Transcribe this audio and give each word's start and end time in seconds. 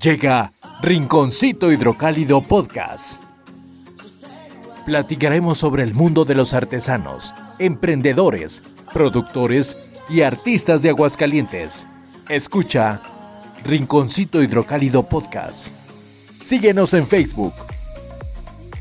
Llega 0.00 0.54
Rinconcito 0.80 1.70
Hidrocálido 1.70 2.40
Podcast. 2.40 3.22
Platicaremos 4.86 5.58
sobre 5.58 5.82
el 5.82 5.92
mundo 5.92 6.24
de 6.24 6.34
los 6.34 6.54
artesanos, 6.54 7.34
emprendedores, 7.58 8.62
productores 8.90 9.76
y 10.08 10.22
artistas 10.22 10.80
de 10.80 10.88
Aguascalientes. 10.88 11.86
Escucha 12.30 13.02
Rinconcito 13.64 14.42
Hidrocálido 14.42 15.02
Podcast. 15.02 15.68
Síguenos 16.40 16.94
en 16.94 17.06
Facebook. 17.06 17.52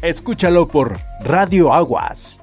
Escúchalo 0.02 0.70
por 0.70 0.98
Radio 1.26 1.74
Aguas. 1.74 2.40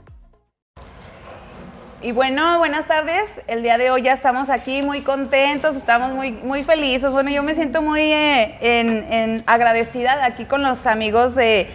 Y 2.00 2.12
bueno, 2.12 2.58
buenas 2.58 2.86
tardes. 2.86 3.40
El 3.48 3.64
día 3.64 3.76
de 3.76 3.90
hoy 3.90 4.02
ya 4.02 4.12
estamos 4.12 4.50
aquí 4.50 4.82
muy 4.82 5.00
contentos, 5.00 5.74
estamos 5.74 6.12
muy, 6.12 6.30
muy 6.30 6.62
felices. 6.62 7.10
Bueno, 7.10 7.28
yo 7.28 7.42
me 7.42 7.56
siento 7.56 7.82
muy 7.82 8.02
eh, 8.02 8.56
en, 8.60 9.42
agradecida 9.46 10.24
aquí 10.24 10.44
con 10.44 10.62
los 10.62 10.86
amigos 10.86 11.34
de, 11.34 11.68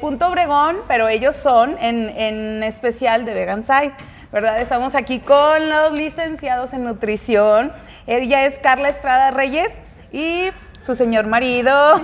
Punto 0.00 0.28
Obregón, 0.28 0.76
pero 0.86 1.08
ellos 1.08 1.34
son 1.34 1.76
en, 1.80 2.08
en 2.10 2.62
especial 2.62 3.24
de 3.24 3.34
Vegan 3.34 3.64
Side, 3.64 3.94
¿verdad? 4.30 4.60
Estamos 4.60 4.94
aquí 4.94 5.18
con 5.18 5.68
los 5.68 5.92
licenciados 5.92 6.72
en 6.72 6.84
nutrición. 6.84 7.72
Ella 8.06 8.46
es 8.46 8.60
Carla 8.60 8.90
Estrada 8.90 9.32
Reyes 9.32 9.72
y 10.12 10.50
su 10.86 10.94
señor 10.94 11.26
marido, 11.26 12.00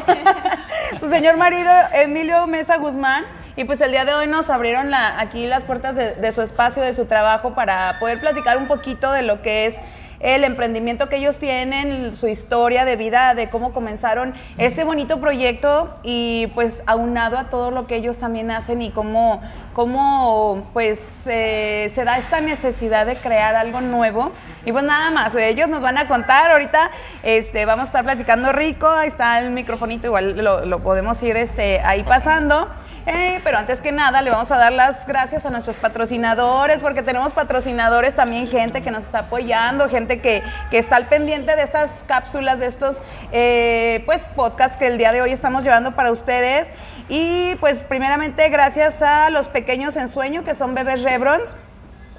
su 0.99 1.09
señor 1.09 1.37
marido 1.37 1.71
Emilio 1.93 2.49
Mesa 2.49 2.79
Guzmán. 2.79 3.25
Y 3.61 3.65
pues 3.65 3.79
el 3.83 3.91
día 3.91 4.07
de 4.07 4.15
hoy 4.15 4.27
nos 4.27 4.49
abrieron 4.49 4.95
aquí 4.95 5.47
las 5.47 5.65
puertas 5.65 5.95
de, 5.95 6.33
su 6.33 6.41
espacio, 6.41 6.83
de 6.83 6.95
su 6.95 7.05
trabajo, 7.05 7.55
para 7.55 7.99
poder 7.99 8.19
platicar 8.19 8.57
un 8.57 8.67
poquito 8.67 9.13
de 9.13 9.21
lo 9.21 9.43
que 9.43 9.67
es 9.67 9.77
el 10.21 10.45
emprendimiento 10.45 11.11
que 11.11 11.17
ellos 11.17 11.37
tienen, 11.37 12.17
su 12.17 12.27
historia 12.27 12.87
de 12.87 12.97
vida, 12.97 13.35
de 13.35 13.51
cómo 13.51 13.75
comenzaron 13.75 14.33
este 14.57 14.83
bonito 14.83 15.21
proyecto 15.21 15.95
y 16.03 16.47
pues 16.55 16.83
aunado 16.87 17.37
a 17.37 17.51
todo 17.51 17.71
lo 17.71 17.87
que 17.87 17.97
ellos 17.97 18.17
también 18.17 18.51
hacen 18.51 18.81
y 18.81 18.89
cómo, 18.89 19.43
cómo 19.81 20.69
pues 20.75 21.01
eh, 21.25 21.91
se 21.95 22.05
da 22.05 22.19
esta 22.19 22.43
necesidad 22.43 23.07
de 23.07 23.17
crear 23.17 23.55
algo 23.55 23.81
nuevo. 23.81 24.31
Y 24.67 24.73
pues 24.73 24.85
nada 24.85 25.11
más, 25.11 25.35
ellos 25.35 25.69
nos 25.69 25.81
van 25.81 25.97
a 25.97 26.07
contar 26.07 26.51
ahorita, 26.51 26.91
este, 27.23 27.65
vamos 27.65 27.85
a 27.85 27.87
estar 27.87 28.05
platicando 28.05 28.53
rico, 28.53 28.87
ahí 28.87 29.09
está 29.09 29.39
el 29.39 29.53
microfonito, 29.53 30.07
igual 30.07 30.37
lo, 30.37 30.67
lo 30.67 30.81
podemos 30.81 31.23
ir 31.23 31.39
este, 31.39 31.81
ahí 31.81 32.03
pasando. 32.03 32.69
Eh, 33.07 33.41
pero 33.43 33.57
antes 33.57 33.81
que 33.81 33.91
nada, 33.91 34.21
le 34.21 34.31
vamos 34.31 34.51
a 34.51 34.59
dar 34.59 34.73
las 34.73 35.07
gracias 35.07 35.47
a 35.47 35.51
nuestros 35.51 35.79
patrocinadores, 35.79 36.81
porque 36.81 37.03
tenemos 37.03 37.33
patrocinadores 37.33 38.15
también, 38.15 38.47
gente 38.47 38.83
que 38.83 38.91
nos 38.91 39.05
está 39.05 39.21
apoyando, 39.21 39.89
gente 39.89 40.21
que, 40.21 40.43
está 40.71 40.97
al 40.97 41.09
pendiente 41.09 41.57
de 41.57 41.63
estas 41.63 41.91
cápsulas, 42.07 42.59
de 42.59 42.67
estos 42.67 43.01
eh, 43.33 44.03
pues 44.05 44.21
podcasts 44.37 44.77
que 44.77 44.87
el 44.87 44.99
día 44.99 45.13
de 45.13 45.23
hoy 45.23 45.33
estamos 45.33 45.65
llevando 45.65 45.93
para 45.93 46.13
ustedes. 46.13 46.69
Y 47.11 47.57
pues 47.57 47.83
primeramente 47.85 48.49
gracias 48.49 49.03
a 49.03 49.31
los 49.31 49.49
pequeños 49.49 49.97
en 49.97 50.09
sueño, 50.09 50.45
que 50.45 50.55
son 50.55 50.75
Bebés 50.75 51.03
Rebrons. 51.03 51.57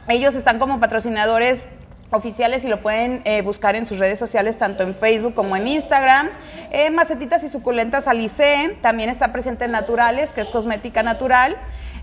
Ellos 0.10 0.36
están 0.36 0.60
como 0.60 0.82
patrocinadores 0.82 1.70
oficiales 2.12 2.66
y 2.66 2.68
lo 2.68 2.82
pueden 2.82 3.22
eh, 3.24 3.42
buscar 3.42 3.78
en 3.78 3.86
sus 3.86 3.98
redes 3.98 4.20
sociales, 4.20 4.58
tanto 4.58 4.84
en 4.84 4.94
Facebook 4.94 5.34
como 5.34 5.56
en 5.56 5.68
Instagram. 5.68 6.30
Eh, 6.72 6.90
macetitas 6.90 7.42
y 7.44 7.50
suculentas 7.50 8.06
Alice, 8.06 8.78
también 8.82 9.10
está 9.10 9.32
presente 9.32 9.64
en 9.64 9.72
Naturales, 9.72 10.34
que 10.34 10.42
es 10.42 10.52
cosmética 10.52 11.04
natural. 11.04 11.58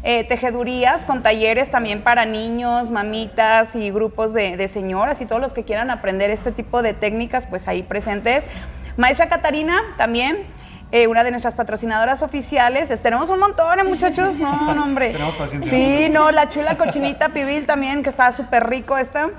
Eh, 0.04 0.24
tejedurías 0.24 1.04
con 1.04 1.22
talleres 1.22 1.70
también 1.70 2.02
para 2.02 2.24
niños, 2.24 2.88
mamitas 2.88 3.74
y 3.74 3.90
grupos 3.90 4.32
de, 4.32 4.68
señoras 4.68 5.20
y 5.20 5.26
todos 5.26 5.42
los 5.42 5.52
que 5.52 5.64
quieran 5.64 5.90
aprender 5.90 6.30
este 6.30 6.52
tipo 6.52 6.82
de 6.82 6.94
técnicas, 6.94 7.46
pues 7.46 7.68
ahí 7.68 7.82
presentes. 7.82 8.44
Maestra 8.96 9.28
Catarina 9.28 9.76
también, 9.96 10.46
una 11.08 11.24
de 11.24 11.30
nuestras 11.30 11.54
patrocinadoras 11.54 12.22
oficiales. 12.22 12.88
Tenemos 13.02 13.28
un 13.30 13.38
montón, 13.38 13.86
muchachos. 13.86 14.38
No, 14.38 14.74
no, 14.74 14.82
hombre. 14.84 15.10
Tenemos 15.10 15.36
paciencia. 15.36 15.70
Sí, 15.70 16.08
no, 16.10 16.30
la 16.30 16.50
chula 16.50 16.76
cochinita 16.76 17.30
pibil 17.30 17.66
también, 17.66 18.02
que 18.02 18.10
está 18.10 18.32
súper 18.32 18.68
rico 18.68 18.96
esta. 18.96 19.30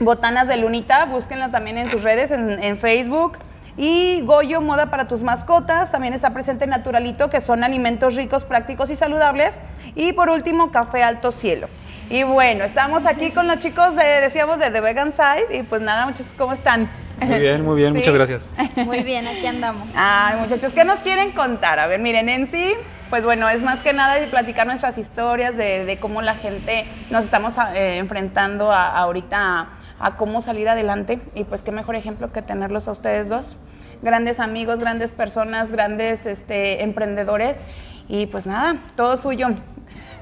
Botanas 0.00 0.48
de 0.48 0.56
Lunita, 0.56 1.04
búsquenla 1.06 1.50
también 1.50 1.78
en 1.78 1.90
sus 1.90 2.02
redes, 2.02 2.30
en, 2.30 2.78
Facebook. 2.78 3.38
Y 3.76 4.20
Goyo 4.22 4.60
Moda 4.60 4.90
para 4.90 5.08
tus 5.08 5.22
mascotas, 5.22 5.90
también 5.90 6.12
está 6.12 6.30
presente 6.30 6.66
Naturalito, 6.66 7.30
que 7.30 7.40
son 7.40 7.64
alimentos 7.64 8.16
ricos, 8.16 8.44
prácticos 8.44 8.90
y 8.90 8.96
saludables. 8.96 9.60
Y 9.94 10.12
por 10.12 10.28
último, 10.28 10.70
Café 10.70 11.02
Alto 11.02 11.32
Cielo. 11.32 11.68
Y 12.10 12.24
bueno, 12.24 12.64
estamos 12.64 13.06
aquí 13.06 13.30
con 13.30 13.46
los 13.46 13.58
chicos 13.58 13.96
de, 13.96 14.04
decíamos, 14.20 14.58
de 14.58 14.70
The 14.70 14.80
Vegan 14.80 15.12
Side. 15.12 15.56
Y 15.58 15.62
pues 15.62 15.80
nada, 15.80 16.04
muchachos, 16.04 16.34
¿cómo 16.36 16.52
están? 16.52 16.90
Muy 17.24 17.38
bien, 17.38 17.64
muy 17.64 17.76
bien, 17.76 17.92
muchas 17.94 18.14
gracias. 18.14 18.50
Muy 18.76 19.02
bien, 19.02 19.26
aquí 19.26 19.46
andamos. 19.46 19.88
Ay, 19.94 20.38
muchachos, 20.40 20.72
¿qué 20.72 20.84
nos 20.84 21.00
quieren 21.00 21.32
contar? 21.32 21.78
A 21.78 21.86
ver, 21.86 22.00
miren, 22.00 22.28
en 22.28 22.46
sí, 22.46 22.74
pues 23.10 23.24
bueno, 23.24 23.48
es 23.48 23.62
más 23.62 23.80
que 23.80 23.92
nada 23.92 24.14
de 24.14 24.26
platicar 24.26 24.66
nuestras 24.66 24.98
historias, 24.98 25.56
de, 25.56 25.98
cómo 26.00 26.22
la 26.22 26.34
gente 26.34 26.84
nos 27.10 27.24
estamos 27.24 27.54
eh, 27.74 27.98
enfrentando 27.98 28.72
a, 28.72 28.88
ahorita 28.88 29.68
a 30.02 30.16
cómo 30.16 30.42
salir 30.42 30.68
adelante 30.68 31.20
y 31.34 31.44
pues 31.44 31.62
qué 31.62 31.70
mejor 31.70 31.94
ejemplo 31.94 32.32
que 32.32 32.42
tenerlos 32.42 32.88
a 32.88 32.92
ustedes 32.92 33.28
dos. 33.28 33.56
Grandes 34.02 34.40
amigos, 34.40 34.80
grandes 34.80 35.12
personas, 35.12 35.70
grandes 35.70 36.26
este, 36.26 36.82
emprendedores 36.82 37.60
y 38.08 38.26
pues 38.26 38.44
nada, 38.44 38.82
todo 38.96 39.16
suyo, 39.16 39.50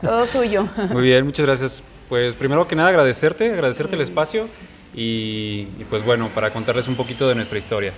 todo 0.03 0.27
suyo. 0.27 0.69
Muy 0.91 1.03
bien, 1.03 1.25
muchas 1.25 1.47
gracias. 1.47 1.83
Pues 2.11 2.35
primero 2.35 2.69
que 2.69 2.77
nada 2.77 2.91
agradecerte, 2.91 3.51
agradecerte 3.53 3.97
el 3.97 4.03
espacio 4.03 4.49
y, 4.95 5.65
pues 5.89 6.05
bueno, 6.05 6.29
para 6.35 6.53
contarles 6.53 6.89
un 6.89 6.97
poquito 6.97 7.29
de 7.29 7.35
nuestra 7.35 7.59
historia. 7.59 7.93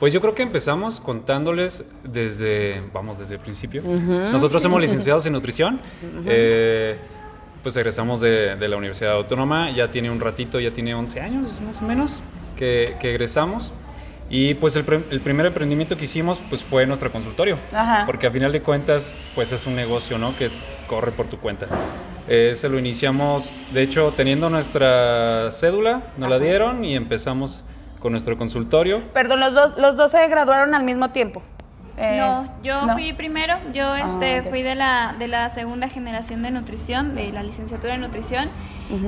Pues 0.00 0.12
yo 0.12 0.20
creo 0.20 0.34
que 0.34 0.42
empezamos 0.42 1.00
contándoles 1.00 1.84
desde, 2.02 2.82
vamos, 2.92 3.18
desde 3.18 3.34
el 3.34 3.40
principio. 3.40 3.82
Nosotros 3.82 4.62
somos 4.62 4.80
licenciados 4.80 5.26
en 5.26 5.32
nutrición 5.32 5.80
pues 7.62 7.76
egresamos 7.76 8.20
de, 8.20 8.56
la 8.56 8.76
Universidad 8.76 9.12
Autónoma, 9.12 9.70
ya 9.70 9.90
tiene 9.90 10.10
un 10.10 10.20
ratito, 10.20 10.58
ya 10.58 10.72
tiene 10.72 10.94
11 10.94 11.20
años 11.20 11.48
más 11.64 11.80
o 11.80 11.84
menos 11.84 12.16
que, 12.56 12.96
egresamos. 13.00 13.72
Y 14.28 14.54
pues 14.54 14.74
el, 14.76 14.84
primer 14.84 15.46
emprendimiento 15.46 15.96
que 15.96 16.04
hicimos 16.04 16.40
pues 16.48 16.62
fue 16.62 16.86
nuestro 16.86 17.12
consultorio, 17.12 17.58
porque 18.06 18.26
a 18.26 18.30
final 18.30 18.50
de 18.50 18.62
cuentas 18.62 19.14
pues 19.34 19.52
es 19.52 19.66
un 19.66 19.76
negocio, 19.76 20.18
¿no? 20.18 20.34
Que 20.36 20.50
corre 20.86 21.12
por 21.12 21.26
tu 21.26 21.38
cuenta. 21.38 21.66
Se 22.26 22.68
lo 22.68 22.78
iniciamos, 22.78 23.56
de 23.72 23.82
hecho, 23.82 24.12
teniendo 24.16 24.48
nuestra 24.50 25.50
cédula, 25.50 26.02
nos 26.16 26.30
la 26.30 26.38
dieron 26.38 26.84
y 26.84 26.94
empezamos 26.94 27.62
con 27.98 28.12
nuestro 28.12 28.36
consultorio. 28.36 29.00
Perdón, 29.12 29.40
los 29.40 29.54
dos, 29.54 29.78
los 29.78 29.96
dos 29.96 30.10
se 30.10 30.26
graduaron 30.28 30.74
al 30.74 30.84
mismo 30.84 31.10
tiempo. 31.10 31.42
Eh, 31.98 32.16
no, 32.18 32.48
yo 32.62 32.88
fui 32.94 33.12
primero, 33.12 33.58
yo 33.74 33.92
ah, 33.92 34.00
este, 34.00 34.48
fui 34.48 34.62
de 34.62 34.74
la, 34.74 35.14
de 35.18 35.28
la 35.28 35.50
segunda 35.50 35.88
generación 35.88 36.42
de 36.42 36.50
nutrición, 36.50 37.14
de 37.14 37.32
la 37.32 37.42
licenciatura 37.42 37.94
en 37.94 38.00
nutrición, 38.00 38.48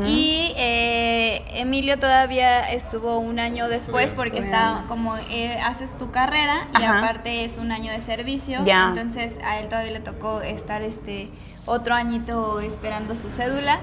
y 0.07 0.53
eh, 0.57 1.45
Emilio 1.61 1.99
todavía 1.99 2.71
estuvo 2.73 3.19
un 3.19 3.39
año 3.39 3.69
después 3.69 4.15
porque 4.15 4.39
está 4.39 4.85
como 4.89 5.15
eh, 5.31 5.59
haces 5.63 5.95
tu 5.99 6.11
carrera 6.11 6.69
y 6.81 6.85
aparte 6.85 7.45
es 7.45 7.59
un 7.59 7.71
año 7.71 7.93
de 7.93 8.01
servicio, 8.01 8.61
entonces 8.67 9.35
a 9.45 9.59
él 9.59 9.69
todavía 9.69 9.93
le 9.93 10.01
tocó 10.01 10.41
estar 10.41 10.81
este 10.83 11.31
otro 11.67 11.95
añito 11.95 12.61
esperando 12.61 13.15
su 13.17 13.31
cédula. 13.31 13.81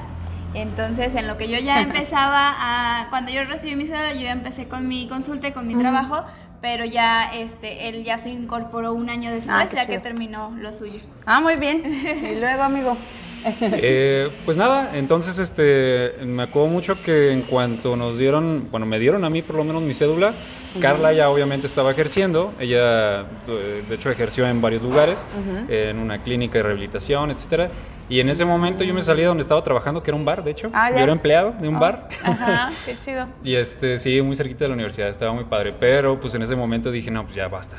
Entonces, 0.54 1.16
en 1.16 1.28
lo 1.28 1.38
que 1.38 1.48
yo 1.48 1.58
ya 1.60 1.80
empezaba 1.80 2.54
a, 2.58 3.08
cuando 3.10 3.32
yo 3.32 3.46
recibí 3.46 3.78
mi 3.78 3.86
cédula, 3.86 4.14
yo 4.14 4.22
ya 4.22 4.32
empecé 4.32 4.68
con 4.68 4.86
mi 4.86 5.08
consulta 5.08 5.48
y 5.48 5.54
con 5.54 5.66
mi 5.66 5.76
trabajo, 5.76 6.26
pero 6.62 6.86
ya 6.86 7.34
este 7.34 7.90
él 7.90 8.04
ya 8.04 8.18
se 8.18 8.30
incorporó 8.30 8.94
un 8.94 9.10
año 9.10 9.32
después, 9.32 9.56
ah, 9.58 9.68
ya 9.74 9.86
que 9.88 10.00
terminó 10.00 10.56
lo 10.60 10.72
suyo. 10.72 11.00
Ah, 11.26 11.42
muy 11.42 11.56
bien. 11.56 11.84
y 12.32 12.40
luego, 12.40 12.64
amigo. 12.64 12.98
Eh, 13.44 14.30
pues 14.46 14.56
nada, 14.56 14.92
entonces 14.94 15.40
este 15.40 16.14
me 16.24 16.44
acuerdo 16.44 16.70
mucho 16.70 17.02
que 17.02 17.32
en 17.32 17.42
cuanto 17.42 17.96
nos 17.96 18.20
dieron, 18.20 18.68
bueno, 18.70 18.86
me 18.86 19.00
dieron 19.00 19.26
a 19.26 19.32
mí 19.32 19.42
por 19.42 19.56
lo 19.56 19.64
menos 19.64 19.82
mi 19.82 19.96
cédula, 19.96 20.34
Carla 20.80 21.12
ya 21.12 21.28
obviamente 21.28 21.66
estaba 21.66 21.90
ejerciendo, 21.90 22.54
ella 22.60 23.22
eh, 23.48 23.84
de 23.90 23.96
hecho 23.96 24.12
ejerció 24.12 24.48
en 24.48 24.62
varios 24.62 24.84
lugares, 24.84 25.26
en 25.70 25.98
una 25.98 26.22
clínica 26.22 26.60
de 26.60 26.64
rehabilitación, 26.64 27.32
etcétera. 27.32 27.72
Y 28.12 28.20
en 28.20 28.28
ese 28.28 28.44
momento 28.44 28.84
yo 28.84 28.94
me 28.94 29.02
salí 29.02 29.22
de 29.22 29.28
donde 29.28 29.42
estaba 29.42 29.64
trabajando, 29.64 30.04
que 30.04 30.12
era 30.12 30.18
un 30.18 30.26
bar, 30.26 30.44
de 30.44 30.52
hecho. 30.52 30.70
Ah, 30.74 30.92
yo 30.92 30.98
era 30.98 31.14
empleado 31.14 31.54
de 31.58 31.70
un 31.70 31.78
oh, 31.78 31.80
bar. 31.80 32.10
Ajá, 32.22 32.74
qué 32.86 33.00
chido. 33.00 33.26
y 33.42 33.56
este, 33.56 33.98
sí, 34.00 34.22
muy 34.22 34.36
cerquita 34.36 34.66
de 34.66 34.68
la 34.68 34.74
universidad, 34.74 35.08
estaba 35.08 35.32
muy 35.32 35.46
padre. 35.46 35.74
Pero 35.80 36.20
pues 36.20 36.36
en 36.36 36.42
ese 36.42 36.58
momento 36.58 36.92
dije, 36.92 37.10
no, 37.10 37.24
pues 37.24 37.36
ya 37.36 37.48
basta. 37.48 37.78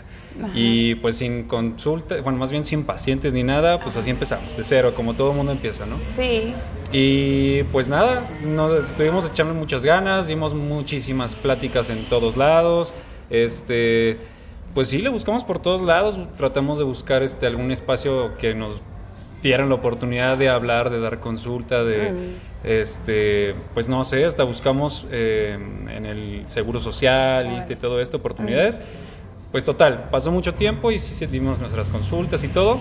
Y 0.55 0.95
pues 0.95 1.19
sin 1.19 1.43
consulta, 1.43 2.19
bueno, 2.23 2.39
más 2.39 2.51
bien 2.51 2.65
sin 2.65 2.85
pacientes 2.85 3.35
ni 3.35 3.43
nada, 3.43 3.79
pues 3.79 3.95
así 3.95 4.09
empezamos, 4.09 4.57
de 4.57 4.65
cero, 4.65 4.95
como 4.97 5.13
todo 5.13 5.33
el 5.33 5.37
mundo 5.37 5.53
empieza, 5.53 5.85
¿no? 5.85 5.99
Sí. 6.17 6.55
Y 6.93 7.65
pues 7.65 7.91
nada, 7.91 8.23
nos 8.43 8.85
estuvimos 8.85 9.29
echando 9.29 9.53
muchas 9.53 9.85
ganas, 9.85 10.29
dimos 10.29 10.55
muchísimas 10.55 11.35
pláticas 11.35 11.91
en 11.91 12.07
todos 12.07 12.39
lados. 12.39 12.95
Este, 13.29 14.17
pues 14.73 14.89
sí, 14.89 14.97
le 14.97 15.11
buscamos 15.11 15.45
por 15.45 15.59
todos 15.59 15.83
lados, 15.83 16.19
tratamos 16.39 16.79
de 16.79 16.85
buscar 16.85 17.23
este 17.23 17.47
algún 17.47 17.71
espacio 17.71 18.35
que 18.39 18.55
nos 18.55 18.81
dieran 19.43 19.69
la 19.69 19.75
oportunidad 19.75 20.39
de 20.39 20.49
hablar, 20.49 20.89
de 20.91 21.01
dar 21.01 21.21
consulta, 21.21 21.83
de, 21.85 22.35
este, 22.65 23.55
pues 23.75 23.89
no 23.89 24.05
sé, 24.05 24.25
hasta 24.25 24.45
buscamos 24.45 25.05
eh, 25.11 25.59
en 25.91 26.07
el 26.07 26.43
seguro 26.47 26.79
social 26.79 27.59
y 27.69 27.77
todo 27.77 28.01
esto 28.01 28.19
oportunidades. 28.19 28.81
Pues 29.51 29.65
total, 29.65 30.09
pasó 30.11 30.31
mucho 30.31 30.55
tiempo 30.55 30.91
y 30.93 30.99
sí 30.99 31.27
dimos 31.27 31.59
nuestras 31.59 31.91
consultas 31.91 32.43
y 32.45 32.49
todo, 32.49 32.79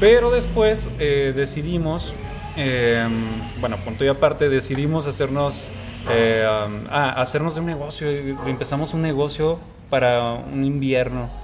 pero 0.00 0.30
después 0.30 0.88
eh, 0.98 1.32
decidimos, 1.36 2.14
em, 2.56 3.12
bueno, 3.60 3.76
punto 3.84 4.04
y 4.04 4.08
aparte, 4.08 4.48
decidimos 4.48 5.06
hacernos, 5.06 5.70
eh, 6.10 6.44
ah, 6.90 7.14
hacernos 7.20 7.54
de 7.54 7.60
un 7.60 7.66
negocio, 7.66 8.08
empezamos 8.46 8.92
un 8.92 9.02
negocio 9.02 9.60
para 9.88 10.32
un 10.32 10.64
invierno 10.64 11.43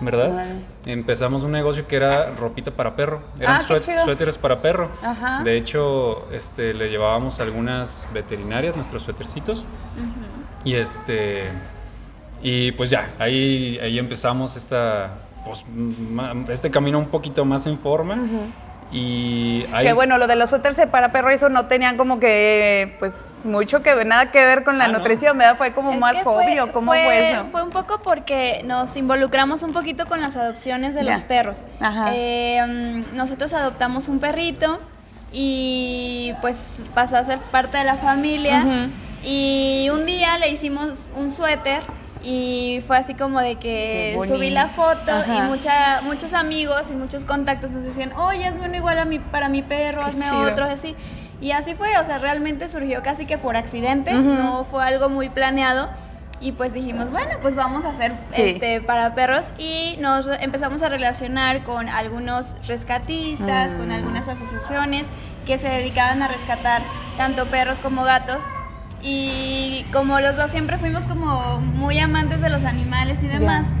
¿verdad? 0.00 0.56
Empezamos 0.86 1.42
un 1.42 1.52
negocio 1.52 1.86
que 1.86 1.96
era 1.96 2.30
ropita 2.34 2.70
para 2.70 2.96
perro, 2.96 3.22
eran 3.38 3.60
ah, 3.60 4.04
suéteres 4.04 4.38
para 4.38 4.60
perro. 4.62 4.90
De 5.44 5.56
hecho, 5.56 6.30
este, 6.32 6.74
le 6.74 6.90
llevábamos 6.90 7.40
a 7.40 7.44
algunas 7.44 8.08
veterinarias 8.12 8.76
nuestros 8.76 9.02
suétercitos. 9.02 9.64
Y 10.64 10.74
este 10.74 11.50
y 12.42 12.72
pues 12.72 12.90
ya, 12.90 13.10
ahí, 13.18 13.78
ahí 13.80 13.98
empezamos 13.98 14.56
esta, 14.56 15.18
pues, 15.44 15.64
este 16.48 16.70
camino 16.70 16.98
un 16.98 17.06
poquito 17.06 17.44
más 17.44 17.66
en 17.66 17.78
forma. 17.78 18.18
Y 18.92 19.64
Que 19.82 19.94
bueno, 19.94 20.18
lo 20.18 20.26
de 20.26 20.36
los 20.36 20.50
suéteres 20.50 20.78
para 20.90 21.12
perro, 21.12 21.30
eso 21.30 21.48
no 21.48 21.66
tenían 21.66 21.96
como 21.96 22.20
que, 22.20 22.94
pues, 22.98 23.14
mucho 23.42 23.82
que 23.82 23.94
ver, 23.94 24.06
nada 24.06 24.30
que 24.30 24.44
ver 24.44 24.64
con 24.64 24.76
la 24.76 24.84
ah, 24.84 24.88
nutrición, 24.88 25.38
¿verdad? 25.38 25.56
Fue 25.56 25.72
como 25.72 25.92
más 25.94 26.22
hobby 26.22 26.58
o 26.58 26.70
cómo 26.72 26.92
fue, 26.92 27.30
eso. 27.32 27.46
Fue 27.46 27.62
un 27.62 27.70
poco 27.70 28.02
porque 28.02 28.60
nos 28.66 28.94
involucramos 28.96 29.62
un 29.62 29.72
poquito 29.72 30.06
con 30.06 30.20
las 30.20 30.36
adopciones 30.36 30.94
de 30.94 31.04
los 31.04 31.22
perros. 31.22 31.64
Eh, 32.12 32.60
mm, 32.66 33.16
nosotros 33.16 33.54
adoptamos 33.54 34.08
un 34.08 34.18
perrito 34.20 34.78
y 35.32 36.34
pues 36.42 36.82
pasó 36.94 37.16
a 37.16 37.24
ser 37.24 37.38
parte 37.38 37.78
de 37.78 37.84
la 37.84 37.96
familia. 37.96 38.88
Y 39.24 39.88
un 39.90 40.04
día 40.04 40.36
le 40.36 40.50
hicimos 40.50 41.10
un 41.16 41.30
suéter 41.30 41.80
y 42.22 42.82
fue 42.86 42.96
así 42.96 43.14
como 43.14 43.40
de 43.40 43.56
que 43.56 44.18
subí 44.26 44.50
la 44.50 44.68
foto 44.68 45.12
y 45.26 45.40
mucha, 45.42 46.00
muchos 46.02 46.32
amigos 46.34 46.84
y 46.90 46.94
muchos 46.94 47.24
contactos 47.24 47.72
nos 47.72 47.84
decían, 47.84 48.12
oye, 48.12 48.46
hazme 48.46 48.66
uno 48.66 48.76
igual 48.76 48.98
a 48.98 49.04
mi, 49.04 49.18
para 49.18 49.48
mi 49.48 49.62
perro, 49.62 50.02
hazme 50.02 50.30
otro, 50.30 50.64
así. 50.64 50.94
Y 51.40 51.50
así 51.50 51.74
fue, 51.74 51.98
o 51.98 52.04
sea, 52.04 52.18
realmente 52.18 52.68
surgió 52.68 53.02
casi 53.02 53.26
que 53.26 53.38
por 53.38 53.56
accidente, 53.56 54.14
no 54.14 54.64
fue 54.64 54.84
algo 54.84 55.08
muy 55.08 55.28
planeado. 55.28 55.88
Y 56.40 56.50
pues 56.52 56.72
dijimos, 56.72 57.12
bueno, 57.12 57.30
pues 57.40 57.54
vamos 57.54 57.84
a 57.84 57.90
hacer 57.90 58.14
este 58.36 58.80
para 58.80 59.14
perros 59.14 59.44
y 59.58 59.96
nos 60.00 60.26
empezamos 60.40 60.82
a 60.82 60.88
relacionar 60.88 61.62
con 61.62 61.88
algunos 61.88 62.56
rescatistas, 62.66 63.74
con 63.74 63.90
mm. 63.90 63.92
algunas 63.92 64.26
asociaciones 64.26 65.06
que 65.46 65.58
se 65.58 65.68
dedicaban 65.68 66.20
a 66.20 66.26
rescatar 66.26 66.82
tanto 67.16 67.46
perros 67.46 67.78
como 67.78 68.02
gatos 68.02 68.40
y 69.02 69.84
como 69.92 70.20
los 70.20 70.36
dos 70.36 70.50
siempre 70.50 70.78
fuimos 70.78 71.04
como 71.04 71.60
muy 71.60 71.98
amantes 71.98 72.40
de 72.40 72.50
los 72.50 72.64
animales 72.64 73.18
y 73.22 73.26
demás, 73.26 73.72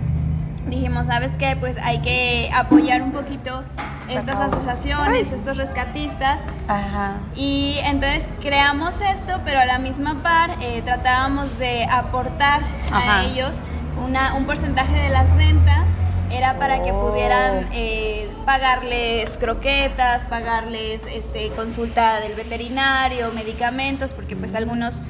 dijimos, 0.66 1.06
¿sabes 1.06 1.30
qué? 1.38 1.56
Pues 1.58 1.76
hay 1.82 2.00
que 2.00 2.50
apoyar 2.54 3.02
un 3.02 3.12
poquito 3.12 3.64
estas 4.08 4.38
asociaciones, 4.38 5.30
estos 5.32 5.56
rescatistas. 5.56 6.40
Ajá. 6.68 7.14
Y 7.34 7.76
entonces 7.84 8.24
creamos 8.40 9.00
esto, 9.00 9.40
pero 9.44 9.60
a 9.60 9.64
la 9.64 9.78
misma 9.78 10.22
par 10.22 10.56
eh, 10.60 10.82
tratábamos 10.84 11.58
de 11.58 11.84
aportar 11.84 12.62
a 12.92 13.24
ellos 13.24 13.60
una, 14.04 14.34
un 14.34 14.44
porcentaje 14.44 14.96
de 14.96 15.08
las 15.08 15.34
ventas 15.36 15.86
era 16.32 16.58
para 16.58 16.82
que 16.82 16.92
pudieran 16.92 17.66
oh. 17.66 17.72
eh, 17.72 18.30
pagarles 18.46 19.36
croquetas, 19.38 20.22
pagarles 20.26 21.02
este, 21.06 21.50
consulta 21.50 22.20
del 22.20 22.34
veterinario, 22.34 23.30
medicamentos, 23.32 24.12
porque 24.12 24.36
pues 24.36 24.54
algunos 24.54 25.02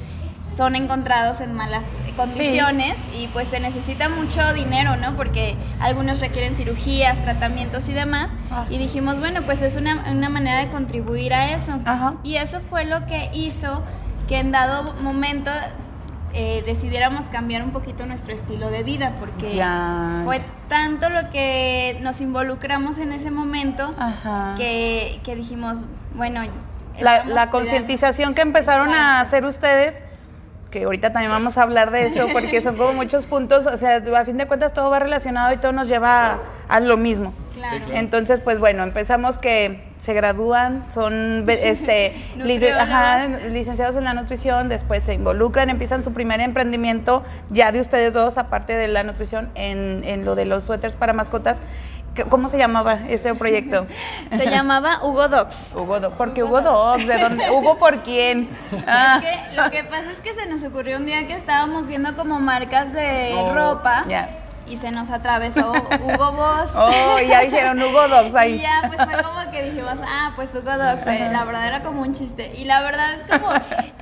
son 0.55 0.75
encontrados 0.75 1.41
en 1.41 1.53
malas 1.53 1.83
condiciones 2.15 2.95
y 3.17 3.27
pues 3.27 3.47
se 3.47 3.59
necesita 3.59 4.07
mucho 4.07 4.53
dinero, 4.53 4.95
¿no? 4.97 5.15
Porque 5.15 5.55
algunos 5.79 6.19
requieren 6.19 6.53
cirugías, 6.53 7.19
tratamientos 7.23 7.89
y 7.89 7.93
demás. 7.93 8.31
Ah. 8.51 8.65
Y 8.69 8.77
dijimos, 8.77 9.19
bueno, 9.19 9.41
pues 9.43 9.61
es 9.61 9.75
una, 9.75 10.05
una 10.11 10.29
manera 10.29 10.59
de 10.59 10.69
contribuir 10.69 11.33
a 11.33 11.53
eso. 11.53 11.79
Y 12.23 12.35
eso 12.35 12.59
fue 12.59 12.85
lo 12.85 13.05
que 13.07 13.31
hizo 13.33 13.83
que 14.27 14.39
en 14.39 14.51
dado 14.51 14.93
momento 15.01 15.51
eh, 16.33 16.63
decidiéramos 16.65 17.27
cambiar 17.27 17.63
un 17.63 17.71
poquito 17.71 18.05
nuestro 18.05 18.33
estilo 18.33 18.69
de 18.69 18.83
vida, 18.83 19.13
porque 19.19 19.63
fue 20.23 20.41
tanto 20.67 21.09
lo 21.09 21.29
que 21.29 21.97
nos 22.01 22.21
involucramos 22.21 22.97
en 22.97 23.11
ese 23.11 23.29
momento 23.29 23.93
que, 24.57 25.19
dijimos, 25.35 25.85
bueno, 26.15 26.41
la, 26.99 27.49
concientización 27.49 28.33
que 28.33 28.41
empezaron 28.41 28.93
a 28.93 29.19
hacer 29.19 29.45
ustedes 29.45 30.01
que 30.71 30.85
ahorita 30.85 31.11
también 31.11 31.31
vamos 31.31 31.55
a 31.59 31.61
hablar 31.61 31.91
de 31.91 32.07
eso, 32.07 32.27
porque 32.33 32.63
son 32.63 32.75
como 32.75 32.93
muchos 33.03 33.27
puntos, 33.27 33.67
o 33.67 33.77
sea, 33.77 33.97
a 33.97 34.25
fin 34.25 34.37
de 34.37 34.47
cuentas 34.47 34.73
todo 34.73 34.89
va 34.89 34.97
relacionado 34.97 35.53
y 35.53 35.57
todo 35.57 35.71
nos 35.71 35.87
lleva 35.87 36.39
a, 36.67 36.79
lo 36.79 36.97
mismo. 36.97 37.31
Entonces, 37.91 38.39
pues 38.39 38.57
bueno, 38.57 38.81
empezamos 38.81 39.37
que 39.37 39.92
se 40.03 40.13
gradúan, 40.13 40.85
son 40.93 41.45
este, 41.49 42.13
licenciados 42.35 43.95
en 43.95 44.03
la 44.03 44.13
nutrición, 44.13 44.67
después 44.67 45.03
se 45.03 45.13
involucran, 45.13 45.69
empiezan 45.69 46.03
su 46.03 46.11
primer 46.13 46.41
emprendimiento 46.41 47.23
ya 47.49 47.71
de 47.71 47.79
ustedes 47.79 48.11
dos, 48.11 48.37
aparte 48.37 48.73
de 48.73 48.89
la 48.89 49.03
nutrición, 49.03 49.49
en, 49.55 50.03
en 50.03 50.25
lo 50.25 50.35
de 50.35 50.45
los 50.45 50.65
suéteres 50.65 50.95
para 50.95 51.13
mascotas. 51.13 51.61
¿Cómo 52.29 52.47
se 52.47 52.59
llamaba 52.59 52.99
este 53.07 53.33
proyecto? 53.33 53.87
se 54.29 54.45
llamaba 54.45 54.99
Hugo 55.03 55.29
Dogs. 55.29 55.73
Hugo 55.73 55.99
Dogs, 55.99 56.15
¿por 56.15 56.33
qué 56.33 56.43
Hugo, 56.43 56.61
Dogs? 56.61 57.07
¿De 57.07 57.17
dónde? 57.17 57.49
¿Hugo 57.49 57.79
por 57.79 58.03
quién? 58.03 58.49
Ah. 58.85 59.21
que 59.21 59.55
lo 59.55 59.71
que 59.71 59.83
pasa 59.85 60.11
es 60.11 60.17
que 60.17 60.33
se 60.33 60.45
nos 60.45 60.63
ocurrió 60.63 60.97
un 60.97 61.05
día 61.05 61.25
que 61.25 61.35
estábamos 61.35 61.87
viendo 61.87 62.15
como 62.15 62.39
marcas 62.39 62.91
de 62.93 63.33
oh, 63.35 63.53
ropa. 63.55 64.03
Ya 64.07 64.42
y 64.73 64.77
se 64.77 64.89
nos 64.89 65.11
atravesó 65.11 65.71
Hugo 65.71 66.31
Boss. 66.31 66.69
Oh, 66.83 67.17
y 67.23 67.27
ya 67.27 67.41
dijeron 67.41 67.81
Hugo 67.81 68.07
Dogs 68.07 68.35
ahí. 68.35 68.55
Y 68.55 68.61
ya, 68.61 68.81
pues 68.87 68.97
fue 68.97 69.21
como 69.23 69.51
que 69.51 69.63
dijimos, 69.63 69.95
ah, 70.05 70.33
pues 70.35 70.49
Hugo 70.53 70.77
Dogs, 70.77 71.05
eh, 71.05 71.29
la 71.31 71.45
verdad 71.45 71.67
era 71.67 71.81
como 71.81 72.01
un 72.01 72.13
chiste. 72.13 72.51
Y 72.57 72.65
la 72.65 72.81
verdad 72.81 73.13
es 73.13 73.31
como, 73.31 73.49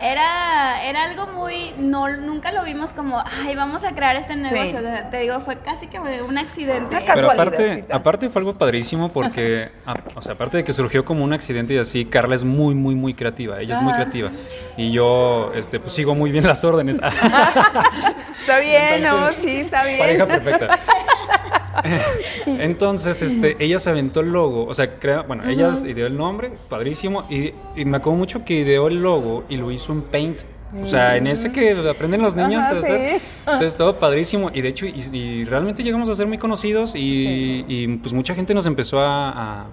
era, 0.01 0.83
era 0.85 1.03
algo 1.03 1.27
muy, 1.27 1.73
no, 1.77 2.07
nunca 2.09 2.51
lo 2.51 2.63
vimos 2.63 2.94
como, 2.94 3.21
ay, 3.44 3.56
vamos 3.56 3.83
a 3.83 3.94
crear 3.94 4.15
este 4.15 4.35
negocio. 4.35 4.79
te 5.12 5.18
digo, 5.19 5.41
fue 5.41 5.57
casi 5.57 5.88
que 5.88 6.00
un 6.00 6.38
accidente. 6.38 7.03
Pero 7.13 7.31
aparte, 7.31 7.85
aparte 7.91 8.29
fue 8.29 8.39
algo 8.39 8.57
padrísimo 8.57 9.09
porque, 9.09 9.71
o 10.15 10.21
sea, 10.21 10.33
aparte 10.33 10.57
de 10.57 10.63
que 10.63 10.73
surgió 10.73 11.03
como 11.03 11.23
un 11.23 11.33
accidente 11.33 11.73
y 11.73 11.77
así, 11.77 12.06
Carla 12.06 12.35
es 12.35 12.44
muy, 12.44 12.73
muy, 12.73 12.95
muy 12.95 13.13
creativa. 13.13 13.59
Ella 13.59 13.75
es 13.75 13.81
muy 13.81 13.94
creativa. 13.94 14.31
Y 14.77 14.91
yo, 14.91 15.51
este, 15.56 15.79
pues 15.79 15.94
sigo 15.94 16.15
muy 16.15 16.31
bien 16.31 16.45
las 16.47 16.63
órdenes. 16.63 16.97
está 18.39 18.59
bien, 18.59 19.03
¿no? 19.03 19.29
Sí, 19.33 19.62
está 19.62 19.85
bien. 19.85 20.00
Pareja 20.00 20.27
perfecta. 20.27 20.79
Entonces, 22.45 23.21
este, 23.21 23.56
ella 23.63 23.79
se 23.79 23.90
aventó 23.90 24.21
el 24.21 24.31
logo, 24.31 24.66
o 24.66 24.73
sea, 24.73 24.99
crea, 24.99 25.21
bueno, 25.21 25.47
ella 25.47 25.73
ideó 25.85 26.07
el 26.07 26.18
nombre, 26.18 26.51
padrísimo, 26.69 27.23
y, 27.30 27.54
me 27.85 27.97
acuerdo 27.97 28.18
mucho 28.18 28.45
que 28.45 28.56
ideó 28.56 28.87
el 28.87 29.01
logo 29.01 29.45
y 29.49 29.57
lo 29.57 29.71
hizo 29.71 29.94
en 29.94 30.01
Paint. 30.04 30.42
O 30.81 30.87
sea, 30.87 31.18
en 31.18 31.28
ese 31.28 31.51
que 31.51 31.71
aprenden 31.90 32.21
los 32.21 32.33
niños 32.33 32.63
a 32.63 32.69
hacer. 32.69 33.21
Entonces, 33.40 33.75
todo 33.75 33.99
padrísimo. 33.99 34.49
Y 34.54 34.61
de 34.61 34.69
hecho, 34.69 34.85
y, 34.85 35.44
realmente 35.44 35.83
llegamos 35.83 36.07
a 36.07 36.16
ser 36.16 36.28
muy 36.28 36.37
conocidos 36.37 36.94
y, 36.95 37.99
pues 38.01 38.13
mucha 38.13 38.33
gente 38.35 38.54
nos 38.54 38.66
empezó 38.66 38.99
a 39.01 39.68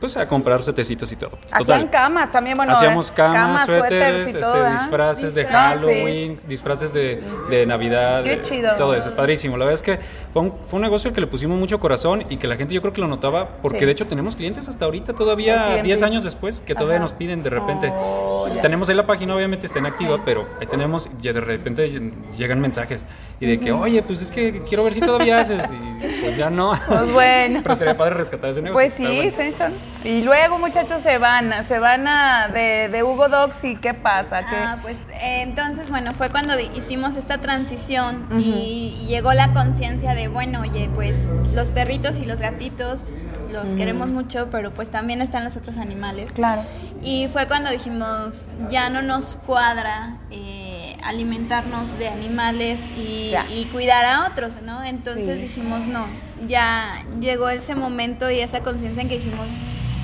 pues 0.00 0.16
a 0.16 0.26
comprar 0.26 0.62
suetecitos 0.62 1.12
y 1.12 1.16
todo. 1.16 1.38
Hacían 1.50 1.88
camas 1.88 2.32
también, 2.32 2.56
bueno. 2.56 2.72
Hacíamos 2.72 3.10
camas, 3.10 3.66
suéteres, 3.66 4.34
este, 4.34 4.70
disfraces 4.72 5.34
de 5.34 5.44
Halloween, 5.44 6.40
disfraces 6.48 6.92
de, 6.92 7.22
de 7.50 7.66
Navidad. 7.66 8.24
Qué 8.24 8.40
chido. 8.42 8.74
Todo 8.76 8.94
eso, 8.94 9.14
padrísimo. 9.14 9.58
La 9.58 9.66
verdad 9.66 9.74
es 9.74 9.82
que 9.82 9.98
fue 10.32 10.42
un, 10.42 10.54
fue 10.68 10.78
un 10.78 10.82
negocio 10.82 11.12
que 11.12 11.20
le 11.20 11.26
pusimos 11.26 11.58
mucho 11.58 11.78
corazón 11.78 12.24
y 12.30 12.38
que 12.38 12.46
la 12.46 12.56
gente 12.56 12.74
yo 12.74 12.80
creo 12.80 12.94
que 12.94 13.00
lo 13.00 13.08
notaba, 13.08 13.58
porque 13.60 13.84
de 13.84 13.92
hecho 13.92 14.06
tenemos 14.06 14.36
clientes 14.36 14.68
hasta 14.68 14.86
ahorita, 14.86 15.12
todavía 15.12 15.82
10 15.82 16.02
años 16.02 16.24
después, 16.24 16.60
que 16.60 16.74
todavía 16.74 16.98
nos 16.98 17.12
piden 17.12 17.42
de 17.42 17.50
repente. 17.50 17.92
Oh, 17.94 18.48
tenemos 18.62 18.88
ahí 18.88 18.96
la 18.96 19.06
página, 19.06 19.36
obviamente 19.36 19.66
está 19.66 19.78
inactiva, 19.78 20.24
pero 20.24 20.48
ahí 20.60 20.66
tenemos, 20.66 21.08
y 21.22 21.28
de 21.28 21.40
repente 21.40 21.90
llegan 22.36 22.60
mensajes 22.60 23.04
y 23.38 23.46
de 23.46 23.60
que, 23.60 23.72
oye, 23.72 24.02
pues 24.02 24.22
es 24.22 24.30
que 24.30 24.62
quiero 24.62 24.84
ver 24.84 24.94
si 24.94 25.00
todavía 25.00 25.40
haces. 25.40 25.70
Y 25.70 26.22
pues 26.22 26.36
ya 26.36 26.50
no. 26.50 26.72
Pues 26.86 27.12
bueno. 27.12 27.60
pero 27.62 27.72
estaría 27.72 27.96
padre 27.96 28.14
rescatar 28.14 28.50
ese 28.50 28.62
negocio. 28.62 28.74
Pues 28.74 28.94
sí, 28.94 29.30
sí, 29.30 29.52
son 29.52 29.72
y 30.02 30.22
luego, 30.22 30.58
muchachos, 30.58 31.02
se 31.02 31.18
van, 31.18 31.66
se 31.66 31.78
van 31.78 32.08
a, 32.08 32.48
de, 32.48 33.02
Hugo 33.02 33.28
Dogs 33.28 33.62
y 33.64 33.76
¿qué 33.76 33.92
pasa? 33.92 34.42
Ah, 34.50 34.78
pues 34.80 34.96
eh, 35.10 35.42
entonces, 35.42 35.90
bueno, 35.90 36.12
fue 36.14 36.30
cuando 36.30 36.58
hicimos 36.58 37.16
esta 37.16 37.38
transición 37.38 38.26
y, 38.38 39.06
llegó 39.08 39.34
la 39.34 39.52
conciencia 39.52 40.14
de, 40.14 40.28
bueno, 40.28 40.60
oye, 40.60 40.88
pues 40.94 41.14
los 41.52 41.72
perritos 41.72 42.18
y 42.18 42.24
los 42.24 42.38
gatitos 42.38 43.08
los 43.52 43.72
queremos 43.72 44.08
mucho, 44.08 44.48
pero 44.50 44.70
pues 44.70 44.90
también 44.90 45.20
están 45.20 45.44
los 45.44 45.56
otros 45.56 45.76
animales. 45.76 46.30
Claro. 46.32 46.62
Y 47.02 47.28
fue 47.28 47.46
cuando 47.48 47.68
dijimos, 47.68 48.48
ya 48.70 48.88
no 48.90 49.02
nos 49.02 49.36
cuadra 49.44 50.18
eh, 50.30 50.96
alimentarnos 51.02 51.98
de 51.98 52.08
animales 52.08 52.78
y, 52.96 53.34
y, 53.52 53.64
cuidar 53.72 54.04
a 54.04 54.28
otros, 54.28 54.62
¿no? 54.62 54.84
Entonces 54.84 55.40
dijimos, 55.40 55.86
no, 55.86 56.06
ya 56.46 57.02
llegó 57.20 57.48
ese 57.50 57.74
momento 57.74 58.30
y 58.30 58.40
esa 58.40 58.60
conciencia 58.60 59.02
en 59.02 59.08
que 59.08 59.16
dijimos, 59.16 59.48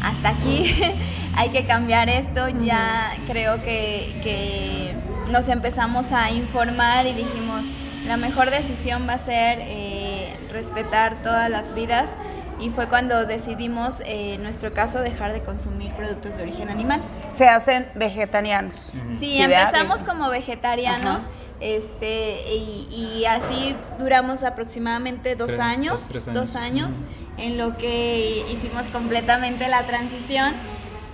hasta 0.06 0.28
aquí, 0.28 0.72
hay 1.36 1.50
que 1.50 1.64
cambiar 1.64 2.08
esto, 2.08 2.48
ya 2.48 3.12
creo 3.26 3.62
que, 3.62 4.94
nos 5.30 5.48
empezamos 5.48 6.12
a 6.12 6.30
informar 6.30 7.04
y 7.06 7.12
dijimos, 7.12 7.64
la 8.06 8.16
mejor 8.16 8.50
decisión 8.50 9.08
va 9.08 9.14
a 9.14 9.18
ser 9.18 9.58
eh, 9.60 10.36
respetar 10.52 11.16
todas 11.24 11.50
las 11.50 11.74
vidas 11.74 12.08
y 12.58 12.70
fue 12.70 12.88
cuando 12.88 13.26
decidimos, 13.26 14.00
eh, 14.00 14.34
en 14.34 14.42
nuestro 14.42 14.72
caso, 14.72 15.00
dejar 15.00 15.32
de 15.32 15.40
consumir 15.40 15.92
productos 15.92 16.36
de 16.36 16.42
origen 16.42 16.68
animal. 16.68 17.00
Se 17.36 17.46
hacen 17.46 17.86
vegetarianos. 17.94 18.74
Sí, 19.18 19.38
empezamos 19.40 20.02
como 20.02 20.30
vegetarianos. 20.30 21.24
Este, 21.58 22.54
y, 22.54 23.24
así 23.26 23.74
duramos 23.98 24.42
aproximadamente 24.42 25.36
dos 25.36 25.58
años, 25.58 26.06
dos, 26.34 26.54
años, 26.54 27.00
en 27.38 27.56
lo 27.56 27.78
que 27.78 28.44
hicimos 28.52 28.86
completamente 28.88 29.66
la 29.68 29.84
transición, 29.84 30.52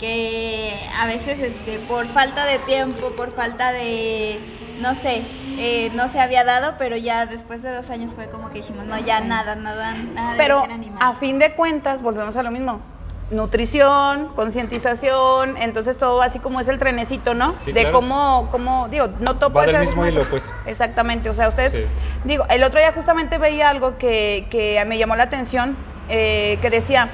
que 0.00 0.74
a 1.00 1.06
veces 1.06 1.38
este, 1.38 1.78
por 1.86 2.06
falta 2.06 2.44
de 2.44 2.58
tiempo, 2.60 3.12
por 3.12 3.32
falta 3.32 3.70
de, 3.70 4.40
no 4.80 4.96
sé, 4.96 5.22
eh, 5.58 5.90
no 5.94 6.08
se 6.08 6.20
había 6.20 6.44
dado, 6.44 6.74
pero 6.78 6.96
ya 6.96 7.26
después 7.26 7.62
de 7.62 7.74
dos 7.74 7.90
años 7.90 8.14
fue 8.14 8.28
como 8.28 8.48
que 8.50 8.58
dijimos, 8.58 8.86
no, 8.86 8.98
ya 8.98 9.20
nada, 9.20 9.54
nada, 9.54 9.94
nada. 9.94 10.34
Pero 10.36 10.64
a 11.00 11.14
fin 11.14 11.38
de 11.38 11.52
cuentas, 11.52 12.02
volvemos 12.02 12.36
a 12.36 12.42
lo 12.42 12.50
mismo. 12.50 12.80
Nutrición, 13.30 14.28
concientización, 14.34 15.56
entonces 15.56 15.96
todo 15.96 16.20
así 16.20 16.38
como 16.38 16.60
es 16.60 16.68
el 16.68 16.78
trenecito, 16.78 17.32
¿no? 17.32 17.54
de 17.64 17.90
cómo, 17.90 18.48
cómo, 18.50 18.88
digo, 18.88 19.08
no 19.20 19.36
todo 19.36 19.52
puede 19.52 19.78
mismo 19.78 20.06
hilo, 20.06 20.28
pues. 20.28 20.52
Exactamente, 20.66 21.30
o 21.30 21.34
sea, 21.34 21.48
ustedes, 21.48 21.88
digo, 22.24 22.44
el 22.50 22.62
otro 22.62 22.78
día 22.78 22.92
justamente 22.92 23.38
veía 23.38 23.70
algo 23.70 23.96
que, 23.96 24.46
que 24.50 24.84
me 24.84 24.98
llamó 24.98 25.16
la 25.16 25.22
atención, 25.22 25.76
eh, 26.10 26.58
que 26.60 26.68
decía, 26.68 27.08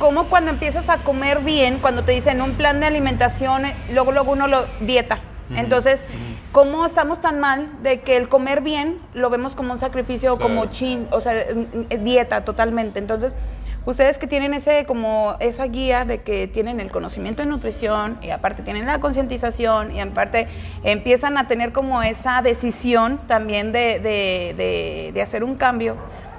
cómo 0.00 0.24
cuando 0.24 0.50
empiezas 0.50 0.88
a 0.88 0.96
comer 0.96 1.40
bien, 1.40 1.78
cuando 1.78 2.02
te 2.02 2.12
dicen 2.12 2.40
un 2.40 2.54
plan 2.54 2.80
de 2.80 2.86
alimentación, 2.86 3.66
eh, 3.66 3.76
luego 3.92 4.10
luego 4.10 4.32
uno 4.32 4.48
lo 4.48 4.64
dieta. 4.80 5.20
Entonces, 5.54 6.04
¿Cómo 6.52 6.84
estamos 6.84 7.20
tan 7.20 7.38
mal 7.38 7.70
de 7.84 8.00
que 8.00 8.16
el 8.16 8.28
comer 8.28 8.60
bien 8.60 8.98
lo 9.14 9.30
vemos 9.30 9.54
como 9.54 9.72
un 9.72 9.78
sacrificio, 9.78 10.36
como 10.36 10.66
chin, 10.66 11.06
o 11.12 11.20
sea, 11.20 11.32
dieta 12.00 12.44
totalmente? 12.44 12.98
Entonces, 12.98 13.36
ustedes 13.86 14.18
que 14.18 14.26
tienen 14.26 14.52
ese 14.54 14.84
como 14.84 15.36
esa 15.38 15.66
guía 15.66 16.04
de 16.04 16.22
que 16.22 16.48
tienen 16.48 16.80
el 16.80 16.90
conocimiento 16.90 17.40
de 17.44 17.48
nutrición 17.48 18.18
y 18.20 18.30
aparte 18.30 18.64
tienen 18.64 18.86
la 18.86 18.98
concientización 18.98 19.94
y 19.94 20.00
aparte 20.00 20.48
empiezan 20.82 21.38
a 21.38 21.46
tener 21.46 21.70
como 21.72 22.02
esa 22.02 22.42
decisión 22.42 23.20
también 23.28 23.70
de, 23.70 24.00
de, 24.00 25.12
de 25.14 25.22
hacer 25.22 25.44
un 25.44 25.54
cambio, 25.54 25.96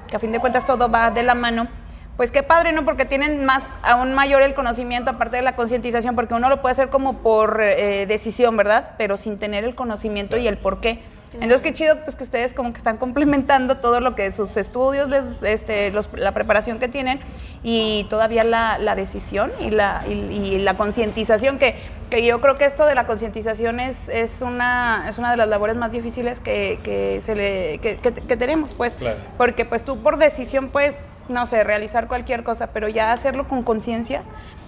que 0.08 0.16
a 0.16 0.18
fin 0.18 0.30
de 0.30 0.40
cuentas 0.40 0.66
todo 0.66 0.90
va 0.90 1.10
de 1.10 1.22
la 1.22 1.34
mano 1.34 1.68
pues 2.16 2.30
qué 2.30 2.42
padre, 2.42 2.72
¿no? 2.72 2.84
Porque 2.84 3.04
tienen 3.04 3.44
más, 3.44 3.64
aún 3.82 4.12
mayor 4.14 4.42
el 4.42 4.54
conocimiento, 4.54 5.10
aparte 5.10 5.36
de 5.36 5.42
la 5.42 5.56
concientización, 5.56 6.14
porque 6.14 6.34
uno 6.34 6.48
lo 6.48 6.60
puede 6.60 6.72
hacer 6.72 6.88
como 6.88 7.18
por 7.18 7.60
eh, 7.62 8.06
decisión, 8.06 8.56
¿verdad? 8.56 8.90
Pero 8.98 9.16
sin 9.16 9.38
tener 9.38 9.64
el 9.64 9.74
conocimiento 9.74 10.36
y 10.36 10.46
el 10.46 10.58
por 10.58 10.80
qué. 10.80 11.00
Entonces, 11.34 11.62
qué 11.62 11.72
chido 11.72 11.96
pues 12.04 12.14
que 12.14 12.24
ustedes 12.24 12.52
como 12.52 12.72
que 12.72 12.78
están 12.78 12.98
complementando 12.98 13.78
todo 13.78 14.00
lo 14.00 14.14
que 14.14 14.32
sus 14.32 14.56
estudios, 14.56 15.08
les, 15.08 15.42
este, 15.42 15.90
la 16.16 16.32
preparación 16.32 16.78
que 16.78 16.88
tienen 16.88 17.20
y 17.62 18.06
todavía 18.10 18.44
la, 18.44 18.78
la 18.78 18.94
decisión 18.94 19.50
y 19.58 19.70
la, 19.70 20.04
y, 20.06 20.58
la 20.58 20.76
concientización, 20.76 21.58
que, 21.58 21.76
que, 22.10 22.24
yo 22.24 22.40
creo 22.40 22.58
que 22.58 22.66
esto 22.66 22.84
de 22.84 22.94
la 22.94 23.06
concientización 23.06 23.80
es, 23.80 24.10
es, 24.10 24.42
una, 24.42 25.06
es 25.08 25.16
una 25.16 25.30
de 25.30 25.38
las 25.38 25.48
labores 25.48 25.76
más 25.76 25.90
difíciles 25.90 26.38
que, 26.38 26.80
que 26.84 27.22
se 27.24 27.34
le, 27.34 27.78
que, 27.78 27.96
que, 27.96 28.36
tenemos, 28.36 28.74
pues. 28.74 28.94
Porque 29.38 29.64
pues 29.64 29.84
tú 29.84 30.02
por 30.02 30.18
decisión, 30.18 30.68
pues, 30.68 30.94
no 31.28 31.46
sé, 31.46 31.64
realizar 31.64 32.08
cualquier 32.08 32.42
cosa, 32.42 32.68
pero 32.68 32.88
ya 32.88 33.12
hacerlo 33.12 33.48
con 33.48 33.62
conciencia 33.62 34.22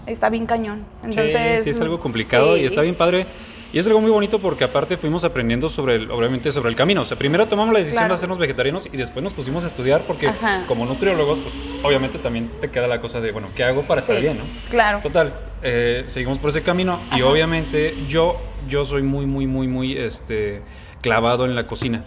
está 0.07 0.29
bien 0.29 0.47
cañón. 0.47 0.85
Entonces, 1.03 1.59
sí, 1.59 1.65
sí, 1.65 1.71
es 1.71 1.81
algo 1.81 2.01
complicado 2.01 2.57
y 2.57 2.65
está 2.65 2.83
bien 2.83 2.95
padre. 2.95 3.27
Y 3.73 3.79
es 3.79 3.87
algo 3.89 4.01
muy 4.01 4.13
bonito 4.13 4.39
porque 4.39 4.63
aparte 4.63 4.97
fuimos 4.97 5.25
aprendiendo 5.25 5.69
sobre 5.69 5.97
el, 5.97 6.09
obviamente 6.13 6.53
sobre 6.53 6.71
el 6.71 6.77
camino. 6.77 7.03
O 7.03 7.05
sea, 7.05 7.19
primero 7.19 7.49
tomamos 7.49 7.73
la 7.73 7.81
decisión 7.81 8.07
de 8.07 8.15
hacernos 8.15 8.39
vegetarianos 8.39 8.87
y 8.87 8.97
después 8.97 9.25
nos 9.25 9.35
pusimos 9.35 9.65
a 9.65 9.67
estudiar 9.67 10.03
porque 10.03 10.31
como 10.69 10.87
nutriólogos, 10.87 11.41
pues 11.41 11.53
obviamente 11.83 12.21
también 12.21 12.53
te 12.61 12.71
queda 12.71 12.87
la 12.87 13.01
cosa 13.01 13.21
de, 13.21 13.33
bueno, 13.33 13.49
¿qué 13.57 13.65
hago 13.65 13.83
para 13.83 14.01
estar 14.01 14.21
bien, 14.21 14.39
no? 14.39 14.45
Claro. 14.71 15.01
Total, 15.01 15.35
eh, 15.65 16.05
seguimos 16.07 16.39
por 16.39 16.51
ese 16.51 16.63
camino 16.63 17.01
y 17.17 17.23
obviamente 17.23 17.97
yo, 18.09 18.37
yo 18.69 18.85
soy 18.85 19.03
muy, 19.03 19.27
muy, 19.27 19.49
muy, 19.49 19.67
muy 19.67 19.99
este, 19.99 20.63
clavado 21.01 21.45
en 21.45 21.57
la 21.57 21.67
cocina. 21.67 22.05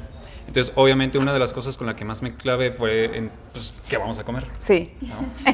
Entonces, 0.47 0.73
obviamente, 0.75 1.17
una 1.17 1.33
de 1.33 1.39
las 1.39 1.51
cosas 1.51 1.77
con 1.77 1.87
la 1.87 1.95
que 1.95 2.05
más 2.05 2.21
me 2.21 2.35
clave 2.35 2.71
fue 2.71 3.17
en, 3.17 3.29
pues, 3.51 3.73
¿qué 3.89 3.97
vamos 3.97 4.17
a 4.17 4.23
comer? 4.23 4.45
Sí. 4.59 4.93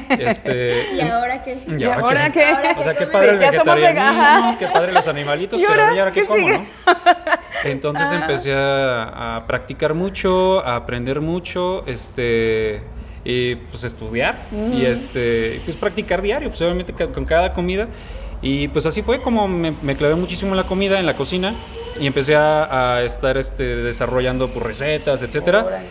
Este, 0.08 0.92
¿Y 0.94 1.00
ahora 1.00 1.42
qué? 1.42 1.58
¿Y 1.66 1.84
ahora, 1.84 2.30
qué? 2.30 2.54
O 2.78 2.82
sea, 2.82 2.94
qué 2.94 3.06
padre 3.08 3.30
el 3.30 3.38
vegetarianismo, 3.38 4.56
qué 4.58 4.68
padre 4.68 4.92
los 4.92 5.08
animalitos, 5.08 5.60
pero 5.60 5.94
¿y 5.94 5.98
ahora 5.98 6.12
qué, 6.12 6.24
como, 6.24 6.48
no? 6.48 6.66
Entonces 7.64 8.10
empecé 8.12 8.54
a, 8.54 9.36
a, 9.36 9.46
practicar 9.46 9.94
mucho, 9.94 10.64
a 10.64 10.76
aprender 10.76 11.20
mucho, 11.20 11.84
este 11.86 12.82
y 13.24 13.54
pues 13.56 13.84
estudiar 13.84 14.36
y 14.52 14.84
este 14.84 15.60
pues 15.64 15.76
practicar 15.76 16.20
diario, 16.20 16.50
pues 16.50 16.60
obviamente 16.60 16.92
con 16.92 17.24
cada 17.24 17.54
comida 17.54 17.88
y 18.42 18.68
pues 18.68 18.84
así 18.84 19.00
fue 19.00 19.22
como 19.22 19.48
me, 19.48 19.72
me 19.82 19.96
clavé 19.96 20.14
muchísimo 20.14 20.50
en 20.50 20.58
la 20.58 20.64
comida, 20.64 21.00
en 21.00 21.06
la 21.06 21.14
cocina 21.14 21.54
y 22.00 22.06
empecé 22.06 22.36
a, 22.36 23.02
estar 23.02 23.36
este, 23.36 23.76
desarrollando 23.76 24.48
pues, 24.50 24.64
recetas, 24.64 25.22
etcétera. 25.22 25.82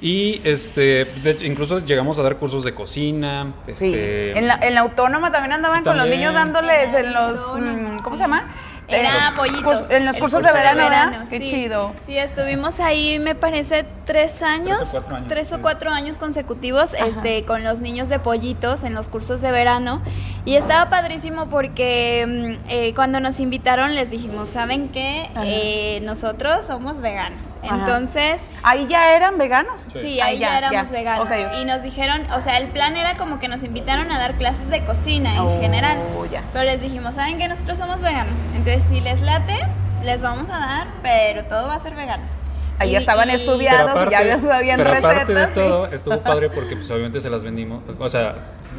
Y 0.00 0.42
este, 0.44 1.06
incluso 1.42 1.78
llegamos 1.78 2.18
a 2.18 2.22
dar 2.22 2.36
cursos 2.36 2.64
de 2.64 2.74
cocina. 2.74 3.50
Este, 3.66 4.38
en, 4.38 4.46
la, 4.46 4.58
en 4.60 4.74
la 4.74 4.80
autónoma 4.80 5.32
también 5.32 5.54
andaban 5.54 5.84
con 5.84 5.96
los 5.96 6.06
niños 6.06 6.34
dándoles 6.34 6.92
en 6.92 7.14
los, 7.14 7.58
mm, 7.58 7.98
¿cómo 8.02 8.16
se 8.16 8.22
llama? 8.22 8.52
Era 8.88 9.32
pollitos. 9.34 9.90
En 9.90 10.04
los 10.04 10.16
cursos 10.16 10.42
de 10.42 10.52
verano, 10.52 10.82
¿verdad? 10.82 11.26
Qué 11.28 11.40
chido. 11.40 11.92
Sí, 12.06 12.16
estuvimos 12.18 12.78
ahí, 12.80 13.18
me 13.18 13.34
parece, 13.34 13.86
tres 14.06 14.40
años, 14.40 14.96
tres 15.26 15.52
o 15.52 15.60
cuatro 15.60 15.90
años, 15.90 16.16
consecutivos, 16.16 16.94
este, 16.94 17.44
con 17.44 17.64
los 17.64 17.80
niños 17.80 18.08
de 18.08 18.18
pollitos 18.18 18.84
en 18.84 18.94
los 18.94 19.08
cursos 19.08 19.40
de 19.40 19.50
verano. 19.50 20.00
Y 20.44 20.54
estaba 20.54 20.88
padrísimo 20.88 21.46
porque 21.46 22.24
mm, 22.26 22.68
eh, 22.70 22.94
cuando 22.94 23.18
nos 23.18 23.40
invitaron 23.40 23.94
les 23.94 24.10
dijimos, 24.10 24.50
¿saben 24.50 24.88
qué? 24.90 25.28
Eh, 25.42 26.00
nosotros 26.04 26.64
somos 26.66 27.00
veganos. 27.00 27.48
Entonces... 27.62 28.40
¿Ahí 28.62 28.86
ya 28.88 29.16
eran 29.16 29.38
veganos? 29.38 29.80
Sí, 29.92 30.20
ahí, 30.20 30.38
ya, 30.38 30.56
éramos 30.56 30.90
veganos. 30.90 31.28
Y 31.60 31.64
nos 31.64 31.82
dijeron, 31.82 32.30
o 32.30 32.40
sea, 32.40 32.58
el 32.58 32.68
plan 32.68 32.96
era 32.96 33.16
como 33.16 33.40
que 33.40 33.48
nos 33.48 33.64
invitaron 33.64 34.10
a 34.12 34.18
dar 34.18 34.36
clases 34.36 34.68
de 34.70 34.84
cocina 34.84 35.34
en 35.34 35.40
oh, 35.40 35.60
general. 35.60 35.98
Pero 36.52 36.64
les 36.64 36.80
dijimos, 36.80 37.16
¿saben 37.16 37.38
qué? 37.38 37.48
Nosotros 37.48 37.78
somos 37.78 38.00
veganos. 38.00 38.46
Entonces, 38.54 38.82
si 38.88 39.00
les 39.00 39.20
late, 39.20 39.58
les 40.04 40.22
vamos 40.22 40.48
a 40.48 40.58
dar, 40.58 40.86
pero 41.02 41.44
todo 41.44 41.66
va 41.66 41.74
a 41.74 41.82
ser 41.82 41.94
veganos. 41.96 42.45
Ahí 42.78 42.96
estaban 42.96 43.30
estudiados 43.30 44.08
y 44.08 44.10
ya 44.10 44.40
sabían 44.40 44.78
pero 44.78 44.90
recetas. 44.90 45.14
Aparte 45.14 45.34
de 45.34 45.46
todo, 45.48 45.86
estuvo 45.86 46.20
padre 46.20 46.50
porque 46.50 46.76
pues 46.76 46.90
obviamente 46.90 47.20
se 47.20 47.30
las 47.30 47.42
vendimos, 47.42 47.82
o 47.98 48.08
sea, 48.08 48.34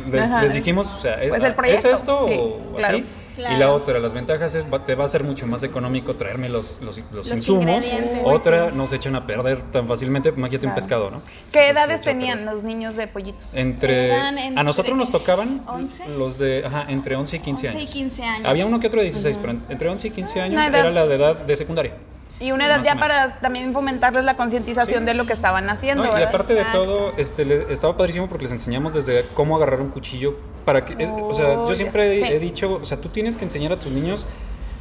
les, 0.05 0.53
dijimos, 0.53 0.87
o 0.87 0.99
sea, 0.99 1.19
pues 1.27 1.43
¿es 1.43 1.85
esto 1.85 2.25
o 2.25 2.77
así? 2.83 3.05
Y 3.37 3.57
la 3.57 3.71
otra, 3.71 3.99
las 3.99 4.13
ventajas 4.13 4.55
es, 4.55 4.65
te 4.85 4.95
va 4.95 5.05
a 5.05 5.07
ser 5.07 5.23
mucho 5.23 5.45
más 5.45 5.61
económico 5.61 6.15
traerme 6.15 6.49
los, 6.49 6.81
los, 6.81 6.97
insumos. 6.97 7.85
Otra, 8.23 8.71
no 8.71 8.87
se 8.87 8.95
echan 8.95 9.15
a 9.15 9.27
perder 9.27 9.61
tan 9.71 9.87
fácilmente, 9.87 10.29
imagínate 10.29 10.67
un 10.67 10.75
pescado, 10.75 11.11
¿no? 11.11 11.21
¿Qué 11.51 11.69
edades 11.69 12.01
tenían 12.01 12.45
los 12.45 12.63
niños 12.63 12.95
de 12.95 13.07
pollitos? 13.07 13.49
Entre, 13.53 14.11
a 14.13 14.63
nosotros 14.63 14.97
nos 14.97 15.11
tocaban 15.11 15.61
11? 15.67 16.09
los 16.17 16.37
de, 16.37 16.65
ajá, 16.65 16.85
entre 16.89 17.15
11 17.15 17.35
y 17.35 17.39
15 17.39 17.67
11 17.67 17.77
años. 17.77 17.89
y 17.89 17.93
15 17.93 18.23
años. 18.23 18.47
Había 18.47 18.65
uno 18.65 18.79
que 18.79 18.87
otro 18.87 18.99
de 18.99 19.05
16, 19.05 19.37
pero 19.39 19.57
entre 19.69 19.89
11 19.89 20.07
y 20.07 20.11
15 20.11 20.41
años 20.41 20.67
era 20.67 20.91
la 20.91 21.05
de 21.05 21.15
edad 21.15 21.35
de 21.35 21.55
secundaria. 21.55 21.93
Y 22.39 22.51
una 22.51 22.67
edad 22.67 22.83
ya 22.83 22.95
para 22.95 23.39
también 23.39 23.73
fomentarles 23.73 24.23
la 24.23 24.35
concientización 24.35 25.05
de 25.05 25.13
lo 25.13 25.25
que 25.25 25.33
estaban 25.33 25.69
haciendo. 25.69 26.05
y 26.05 26.23
aparte 26.23 26.53
de 26.53 26.65
todo, 26.65 27.13
este, 27.17 27.71
estaba 27.71 27.97
padrísimo 27.97 28.27
porque 28.27 28.43
les 28.43 28.51
enseñamos 28.51 28.93
desde 28.93 29.25
cómo 29.33 29.55
agarrar 29.55 29.81
un 29.81 29.89
cuchillo 29.89 30.35
para 30.65 30.85
que, 30.85 31.07
o 31.07 31.33
sea, 31.33 31.53
yo 31.67 31.75
siempre 31.75 32.35
he, 32.35 32.39
dicho, 32.39 32.79
o 32.81 32.85
sea, 32.85 32.99
tú 32.99 33.09
tienes 33.09 33.37
que 33.37 33.45
enseñar 33.45 33.71
a 33.73 33.79
tus 33.79 33.91
niños 33.91 34.25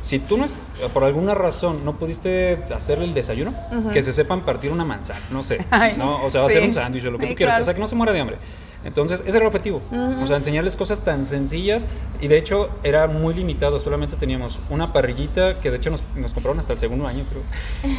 si 0.01 0.19
tú 0.19 0.37
no 0.37 0.45
es, 0.45 0.57
por 0.93 1.03
alguna 1.03 1.35
razón 1.35 1.85
no 1.85 1.95
pudiste 1.95 2.63
hacerle 2.75 3.07
el 3.07 3.15
desayuno, 3.15 3.55
que 3.93 4.03
se 4.03 4.13
sepan 4.13 4.43
partir 4.43 4.71
una 4.71 4.85
manzana, 4.85 5.21
no 5.31 5.43
sé, 5.43 5.65
¿no? 5.97 6.25
o 6.25 6.31
sea, 6.31 6.45
hacer 6.45 6.63
un 6.63 6.73
sándwich 6.73 7.07
o 7.07 7.11
lo 7.11 7.19
que 7.19 7.29
tú 7.29 7.35
quieras, 7.35 7.61
o 7.61 7.65
sea, 7.65 7.75
que 7.75 7.81
no 7.81 7.89
se 7.89 7.95
muera 7.95 8.13
de 8.13 8.21
hambre. 8.21 8.37
Entonces, 8.85 9.21
ese 9.21 9.31
era 9.31 9.41
el 9.41 9.47
objetivo. 9.47 9.83
O 10.21 10.27
sea, 10.27 10.37
enseñarles 10.37 10.77
cosas 10.77 11.01
tan 11.01 11.25
sencillas 11.25 11.87
y 12.21 12.29
de 12.29 12.39
hecho 12.39 12.71
era 12.83 13.07
muy 13.07 13.35
limitado. 13.35 13.81
Solamente 13.81 14.17
teníamos 14.17 14.59
una 14.71 14.93
parrillita 14.93 15.61
que 15.61 15.71
de 15.71 15.77
hecho 15.77 15.91
nos, 15.91 16.03
nos 16.15 16.33
compraron 16.33 16.59
hasta 16.61 16.73
el 16.73 16.79
segundo 16.79 17.07
año, 17.07 17.25
creo. 17.29 17.43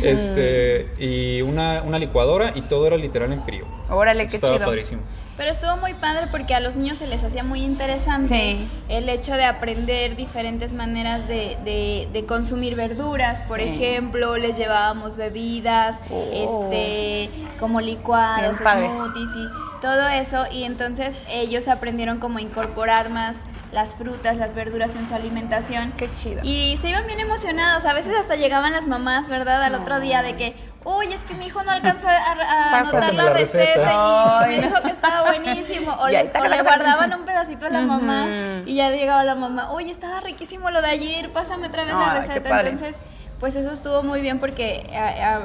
este, 0.04 0.92
y 0.98 1.42
una, 1.42 1.84
una, 1.84 2.00
licuadora 2.00 2.54
y 2.56 2.62
todo 2.62 2.88
era 2.88 2.98
literal 2.98 3.34
en 3.34 3.44
frío. 3.44 3.66
Órale, 3.90 4.28
qué 4.28 4.36
Estaba 4.38 4.60
padrísimo. 4.60 5.02
Pero 5.38 5.52
estuvo 5.52 5.78
muy 5.78 5.94
padre 5.94 6.28
porque 6.32 6.56
a 6.56 6.60
los 6.60 6.76
niños 6.76 6.98
se 6.98 7.06
les 7.06 7.24
hacía 7.24 7.44
muy 7.44 7.62
interesante 7.62 8.58
el 8.90 9.08
hecho 9.08 9.34
de 9.34 9.46
aprender 9.46 10.16
diferentes 10.16 10.74
maneras 10.74 11.28
de, 11.28 12.08
de, 12.12 12.26
consumir 12.26 12.76
verduras. 12.76 13.44
Por 13.48 13.60
ejemplo, 13.60 14.36
les 14.38 14.58
llevábamos 14.58 15.16
bebidas, 15.16 15.98
oh. 16.10 16.26
este, 16.34 17.30
como 17.60 17.82
licuados, 17.82 18.58
smoothies 18.58 19.30
y 19.36 19.67
todo 19.82 20.08
eso. 20.08 20.46
Y 20.52 20.64
entonces 20.64 21.16
ellos 21.30 21.68
aprendieron 21.68 22.20
cómo 22.20 22.40
incorporar 22.40 23.10
más 23.10 23.38
las 23.72 23.96
frutas, 23.96 24.38
las 24.38 24.56
verduras 24.56 24.96
en 24.96 25.06
su 25.06 25.14
alimentación. 25.14 25.92
Qué 25.98 26.14
chido. 26.14 26.42
Y 26.44 26.78
se 26.78 26.90
iban 26.90 27.06
bien 27.06 27.20
emocionados. 27.20 27.86
A 27.86 27.94
veces 27.94 28.16
hasta 28.18 28.36
llegaban 28.36 28.72
las 28.72 28.88
mamás, 28.88 29.28
¿verdad? 29.28 29.62
Al 29.64 29.76
otro 29.76 30.00
día 30.00 30.22
de 30.22 30.36
que, 30.36 30.56
uy, 30.86 31.12
es 31.12 31.20
que 31.22 31.34
mi 31.34 31.48
hijo 31.48 31.64
no 31.64 31.72
alcanza 31.72 32.10
a, 32.12 32.80
anotar 32.80 33.14
la, 33.14 33.30
receta, 33.30 34.48
y 34.48 34.56
me 34.56 34.62
dijo 34.62 34.82
que 34.82 34.92
estaba 34.92 35.24
buenísimo. 35.24 35.96
O, 36.00 36.08
le, 36.08 36.24
guardaban 36.62 37.14
un 37.14 37.26
pedacito 37.26 37.66
a 37.66 37.70
la 37.70 37.82
mamá 37.82 38.28
y 38.66 38.76
ya 38.76 38.90
llegaba 38.92 39.24
la 39.24 39.36
mamá, 39.36 39.74
uy, 39.74 39.90
estaba 39.90 40.20
riquísimo 40.20 40.70
lo 40.70 40.82
de 40.82 40.90
ayer, 40.90 41.30
pásame 41.32 41.68
otra 41.68 41.84
vez 41.84 41.94
la 41.94 42.22
receta. 42.22 42.62
Entonces, 42.62 42.96
pues 43.40 43.56
eso 43.56 43.72
estuvo 43.72 44.04
muy 44.04 44.22
bien 44.22 44.40
porque 44.40 44.90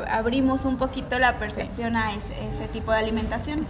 abrimos 0.08 0.64
un 0.64 0.78
poquito 0.78 1.18
la 1.18 1.38
percepción 1.38 1.96
a 1.96 2.14
ese, 2.14 2.68
tipo 2.72 2.92
de 2.92 2.98
alimentación. 2.98 3.66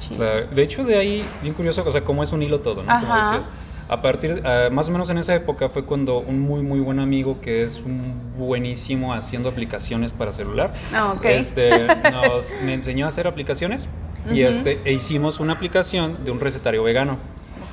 De 0.54 0.62
hecho, 0.62 0.84
de 0.84 0.96
ahí, 0.96 1.24
bien 1.42 1.54
curioso, 1.54 1.84
o 1.86 1.92
sea, 1.92 2.04
cómo 2.04 2.22
es 2.22 2.32
un 2.32 2.42
hilo 2.42 2.60
todo, 2.60 2.82
¿no? 2.82 3.00
Como 3.00 3.16
decías. 3.16 3.48
A 3.88 4.00
partir, 4.00 4.42
más 4.70 4.88
o 4.88 4.92
menos 4.92 5.10
en 5.10 5.18
esa 5.18 5.34
época 5.34 5.68
fue 5.68 5.84
cuando 5.84 6.18
un 6.18 6.40
muy, 6.40 6.62
muy 6.62 6.80
buen 6.80 6.98
amigo 6.98 7.40
que 7.40 7.62
es 7.62 7.82
un 7.84 8.14
buenísimo 8.38 9.12
haciendo 9.12 9.50
aplicaciones 9.50 10.12
para 10.12 10.32
celular, 10.32 10.72
ah, 10.94 11.14
este, 11.24 11.88
nos, 12.10 12.54
me 12.64 12.74
enseñó 12.74 13.04
a 13.04 13.08
hacer 13.08 13.26
aplicaciones 13.26 13.88
y 14.32 14.42
este, 14.42 14.80
e 14.84 14.92
hicimos 14.92 15.40
una 15.40 15.54
aplicación 15.54 16.24
de 16.24 16.30
un 16.30 16.40
recetario 16.40 16.82
vegano. 16.84 17.18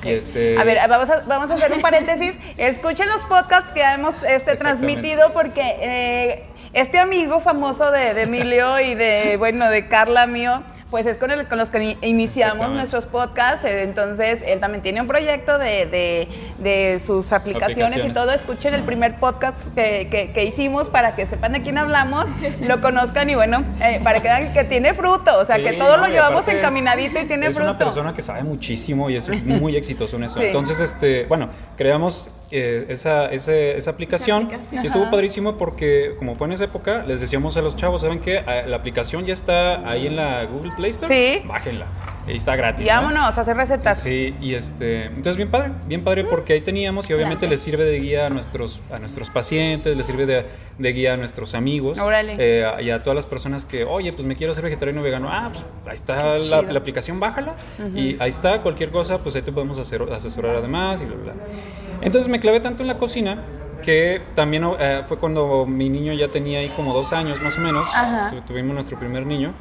Este... 0.04 0.58
A 0.58 0.64
ver, 0.64 0.78
vamos 0.88 1.10
a, 1.10 1.22
vamos 1.22 1.50
a 1.50 1.54
hacer 1.54 1.72
un 1.72 1.80
paréntesis. 1.80 2.34
Escuchen 2.56 3.08
los 3.08 3.24
podcasts 3.24 3.72
que 3.72 3.82
hemos 3.82 4.14
este, 4.22 4.56
transmitido 4.56 5.32
porque 5.32 5.76
eh, 5.80 6.44
este 6.72 6.98
amigo 6.98 7.40
famoso 7.40 7.90
de, 7.90 8.14
de 8.14 8.22
Emilio 8.22 8.80
y 8.80 8.94
de, 8.94 9.36
bueno, 9.36 9.68
de 9.70 9.88
Carla 9.88 10.26
mío, 10.26 10.62
pues 10.90 11.06
es 11.06 11.18
con, 11.18 11.30
el, 11.30 11.46
con 11.46 11.58
los 11.58 11.70
que 11.70 11.96
iniciamos 12.02 12.72
nuestros 12.72 13.06
podcasts. 13.06 13.64
Eh, 13.64 13.82
entonces, 13.82 14.42
él 14.44 14.60
también 14.60 14.82
tiene 14.82 15.00
un 15.00 15.06
proyecto 15.06 15.58
de, 15.58 16.28
de, 16.58 17.00
sus 17.04 17.32
aplicaciones, 17.32 18.04
y 18.04 18.12
todo. 18.12 18.32
Escuchen 18.32 18.74
el 18.74 18.82
primer 18.82 19.18
podcast 19.18 19.56
que, 19.74 20.30
que, 20.34 20.44
hicimos 20.44 20.88
para 20.88 21.14
que 21.14 21.26
sepan 21.26 21.52
de 21.52 21.62
quién 21.62 21.78
hablamos, 21.78 22.26
lo 22.60 22.80
conozcan 22.80 23.30
y 23.30 23.34
bueno, 23.34 23.64
eh, 23.80 24.00
para 24.02 24.20
que 24.20 24.28
vean 24.28 24.52
que 24.52 24.64
tiene 24.64 24.94
fruto. 24.94 25.38
O 25.38 25.44
sea, 25.44 25.56
que 25.56 25.74
todo 25.74 25.96
lo 25.96 26.08
llevamos 26.08 26.46
encaminadito 26.48 27.20
y 27.20 27.26
tiene 27.26 27.46
fruto. 27.52 27.62
Es 27.62 27.70
una 27.70 27.78
persona 27.78 28.14
que 28.14 28.22
sabe 28.22 28.42
muchísimo 28.42 29.10
y 29.10 29.16
es 29.16 29.28
muy 29.44 29.76
exitoso 29.76 30.16
en 30.16 30.24
eso. 30.24 30.40
Entonces, 30.40 30.80
este, 30.80 31.24
bueno, 31.26 31.50
creamos 31.76 32.30
eh, 32.52 32.86
esa, 32.88 33.26
esa, 33.30 33.90
aplicación, 33.90 34.48
y 34.72 34.86
estuvo 34.86 35.08
padrísimo 35.10 35.56
porque 35.56 36.14
como 36.18 36.34
fue 36.34 36.48
en 36.48 36.54
esa 36.54 36.64
época, 36.64 37.04
les 37.06 37.20
decíamos 37.20 37.56
a 37.56 37.62
los 37.62 37.76
chavos, 37.76 38.02
¿saben 38.02 38.18
qué? 38.18 38.38
Ah, 38.38 38.62
la 38.66 38.76
aplicación 38.76 39.24
ya 39.24 39.32
está 39.32 39.88
ahí 39.88 40.08
en 40.08 40.16
la 40.16 40.44
Google 40.46 40.72
Play 40.76 40.90
Store. 40.90 41.14
Sí. 41.14 41.46
Bájenla. 41.46 41.86
Y 42.26 42.36
está 42.36 42.56
gratis. 42.56 42.84
Y 42.84 42.88
vámonos 42.88 43.36
a 43.36 43.40
hacer 43.40 43.56
recetas. 43.56 44.00
Sí, 44.00 44.34
y 44.40 44.54
este, 44.54 45.04
entonces 45.04 45.36
bien 45.36 45.50
padre, 45.50 45.72
bien 45.86 46.04
padre 46.04 46.24
porque 46.24 46.52
ahí 46.54 46.60
teníamos 46.60 47.08
y 47.08 47.14
obviamente 47.14 47.48
les 47.48 47.60
sirve 47.60 47.84
de 47.84 47.98
guía 47.98 48.26
a 48.26 48.30
nuestros, 48.30 48.80
a 48.92 48.98
nuestros 48.98 49.30
pacientes, 49.30 49.96
les 49.96 50.06
sirve 50.06 50.26
de, 50.26 50.44
de 50.78 50.92
guía 50.92 51.14
a 51.14 51.16
nuestros 51.16 51.54
amigos. 51.54 51.98
Eh, 52.00 52.66
y 52.80 52.90
a 52.90 53.02
todas 53.02 53.14
las 53.14 53.26
personas 53.26 53.64
que, 53.64 53.84
oye, 53.84 54.12
pues 54.12 54.26
me 54.26 54.36
quiero 54.36 54.52
hacer 54.52 54.64
vegetariano 54.64 55.00
o 55.00 55.04
vegano. 55.04 55.28
Ah, 55.30 55.50
pues 55.52 55.64
ahí 55.86 55.94
está 55.94 56.38
la, 56.38 56.78
aplicación, 56.78 57.20
bájala. 57.20 57.54
Y 57.94 58.16
ahí 58.20 58.30
está, 58.30 58.62
cualquier 58.62 58.90
cosa, 58.90 59.18
pues 59.18 59.36
ahí 59.36 59.42
te 59.42 59.52
podemos 59.52 59.78
hacer, 59.78 60.02
asesorar 60.12 60.56
además 60.56 61.00
y 61.00 61.04
bla, 61.04 61.16
bla. 61.16 61.34
Entonces 62.00 62.28
me 62.28 62.40
clavé 62.40 62.60
tanto 62.60 62.82
en 62.82 62.88
la 62.88 62.98
cocina 62.98 63.42
que 63.82 64.22
también 64.34 64.64
eh, 64.78 65.02
fue 65.08 65.18
cuando 65.18 65.66
mi 65.66 65.88
niño 65.88 66.12
ya 66.12 66.28
tenía 66.28 66.60
ahí 66.60 66.68
como 66.70 66.94
dos 66.94 67.12
años 67.12 67.40
más 67.42 67.56
o 67.56 67.60
menos. 67.60 67.86
tuvimos 68.46 68.74
nuestro 68.74 68.98
primer 68.98 69.26
niño. 69.26 69.54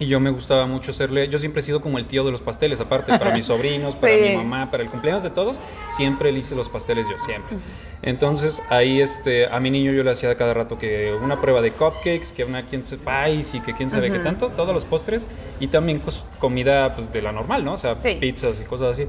Y 0.00 0.06
yo 0.06 0.18
me 0.18 0.30
gustaba 0.30 0.66
mucho 0.66 0.90
hacerle, 0.90 1.28
yo 1.28 1.38
siempre 1.38 1.60
he 1.60 1.64
sido 1.64 1.80
como 1.80 1.98
el 1.98 2.06
tío 2.06 2.24
de 2.24 2.32
los 2.32 2.40
pasteles, 2.40 2.80
aparte, 2.80 3.16
para 3.16 3.32
mis 3.32 3.44
sobrinos, 3.44 3.94
para 3.94 4.12
mi 4.12 4.34
mamá, 4.34 4.68
para 4.68 4.82
el 4.82 4.88
cumpleaños 4.88 5.22
de 5.22 5.30
todos, 5.30 5.60
siempre 5.88 6.32
le 6.32 6.40
hice 6.40 6.56
los 6.56 6.68
pasteles 6.68 7.06
yo, 7.08 7.16
siempre. 7.20 7.58
Entonces 8.02 8.60
ahí 8.70 9.00
este, 9.00 9.46
a 9.46 9.60
mi 9.60 9.70
niño 9.70 9.92
yo 9.92 10.02
le 10.02 10.10
hacía 10.10 10.36
cada 10.36 10.52
rato 10.52 10.78
que 10.78 11.14
una 11.22 11.40
prueba 11.40 11.62
de 11.62 11.70
cupcakes, 11.70 12.32
que 12.34 12.42
una 12.42 12.62
quien 12.62 12.82
se 12.82 12.98
pies 12.98 13.54
y 13.54 13.60
que 13.60 13.72
quién 13.72 13.88
sabe 13.88 14.10
qué 14.10 14.18
tanto, 14.18 14.48
todos 14.48 14.74
los 14.74 14.84
postres 14.84 15.28
y 15.60 15.68
también 15.68 16.02
comida 16.40 16.96
pues, 16.96 17.12
de 17.12 17.22
la 17.22 17.30
normal, 17.30 17.64
¿no? 17.64 17.74
O 17.74 17.78
sea, 17.78 17.94
pizzas 17.94 18.60
y 18.60 18.64
cosas 18.64 18.98
así. 18.98 19.06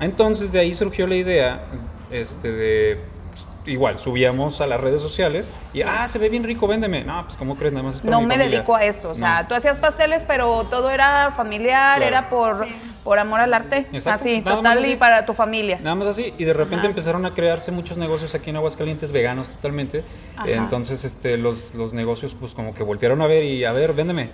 Entonces 0.00 0.52
de 0.52 0.60
ahí 0.60 0.74
surgió 0.74 1.06
la 1.06 1.16
idea 1.16 1.62
este, 2.10 2.52
de 2.52 3.14
igual, 3.66 3.98
subíamos 3.98 4.60
a 4.60 4.66
las 4.66 4.80
redes 4.80 5.00
sociales 5.00 5.48
y, 5.72 5.82
ah, 5.82 6.06
se 6.08 6.18
ve 6.18 6.28
bien 6.28 6.44
rico, 6.44 6.66
véndeme. 6.66 7.04
No, 7.04 7.24
pues, 7.24 7.36
¿cómo 7.36 7.56
crees? 7.56 7.72
Nada 7.72 7.84
más 7.84 7.96
es 7.96 8.04
No 8.04 8.20
me 8.20 8.36
dedico 8.36 8.74
a 8.74 8.84
esto. 8.84 9.10
O 9.10 9.14
sea, 9.14 9.46
tú 9.48 9.54
hacías 9.54 9.78
pasteles, 9.78 10.22
pero 10.26 10.64
todo 10.64 10.90
era 10.90 11.32
familiar, 11.36 12.02
era 12.02 12.28
por, 12.28 12.66
por 13.02 13.18
amor 13.18 13.40
al 13.40 13.54
arte. 13.54 13.86
Así, 14.04 14.42
total 14.42 14.86
y 14.86 14.96
para 14.96 15.24
tu 15.26 15.32
familia. 15.32 15.78
Nada 15.82 15.94
más 15.94 16.08
así. 16.08 16.34
Y 16.38 16.44
de 16.44 16.52
repente 16.52 16.86
empezaron 16.86 17.24
a 17.26 17.34
crearse 17.34 17.70
muchos 17.70 17.96
negocios 17.96 18.34
aquí 18.34 18.50
en 18.50 18.56
Aguascalientes 18.56 19.12
veganos 19.12 19.48
totalmente. 19.48 20.04
Entonces, 20.46 21.04
este, 21.04 21.38
los, 21.38 21.74
los 21.74 21.92
negocios, 21.92 22.36
pues, 22.38 22.54
como 22.54 22.74
que 22.74 22.82
voltearon 22.82 23.22
a 23.22 23.26
ver 23.26 23.44
y, 23.44 23.64
a 23.64 23.72
ver, 23.72 23.92
véndeme. 23.92 24.28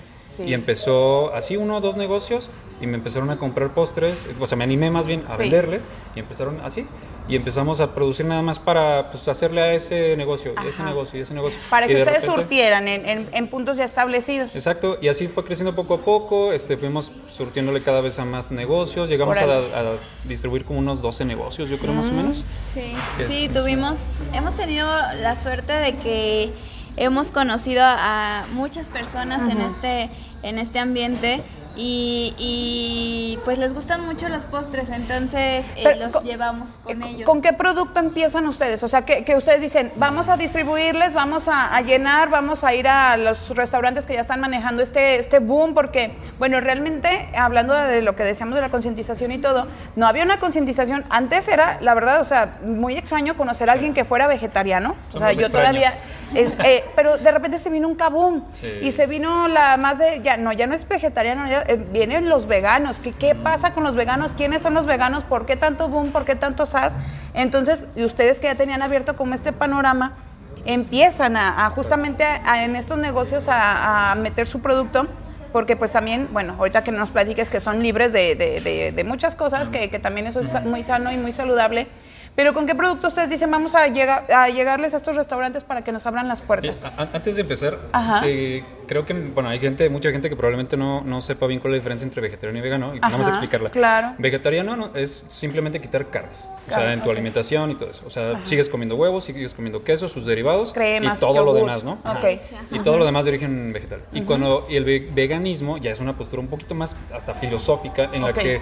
Y 0.46 0.54
empezó 0.54 1.34
así 1.34 1.56
uno 1.56 1.76
o 1.76 1.80
dos 1.80 1.96
negocios 1.96 2.50
y 2.80 2.86
me 2.86 2.96
empezaron 2.96 3.30
a 3.30 3.36
comprar 3.36 3.74
postres, 3.74 4.26
o 4.38 4.46
sea, 4.46 4.56
me 4.56 4.64
animé 4.64 4.90
más 4.90 5.06
bien 5.06 5.24
a 5.28 5.36
venderles 5.36 5.84
y 6.14 6.20
empezaron 6.20 6.60
así 6.62 6.86
y 7.30 7.36
empezamos 7.36 7.80
a 7.80 7.94
producir 7.94 8.26
nada 8.26 8.42
más 8.42 8.58
para 8.58 9.10
pues, 9.12 9.28
hacerle 9.28 9.60
a 9.60 9.72
ese 9.72 10.16
negocio, 10.16 10.52
y 10.64 10.68
ese 10.68 10.82
negocio 10.82 11.18
y 11.18 11.22
ese 11.22 11.32
negocio. 11.32 11.58
Para 11.70 11.86
que 11.86 12.02
ustedes 12.02 12.24
surtieran 12.24 12.88
en, 12.88 13.28
en, 13.32 13.48
puntos 13.48 13.76
ya 13.76 13.84
establecidos. 13.84 14.54
Exacto, 14.56 14.98
y 15.00 15.06
así 15.06 15.28
fue 15.28 15.44
creciendo 15.44 15.76
poco 15.76 15.94
a 15.94 16.00
poco, 16.00 16.52
este, 16.52 16.76
fuimos 16.76 17.12
surtiéndole 17.30 17.84
cada 17.84 18.00
vez 18.00 18.18
a 18.18 18.24
más 18.24 18.50
negocios, 18.50 19.08
llegamos 19.08 19.38
a, 19.38 19.92
distribuir 20.24 20.64
como 20.64 20.80
unos 20.80 21.00
12 21.00 21.24
negocios, 21.24 21.70
yo 21.70 21.78
creo 21.78 21.94
más 21.94 22.06
o 22.06 22.12
mm. 22.12 22.16
menos. 22.16 22.44
Sí, 22.64 22.94
sí, 23.26 23.48
tuvimos, 23.52 24.08
hemos 24.32 24.56
tenido 24.56 24.88
la 25.20 25.40
suerte 25.40 25.72
de 25.72 25.96
que 25.96 26.52
hemos 26.96 27.30
conocido 27.30 27.82
a, 27.84 28.46
muchas 28.52 28.88
personas 28.88 29.48
en 29.50 29.60
este 29.60 30.10
en 30.42 30.58
este 30.58 30.78
ambiente 30.78 31.42
y, 31.76 33.38
pues 33.44 33.58
les 33.58 33.72
gustan 33.72 34.04
mucho 34.04 34.28
los 34.28 34.44
postres, 34.44 34.90
entonces 34.90 35.64
eh, 35.76 35.96
los 35.96 36.22
llevamos 36.22 36.72
con 36.82 37.02
ellos. 37.02 37.24
¿Con 37.24 37.40
qué 37.40 37.52
producto 37.52 38.00
empiezan 38.00 38.46
ustedes? 38.46 38.82
O 38.82 38.88
sea, 38.88 39.02
que, 39.02 39.36
ustedes 39.36 39.60
dicen, 39.60 39.92
vamos 39.96 40.28
a 40.28 40.36
distribuirles, 40.36 41.14
vamos 41.14 41.48
a, 41.48 41.80
llenar, 41.80 42.28
vamos 42.28 42.64
a 42.64 42.74
ir 42.74 42.88
a 42.88 43.16
los 43.16 43.48
restaurantes 43.50 44.04
que 44.04 44.14
ya 44.14 44.20
están 44.20 44.40
manejando 44.40 44.82
este, 44.82 45.16
este 45.16 45.38
boom, 45.38 45.72
porque, 45.74 46.12
bueno, 46.38 46.60
realmente, 46.60 47.28
hablando 47.36 47.74
de 47.74 48.02
lo 48.02 48.14
que 48.14 48.24
decíamos 48.24 48.56
de 48.56 48.60
la 48.60 48.70
concientización 48.70 49.32
y 49.32 49.38
todo, 49.38 49.66
no 49.96 50.06
había 50.06 50.24
una 50.24 50.38
concientización. 50.38 51.04
Antes 51.08 51.48
era, 51.48 51.78
la 51.80 51.94
verdad, 51.94 52.20
o 52.20 52.24
sea, 52.24 52.58
muy 52.62 52.96
extraño 52.96 53.36
conocer 53.36 53.70
a 53.70 53.72
alguien 53.72 53.94
que 53.94 54.04
fuera 54.04 54.26
vegetariano. 54.26 54.96
o 55.14 55.18
sea, 55.18 55.32
yo 55.32 55.48
todavía... 55.50 55.94
Eh, 56.32 56.84
pero 56.94 57.18
de 57.18 57.32
repente 57.32 57.58
se 57.58 57.70
vino 57.70 57.88
un 57.88 57.96
kaboom 57.96 58.44
y 58.80 58.92
se 58.92 59.08
vino 59.08 59.48
la 59.48 59.76
más 59.76 59.98
de 59.98 60.20
no, 60.36 60.52
ya 60.52 60.66
no 60.66 60.74
es 60.74 60.86
vegetariano, 60.86 61.46
eh, 61.46 61.84
vienen 61.92 62.28
los 62.28 62.46
veganos. 62.46 62.98
¿Qué, 62.98 63.12
¿Qué 63.12 63.34
pasa 63.34 63.72
con 63.72 63.84
los 63.84 63.94
veganos? 63.94 64.32
¿Quiénes 64.32 64.62
son 64.62 64.74
los 64.74 64.86
veganos? 64.86 65.24
¿Por 65.24 65.46
qué 65.46 65.56
tanto 65.56 65.88
boom? 65.88 66.12
¿Por 66.12 66.24
qué 66.24 66.36
tanto 66.36 66.66
sas? 66.66 66.96
Entonces, 67.34 67.86
y 67.96 68.04
ustedes 68.04 68.40
que 68.40 68.46
ya 68.46 68.54
tenían 68.54 68.82
abierto 68.82 69.16
como 69.16 69.34
este 69.34 69.52
panorama, 69.52 70.16
empiezan 70.64 71.36
a, 71.36 71.70
justamente 71.70 72.24
en 72.54 72.76
estos 72.76 72.98
negocios 72.98 73.44
a, 73.48 74.14
meter 74.16 74.46
su 74.46 74.60
producto 74.60 75.06
porque 75.52 75.74
pues 75.74 75.90
también, 75.90 76.28
bueno, 76.32 76.54
ahorita 76.58 76.84
que 76.84 76.92
nos 76.92 77.10
platiques 77.10 77.50
que 77.50 77.58
son 77.58 77.82
libres 77.82 78.12
de, 78.12 79.04
muchas 79.04 79.34
cosas, 79.34 79.68
que, 79.68 79.90
que, 79.90 79.98
también 79.98 80.28
eso 80.28 80.38
es 80.38 80.64
muy 80.64 80.84
sano 80.84 81.10
y 81.10 81.16
muy 81.16 81.32
saludable, 81.32 81.88
pero 82.36 82.54
¿con 82.54 82.66
qué 82.66 82.74
producto 82.74 83.08
ustedes 83.08 83.28
dicen 83.28 83.50
vamos 83.50 83.74
a, 83.74 83.86
llegar, 83.88 84.26
a 84.32 84.48
llegarles 84.48 84.94
a 84.94 84.98
estos 84.98 85.16
restaurantes 85.16 85.64
para 85.64 85.82
que 85.82 85.92
nos 85.92 86.06
abran 86.06 86.28
las 86.28 86.40
puertas? 86.40 86.82
antes 86.96 87.36
de 87.36 87.42
empezar, 87.42 87.78
eh, 88.24 88.64
creo 88.86 89.04
que, 89.04 89.12
bueno, 89.12 89.48
hay 89.48 89.58
gente, 89.58 89.88
mucha 89.88 90.10
gente 90.10 90.28
que 90.28 90.36
probablemente 90.36 90.76
no, 90.76 91.02
no 91.02 91.20
sepa 91.20 91.46
bien 91.46 91.60
cuál 91.60 91.74
es 91.74 91.78
la 91.78 91.80
diferencia 91.80 92.04
entre 92.04 92.20
vegetariano 92.20 92.58
y 92.58 92.62
vegano, 92.62 92.94
y 92.94 93.00
vamos 93.00 93.26
a 93.26 93.30
explicarla. 93.30 93.70
Claro. 93.70 94.14
Vegetariano 94.18 94.90
es 94.94 95.24
simplemente 95.28 95.80
quitar 95.80 96.06
carnes, 96.08 96.48
o 96.66 96.70
sea, 96.70 96.92
en 96.92 97.02
tu 97.02 97.10
alimentación 97.10 97.72
y 97.72 97.74
todo 97.74 97.90
eso. 97.90 98.02
O 98.06 98.10
sea, 98.10 98.40
sigues 98.44 98.68
comiendo 98.68 98.96
huevos, 98.96 99.24
sigues 99.24 99.54
comiendo 99.54 99.84
queso, 99.84 100.08
sus 100.08 100.26
derivados 100.26 100.72
Cremas, 100.72 101.18
y 101.18 101.20
todo 101.20 101.44
lo 101.44 101.54
demás, 101.54 101.84
¿no? 101.84 101.98
Okay. 102.18 102.40
Y 102.70 102.80
todo 102.80 102.98
lo 102.98 103.04
demás 103.04 103.24
de 103.24 103.30
origen 103.30 103.72
vegetal. 103.72 104.02
Y 104.12 104.22
cuando 104.22 104.66
y 104.68 104.76
el 104.76 104.84
veganismo 104.84 105.78
ya 105.78 105.90
es 105.90 106.00
una 106.00 106.16
postura 106.16 106.40
un 106.40 106.48
poquito 106.48 106.74
más 106.74 106.94
hasta 107.14 107.34
filosófica 107.34 108.10
en 108.12 108.22
la 108.22 108.32
que 108.32 108.60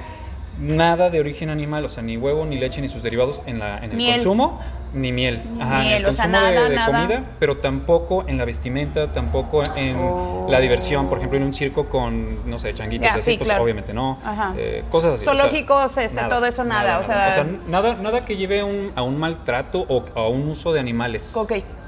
nada 0.60 1.10
de 1.10 1.20
origen 1.20 1.50
animal, 1.50 1.84
o 1.84 1.88
sea, 1.88 2.02
ni 2.02 2.16
huevo, 2.16 2.44
ni 2.44 2.58
leche, 2.58 2.80
ni 2.80 2.88
sus 2.88 3.02
derivados 3.02 3.42
en, 3.46 3.58
la, 3.58 3.78
en 3.78 3.92
el 3.92 4.14
consumo, 4.14 4.60
ni 4.92 5.12
miel. 5.12 5.42
Ajá, 5.60 5.86
en 5.86 5.92
el 5.92 6.04
consumo 6.04 6.38
de, 6.38 6.78
comida, 6.84 7.24
pero 7.38 7.58
tampoco 7.58 8.24
en 8.26 8.38
la 8.38 8.44
vestimenta, 8.44 9.12
tampoco 9.12 9.62
en 9.76 9.96
la 10.48 10.60
diversión, 10.60 11.08
por 11.08 11.18
ejemplo, 11.18 11.38
en 11.38 11.44
un 11.44 11.54
circo 11.54 11.88
con, 11.88 12.48
no 12.48 12.58
sé, 12.58 12.74
changuitos 12.74 13.10
así, 13.10 13.38
pues 13.38 13.50
obviamente 13.58 13.92
no. 13.92 14.18
Eh, 14.56 14.84
cosas 14.90 15.14
así. 15.14 15.24
Zoológicos, 15.24 15.96
este, 15.96 16.22
todo 16.24 16.46
eso 16.46 16.64
nada. 16.64 16.98
o, 17.00 17.04
sea, 17.04 17.46
nada, 17.66 17.94
nada 17.94 18.22
que 18.22 18.36
lleve 18.36 18.60
a 18.60 19.02
un 19.02 19.18
maltrato 19.18 19.84
o 19.88 20.04
a 20.14 20.28
un 20.28 20.48
uso 20.48 20.72
de 20.72 20.80
animales. 20.80 21.34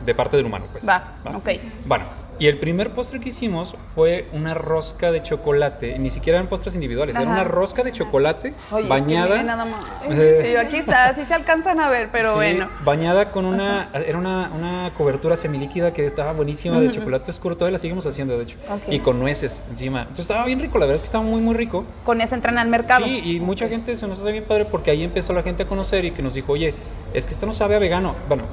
De 0.05 0.15
parte 0.15 0.37
del 0.37 0.47
humano, 0.47 0.67
pues. 0.73 0.89
Va, 0.89 1.15
ok. 1.35 1.51
Bueno, 1.85 2.05
Y 2.41 2.47
el 2.47 2.59
primer 2.59 2.93
postre 2.93 3.21
que 3.21 3.29
hicimos 3.29 3.77
fue 3.95 4.27
una 4.33 4.55
rosca 4.55 5.13
de 5.13 5.23
chocolate, 5.23 5.99
ni 5.99 6.09
siquiera 6.09 6.39
eran 6.39 6.49
postres 6.49 6.75
individuales, 6.75 7.15
era 7.15 7.29
una 7.29 7.45
rosca 7.45 7.83
de 7.83 7.93
chocolate 7.93 8.55
bañada. 8.89 9.43
nada 9.43 9.67
más. 9.67 9.81
Eh, 10.09 10.57
aquí 10.59 10.77
está, 10.77 11.11
así 11.11 11.23
se 11.25 11.35
alcanzan 11.35 11.81
a 11.81 11.91
ver, 11.91 12.09
pero 12.11 12.37
bueno. 12.37 12.71
Bañada 12.83 13.31
con 13.31 13.45
una, 13.45 13.91
era 13.93 14.17
una, 14.17 14.51
una, 14.55 14.95
cobertura 14.97 15.37
semilíquida 15.37 15.93
que 15.93 16.07
estaba 16.07 16.33
buenísima 16.33 16.81
de 16.81 16.91
chocolate 16.91 17.31
oscuro, 17.31 17.57
todavía 17.59 17.73
la 17.73 17.79
seguimos 17.79 18.07
haciendo 18.07 18.39
de 18.39 18.45
hecho, 18.45 18.57
y 18.89 19.01
con 19.01 19.21
nueces 19.21 19.63
encima. 19.69 20.01
Entonces 20.01 20.21
estaba 20.21 20.47
bien 20.47 20.61
rico, 20.61 20.79
la 20.79 20.87
verdad 20.87 20.97
es 20.97 21.03
que 21.03 21.07
estaba 21.07 21.23
muy, 21.23 21.43
muy 21.43 21.55
rico. 21.55 21.85
Con 22.05 22.23
ese 22.23 22.35
entran 22.35 22.57
al 22.57 22.69
mercado. 22.69 23.05
Sí, 23.05 23.21
y 23.23 23.41
mucha 23.41 23.69
gente 23.69 23.95
se 23.97 24.07
nos 24.07 24.19
hace 24.19 24.33
bien 24.33 24.45
padre 24.45 24.65
porque 24.65 24.91
ahí 24.91 25.03
empezó 25.03 25.35
la 25.35 25.43
gente 25.43 25.65
a 25.65 25.67
conocer 25.67 26.07
y 26.07 26.13
que 26.13 26.23
nos 26.23 26.33
dijo, 26.33 26.53
oye, 26.53 26.75
es 27.15 27.27
que 27.27 27.33
esto 27.33 27.47
no 27.47 27.53
sabe 27.53 27.77
a 27.77 27.79
vegano. 27.79 28.15
Bueno, 28.29 28.45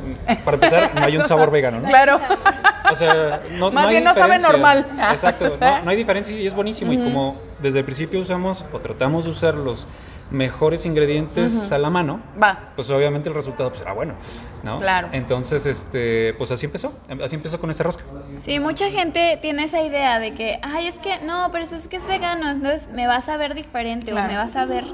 para 0.43 0.55
empezar, 0.55 0.95
no 0.95 1.05
hay 1.05 1.17
un 1.17 1.25
sabor 1.25 1.51
vegano, 1.51 1.79
¿no? 1.79 1.87
Claro. 1.87 2.19
O 2.91 2.95
sea, 2.95 3.41
no, 3.51 3.71
Más 3.71 3.89
bien 3.89 4.03
no 4.03 4.13
sabe 4.13 4.39
normal. 4.39 4.87
Exacto, 5.11 5.57
no, 5.59 5.89
hay 5.89 5.97
diferencia 5.97 6.35
y 6.35 6.45
es 6.45 6.53
buenísimo. 6.53 6.93
Y 6.93 6.97
como 6.97 7.35
desde 7.61 7.79
el 7.79 7.85
principio 7.85 8.19
usamos 8.19 8.65
o 8.71 8.79
tratamos 8.79 9.25
de 9.25 9.31
usar 9.31 9.55
los 9.55 9.87
mejores 10.29 10.85
ingredientes 10.85 11.71
a 11.71 11.77
la 11.77 11.89
mano, 11.89 12.21
Va. 12.41 12.71
pues 12.75 12.89
obviamente 12.89 13.29
el 13.29 13.35
resultado 13.35 13.69
pues, 13.69 13.79
será 13.79 13.93
bueno, 13.93 14.15
¿no? 14.63 14.79
Claro. 14.79 15.09
Entonces, 15.13 15.65
este, 15.65 16.33
pues 16.33 16.51
así 16.51 16.65
empezó, 16.65 16.93
así 17.23 17.35
empezó 17.35 17.59
con 17.59 17.69
esa 17.69 17.83
rosca. 17.83 18.03
Sí, 18.43 18.59
mucha 18.59 18.89
gente 18.91 19.39
tiene 19.41 19.63
esa 19.63 19.81
idea 19.81 20.19
de 20.19 20.33
que, 20.33 20.59
ay, 20.61 20.87
es 20.87 20.95
que 20.99 21.19
no, 21.21 21.49
pero 21.51 21.63
es 21.63 21.87
que 21.87 21.95
es 21.95 22.05
vegano, 22.05 22.49
entonces 22.49 22.89
me 22.89 23.07
vas 23.07 23.29
a 23.29 23.37
ver 23.37 23.53
diferente 23.53 24.11
o 24.13 24.15
me 24.15 24.35
vas 24.35 24.55
a 24.55 24.65
ver 24.65 24.85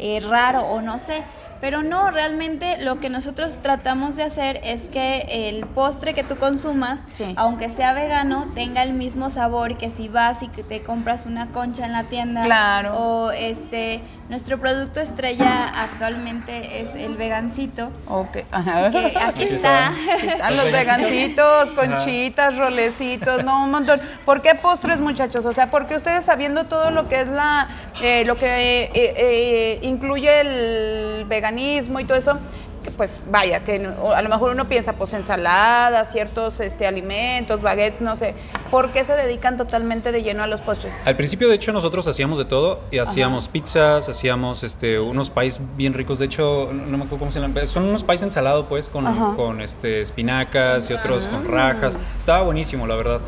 eh, 0.00 0.20
raro 0.20 0.62
o 0.62 0.80
no 0.80 0.98
sé. 0.98 1.22
Pero 1.60 1.82
no, 1.82 2.10
realmente 2.10 2.78
lo 2.78 3.00
que 3.00 3.10
nosotros 3.10 3.58
tratamos 3.62 4.16
de 4.16 4.22
hacer 4.22 4.60
es 4.64 4.80
que 4.88 5.48
el 5.50 5.66
postre 5.66 6.14
que 6.14 6.24
tú 6.24 6.36
consumas, 6.36 7.00
aunque 7.36 7.68
sea 7.68 7.92
vegano, 7.92 8.48
tenga 8.54 8.82
el 8.82 8.94
mismo 8.94 9.28
sabor 9.28 9.76
que 9.76 9.90
si 9.90 10.08
vas 10.08 10.42
y 10.42 10.48
que 10.48 10.62
te 10.62 10.82
compras 10.82 11.26
una 11.26 11.48
concha 11.48 11.84
en 11.84 11.92
la 11.92 12.04
tienda. 12.04 12.44
Claro. 12.44 12.96
O 12.96 13.30
este, 13.30 14.00
nuestro 14.30 14.58
producto 14.58 15.00
estrella 15.00 15.68
actualmente 15.68 16.80
es 16.80 16.94
el 16.94 17.16
vegancito. 17.16 17.90
Ok. 18.08 18.38
Que 18.90 19.18
aquí 19.18 19.42
está. 19.44 19.92
Están 20.22 20.56
los 20.56 20.72
vegancitos, 20.72 21.72
conchitas, 21.72 22.56
rolecitos, 22.56 23.44
no, 23.44 23.64
un 23.64 23.70
montón. 23.70 24.00
¿Por 24.24 24.40
qué 24.40 24.54
postres, 24.54 24.98
muchachos? 24.98 25.44
O 25.44 25.52
sea, 25.52 25.70
porque 25.70 25.96
ustedes 25.96 26.24
sabiendo 26.24 26.64
todo 26.64 26.90
lo 26.90 27.08
que 27.08 27.20
es 27.20 27.26
la, 27.26 27.68
eh, 28.02 28.24
lo 28.24 28.36
que 28.36 28.84
eh, 28.84 28.90
eh, 28.94 29.78
incluye 29.90 30.40
el 30.40 31.24
veganismo, 31.26 32.00
y 32.00 32.04
todo 32.04 32.16
eso, 32.16 32.38
que 32.82 32.90
pues 32.90 33.20
vaya, 33.30 33.62
que 33.62 33.76
a 34.14 34.22
lo 34.22 34.28
mejor 34.30 34.52
uno 34.52 34.66
piensa 34.66 34.94
pues 34.94 35.12
ensaladas, 35.12 36.12
ciertos 36.12 36.60
este, 36.60 36.86
alimentos, 36.86 37.60
baguettes, 37.60 38.00
no 38.00 38.16
sé, 38.16 38.34
¿por 38.70 38.92
qué 38.92 39.04
se 39.04 39.12
dedican 39.12 39.58
totalmente 39.58 40.12
de 40.12 40.22
lleno 40.22 40.42
a 40.42 40.46
los 40.46 40.62
postres? 40.62 40.94
Al 41.04 41.14
principio 41.14 41.48
de 41.50 41.56
hecho 41.56 41.72
nosotros 41.72 42.06
hacíamos 42.06 42.38
de 42.38 42.46
todo, 42.46 42.80
y 42.90 42.96
hacíamos 42.96 43.48
pizzas, 43.48 44.08
hacíamos 44.08 44.62
este, 44.62 44.98
unos 44.98 45.28
pais 45.28 45.60
bien 45.76 45.92
ricos, 45.92 46.18
de 46.18 46.24
hecho 46.24 46.70
no 46.72 46.96
me 46.96 47.04
acuerdo 47.04 47.18
cómo 47.18 47.32
se 47.32 47.40
llaman, 47.40 47.66
son 47.66 47.84
unos 47.84 48.02
pais 48.02 48.22
ensalados 48.22 48.64
pues 48.66 48.88
con, 48.88 49.04
con 49.36 49.60
este, 49.60 50.00
espinacas 50.00 50.88
y 50.88 50.94
otros 50.94 51.26
con 51.26 51.46
rajas, 51.46 51.98
estaba 52.18 52.42
buenísimo 52.42 52.86
la 52.86 52.94
verdad, 52.94 53.20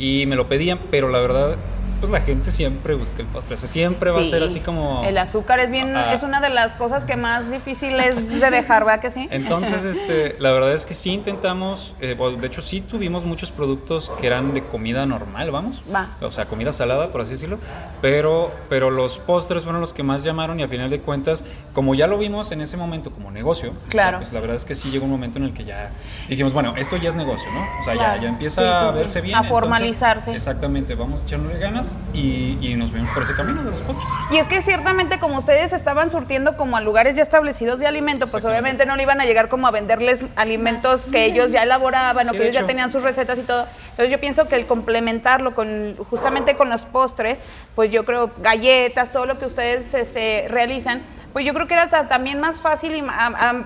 y 0.00 0.26
me 0.26 0.34
lo 0.34 0.48
pedían, 0.48 0.80
pero 0.90 1.08
la 1.08 1.20
verdad 1.20 1.54
pues 2.00 2.12
la 2.12 2.20
gente 2.20 2.50
siempre 2.50 2.94
busca 2.94 3.22
el 3.22 3.28
postre, 3.28 3.56
siempre 3.56 4.10
va 4.10 4.20
a 4.20 4.24
ser 4.24 4.42
así 4.42 4.60
como... 4.60 5.02
El 5.04 5.18
azúcar 5.18 5.60
es 5.60 5.70
bien, 5.70 5.96
es 5.96 6.22
una 6.22 6.40
de 6.40 6.50
las 6.50 6.74
cosas 6.74 7.04
que 7.04 7.16
más 7.16 7.50
difícil 7.50 7.98
es 8.00 8.28
de 8.28 8.50
dejar, 8.50 8.84
¿verdad 8.84 9.00
que 9.00 9.10
sí? 9.10 9.28
Entonces, 9.32 9.84
este, 9.84 10.36
la 10.38 10.52
verdad 10.52 10.72
es 10.72 10.86
que 10.86 10.94
sí 10.94 11.10
intentamos, 11.12 11.94
eh, 12.00 12.16
de 12.16 12.46
hecho 12.46 12.62
sí 12.62 12.80
tuvimos 12.80 13.24
muchos 13.24 13.50
productos 13.50 14.10
que 14.20 14.26
eran 14.26 14.54
de 14.54 14.64
comida 14.64 15.06
normal, 15.06 15.50
vamos, 15.50 15.82
va. 15.92 16.10
o 16.20 16.30
sea, 16.30 16.46
comida 16.46 16.72
salada, 16.72 17.08
por 17.08 17.22
así 17.22 17.32
decirlo, 17.32 17.58
pero, 18.02 18.52
pero 18.68 18.90
los 18.90 19.18
postres 19.18 19.64
fueron 19.64 19.80
los 19.80 19.92
que 19.94 20.02
más 20.02 20.22
llamaron 20.22 20.60
y 20.60 20.62
a 20.62 20.68
final 20.68 20.90
de 20.90 21.00
cuentas, 21.00 21.44
como 21.72 21.94
ya 21.94 22.06
lo 22.06 22.18
vimos 22.18 22.52
en 22.52 22.60
ese 22.60 22.76
momento 22.76 23.10
como 23.10 23.30
negocio, 23.30 23.72
claro. 23.88 24.18
pues 24.18 24.32
la 24.32 24.40
verdad 24.40 24.56
es 24.56 24.64
que 24.64 24.74
sí 24.74 24.90
llegó 24.90 25.04
un 25.04 25.10
momento 25.10 25.38
en 25.38 25.44
el 25.44 25.54
que 25.54 25.64
ya 25.64 25.90
dijimos, 26.28 26.52
bueno, 26.52 26.74
esto 26.76 26.96
ya 26.96 27.08
es 27.08 27.14
negocio, 27.14 27.50
¿no? 27.52 27.80
O 27.80 27.84
sea, 27.84 27.94
ya, 27.94 28.20
ya 28.20 28.28
empieza 28.28 28.88
a 28.88 28.92
verse 28.92 29.20
bien. 29.20 29.36
A 29.36 29.44
formalizarse. 29.44 30.34
exactamente, 30.34 30.94
vamos 30.94 31.22
a 31.22 31.24
echarle 31.24 31.58
ganas 31.58 31.85
y, 32.12 32.74
nos 32.76 32.92
vemos 32.92 33.10
por 33.14 33.22
ese 33.22 33.34
camino 33.34 33.62
de 33.62 33.70
los 33.70 33.80
postres. 33.80 34.08
Y 34.30 34.36
es 34.36 34.48
que 34.48 34.60
ciertamente 34.60 35.18
como 35.18 35.38
ustedes 35.38 35.72
estaban 35.72 36.10
surtiendo 36.10 36.56
como 36.56 36.76
a 36.76 36.80
lugares 36.80 37.14
ya 37.14 37.22
establecidos 37.22 37.78
de 37.78 37.86
alimento, 37.86 38.26
pues 38.26 38.44
obviamente 38.44 38.84
no 38.84 38.96
le 38.96 39.02
iban 39.02 39.20
a 39.20 39.24
llegar 39.24 39.48
como 39.48 39.66
a 39.66 39.70
venderles 39.70 40.20
alimentos 40.36 41.02
que 41.10 41.24
ellos 41.24 41.50
ya 41.50 41.62
elaboraban 41.62 42.28
o 42.28 42.32
que 42.32 42.42
ellos 42.42 42.54
ya 42.54 42.66
tenían 42.66 42.92
sus 42.92 43.02
recetas 43.02 43.38
y 43.38 43.42
todo. 43.42 43.66
Entonces 43.90 44.10
yo 44.10 44.20
pienso 44.20 44.46
que 44.46 44.56
el 44.56 44.66
complementarlo 44.66 45.54
con 45.54 45.96
justamente 46.10 46.56
con 46.56 46.68
los 46.68 46.82
postres, 46.82 47.38
pues 47.74 47.90
yo 47.90 48.04
creo 48.04 48.30
galletas, 48.42 49.12
todo 49.12 49.26
lo 49.26 49.38
que 49.38 49.46
ustedes 49.46 49.94
este, 49.94 50.46
realizan, 50.48 51.02
pues 51.36 51.44
yo 51.44 51.52
creo 51.52 51.66
que 51.66 51.74
era 51.74 52.08
también 52.08 52.40
más 52.40 52.62
fácil 52.62 53.04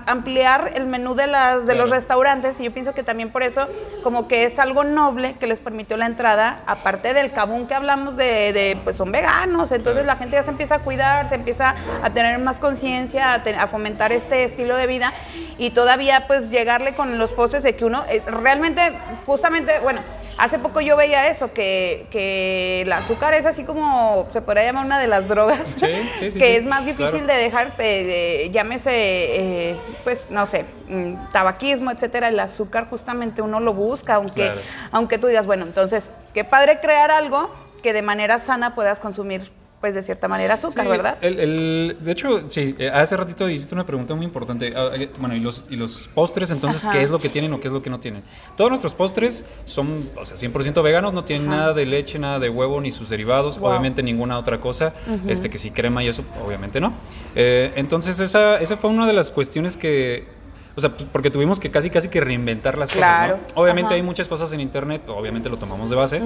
ampliar 0.05 0.73
el 0.75 0.87
menú 0.87 1.15
de 1.15 1.27
las 1.27 1.65
de 1.65 1.73
los 1.73 1.89
restaurantes 1.89 2.59
y 2.59 2.65
yo 2.65 2.73
pienso 2.73 2.93
que 2.93 3.01
también 3.01 3.29
por 3.29 3.43
eso 3.43 3.65
como 4.03 4.27
que 4.27 4.43
es 4.43 4.59
algo 4.59 4.83
noble 4.83 5.35
que 5.39 5.47
les 5.47 5.61
permitió 5.61 5.95
la 5.95 6.05
entrada, 6.05 6.63
aparte 6.67 7.13
del 7.13 7.31
cabún 7.31 7.67
que 7.67 7.73
hablamos 7.73 8.17
de, 8.17 8.77
pues 8.83 8.97
son 8.97 9.13
veganos, 9.13 9.71
entonces 9.71 10.05
la 10.05 10.17
gente 10.17 10.35
ya 10.35 10.43
se 10.43 10.49
empieza 10.49 10.75
a 10.75 10.79
cuidar, 10.79 11.29
se 11.29 11.35
empieza 11.35 11.75
a 12.03 12.09
tener 12.09 12.39
más 12.39 12.59
conciencia, 12.59 13.35
a, 13.35 13.67
fomentar 13.67 14.11
este 14.11 14.43
estilo 14.43 14.75
de 14.75 14.87
vida 14.87 15.13
y 15.57 15.69
todavía 15.69 16.27
pues 16.27 16.49
llegarle 16.49 16.93
con 16.93 17.17
los 17.17 17.31
postres 17.31 17.63
de 17.63 17.77
que 17.77 17.85
uno 17.85 18.03
eh, 18.09 18.21
realmente 18.25 18.81
justamente, 19.25 19.79
bueno, 19.79 20.01
Hace 20.37 20.59
poco 20.59 20.81
yo 20.81 20.97
veía 20.97 21.27
eso, 21.27 21.53
que, 21.53 22.07
que 22.11 22.81
el 22.81 22.91
azúcar 22.91 23.33
es 23.33 23.45
así 23.45 23.63
como 23.63 24.27
se 24.33 24.41
podría 24.41 24.63
llamar 24.63 24.85
una 24.85 24.99
de 24.99 25.07
las 25.07 25.27
drogas, 25.27 25.59
que 26.19 26.57
es 26.57 26.65
más 26.65 26.85
difícil 26.85 27.27
de 27.27 27.33
dejar, 27.33 27.73
eh, 27.77 28.49
llámese, 28.51 28.91
eh, 28.91 29.75
pues 30.03 30.25
no 30.29 30.45
sé, 30.45 30.65
mm, 30.87 31.31
tabaquismo, 31.31 31.91
etcétera. 31.91 32.29
El 32.29 32.39
azúcar 32.39 32.89
justamente 32.89 33.41
uno 33.41 33.59
lo 33.59 33.73
busca, 33.73 34.15
aunque, 34.15 34.51
aunque 34.91 35.17
tú 35.17 35.27
digas, 35.27 35.45
bueno, 35.45 35.65
entonces, 35.65 36.11
qué 36.33 36.43
padre 36.43 36.79
crear 36.81 37.11
algo 37.11 37.49
que 37.83 37.93
de 37.93 38.01
manera 38.01 38.39
sana 38.39 38.75
puedas 38.75 38.99
consumir 38.99 39.51
pues 39.81 39.95
de 39.95 40.03
cierta 40.03 40.27
manera 40.27 40.53
azúcar, 40.53 40.87
¿verdad? 40.87 41.17
El, 41.21 41.97
de 41.99 42.11
hecho, 42.11 42.47
sí, 42.49 42.75
eh, 42.77 42.91
hace 42.93 43.17
ratito 43.17 43.49
hiciste 43.49 43.73
una 43.73 43.85
pregunta 43.85 44.13
muy 44.13 44.25
importante. 44.25 44.71
Ah, 44.75 44.91
eh, 44.93 45.09
bueno, 45.17 45.35
y 45.35 45.39
los, 45.39 45.65
y 45.71 45.75
los 45.75 46.07
postres, 46.13 46.51
entonces, 46.51 46.87
¿qué 46.91 47.01
es 47.01 47.09
lo 47.09 47.17
que 47.17 47.29
tienen 47.29 47.51
o 47.53 47.59
qué 47.59 47.67
es 47.67 47.73
lo 47.73 47.81
que 47.81 47.89
no 47.89 47.99
tienen? 47.99 48.21
Todos 48.55 48.69
nuestros 48.69 48.93
postres 48.93 49.43
son, 49.65 50.07
o 50.15 50.23
sea, 50.23 50.37
100% 50.37 50.83
veganos, 50.83 51.13
no 51.13 51.23
tienen 51.23 51.49
nada 51.49 51.73
de 51.73 51.87
leche, 51.87 52.19
nada 52.19 52.37
de 52.37 52.49
huevo, 52.49 52.79
ni 52.79 52.91
sus 52.91 53.09
derivados, 53.09 53.57
obviamente 53.59 54.03
ninguna 54.03 54.37
otra 54.37 54.61
cosa, 54.61 54.93
este 55.27 55.49
que 55.49 55.57
si 55.57 55.71
crema 55.71 56.03
y 56.03 56.09
eso, 56.09 56.23
obviamente 56.45 56.79
no. 56.79 56.93
Eh, 57.35 57.71
entonces, 57.75 58.19
esa, 58.19 58.59
esa 58.59 58.77
fue 58.77 58.91
una 58.91 59.07
de 59.07 59.13
las 59.13 59.31
cuestiones 59.31 59.77
que 59.77 60.40
o 60.75 60.81
sea, 60.81 60.91
pues, 60.91 61.07
porque 61.11 61.29
tuvimos 61.29 61.59
que 61.59 61.69
casi 61.69 61.89
casi 61.89 62.07
que 62.07 62.21
reinventar 62.21 62.77
las 62.77 62.91
cosas, 62.91 63.29
¿no? 63.29 63.61
Obviamente 63.61 63.93
hay 63.93 64.01
muchas 64.01 64.27
cosas 64.27 64.51
en 64.53 64.61
internet, 64.61 65.01
obviamente 65.07 65.49
lo 65.49 65.57
tomamos 65.57 65.89
de 65.89 65.95
base, 65.95 66.21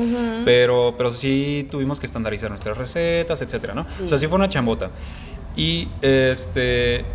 pero, 0.46 0.96
pero 0.98 1.12
sí 1.12 1.68
tuvimos 1.72 2.00
que 2.00 2.06
estandarizar 2.06 2.50
nuestras 2.50 2.78
recetas, 2.78 3.42
etcétera, 3.42 3.74
¿no? 3.74 3.86
O 4.04 4.08
sea, 4.08 4.18
sí 4.18 4.28
fue 4.28 4.36
una 4.36 4.50
chambota. 4.50 4.90
Y 5.56 5.88
este 6.02 7.06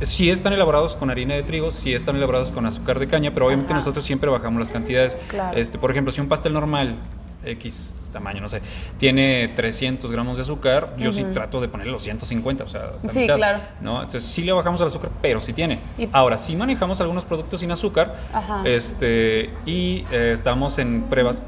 sí 0.00 0.30
están 0.30 0.52
elaborados 0.52 0.96
con 0.96 1.10
harina 1.10 1.34
de 1.34 1.42
trigo, 1.42 1.70
sí 1.70 1.92
están 1.92 2.16
elaborados 2.16 2.52
con 2.52 2.64
azúcar 2.66 2.98
de 2.98 3.08
caña, 3.08 3.34
pero 3.34 3.46
obviamente 3.46 3.74
nosotros 3.74 4.04
siempre 4.04 4.30
bajamos 4.30 4.60
las 4.60 4.70
cantidades. 4.70 5.16
Este, 5.54 5.78
por 5.78 5.90
ejemplo, 5.90 6.12
si 6.12 6.20
un 6.20 6.28
pastel 6.28 6.52
normal 6.52 6.96
X 7.44 7.92
tamaño, 8.12 8.40
no 8.40 8.48
sé, 8.48 8.60
tiene 8.98 9.48
300 9.54 10.10
gramos 10.10 10.36
de 10.36 10.42
azúcar, 10.42 10.94
yo 10.98 11.12
sí 11.12 11.24
trato 11.32 11.60
de 11.60 11.68
ponerle 11.68 11.92
los 11.92 12.02
150, 12.02 12.64
o 12.64 12.68
sea, 12.68 12.90
sí, 13.12 13.26
claro. 13.26 13.60
¿no? 13.80 14.02
Entonces 14.02 14.24
sí 14.24 14.42
le 14.42 14.52
bajamos 14.52 14.80
el 14.80 14.86
azúcar, 14.88 15.10
pero 15.20 15.40
sí 15.40 15.52
tiene. 15.52 15.78
Ahora, 16.12 16.38
sí 16.38 16.56
manejamos 16.56 17.00
algunos 17.00 17.24
productos 17.24 17.60
sin 17.60 17.70
azúcar 17.70 18.14
este 18.64 19.50
y 19.66 20.04
eh, 20.10 20.32
estamos 20.34 20.78
en 20.78 21.02
pruebas 21.02 21.42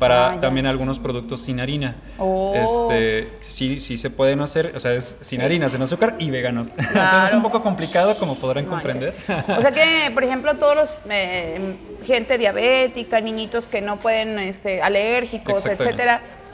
para 0.00 0.32
ah, 0.32 0.40
también 0.40 0.66
algunos 0.66 0.98
productos 0.98 1.42
sin 1.42 1.60
harina. 1.60 1.94
Oh. 2.18 2.88
Este, 2.90 3.36
sí, 3.40 3.78
sí 3.78 3.98
se 3.98 4.08
pueden 4.08 4.40
hacer, 4.40 4.72
o 4.74 4.80
sea, 4.80 4.94
es 4.94 5.18
sin 5.20 5.42
harina, 5.42 5.68
sin 5.68 5.82
azúcar 5.82 6.16
y 6.18 6.30
veganos. 6.30 6.68
Entonces 6.78 7.24
es 7.26 7.34
un 7.34 7.42
poco 7.42 7.62
complicado, 7.62 8.16
como 8.16 8.36
podrán 8.36 8.64
comprender. 8.64 9.14
O 9.28 9.60
sea 9.60 9.72
que, 9.72 10.10
por 10.12 10.24
ejemplo, 10.24 10.54
todos 10.54 10.74
los 10.74 10.90
eh, 11.10 11.76
gente 12.02 12.38
diabética, 12.38 13.20
niñitos 13.20 13.66
que 13.66 13.82
no 13.82 13.98
pueden, 13.98 14.38
este, 14.38 14.80
alérgicos, 14.80 15.66
etcétera 15.66 15.89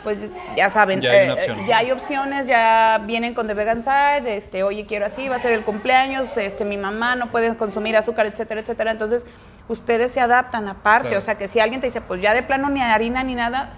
pues 0.06 0.30
ya 0.56 0.70
saben, 0.70 1.00
ya 1.00 1.10
hay, 1.10 1.28
eh, 1.30 1.64
ya 1.66 1.78
hay, 1.78 1.90
opciones, 1.90 2.46
ya 2.46 3.00
vienen 3.04 3.34
con 3.34 3.48
The 3.48 3.54
Vegan 3.54 3.82
Side, 3.82 4.36
este, 4.36 4.62
oye, 4.62 4.86
quiero 4.86 5.06
así, 5.06 5.28
va 5.28 5.34
a 5.34 5.40
ser 5.40 5.52
el 5.52 5.64
cumpleaños, 5.64 6.28
este, 6.36 6.64
mi 6.64 6.76
mamá 6.76 7.16
no 7.16 7.26
puede 7.32 7.56
consumir 7.56 7.96
azúcar, 7.96 8.26
etcétera, 8.26 8.60
etcétera. 8.60 8.92
Entonces, 8.92 9.26
ustedes 9.66 10.12
se 10.12 10.20
adaptan 10.20 10.68
aparte, 10.68 11.16
o 11.16 11.20
sea, 11.20 11.34
que 11.36 11.48
si 11.48 11.58
alguien 11.58 11.80
te 11.80 11.88
dice, 11.88 12.00
pues 12.00 12.22
ya 12.22 12.34
de 12.34 12.44
plano 12.44 12.70
ni 12.70 12.80
harina 12.80 13.24
ni 13.24 13.34
nada, 13.34 13.70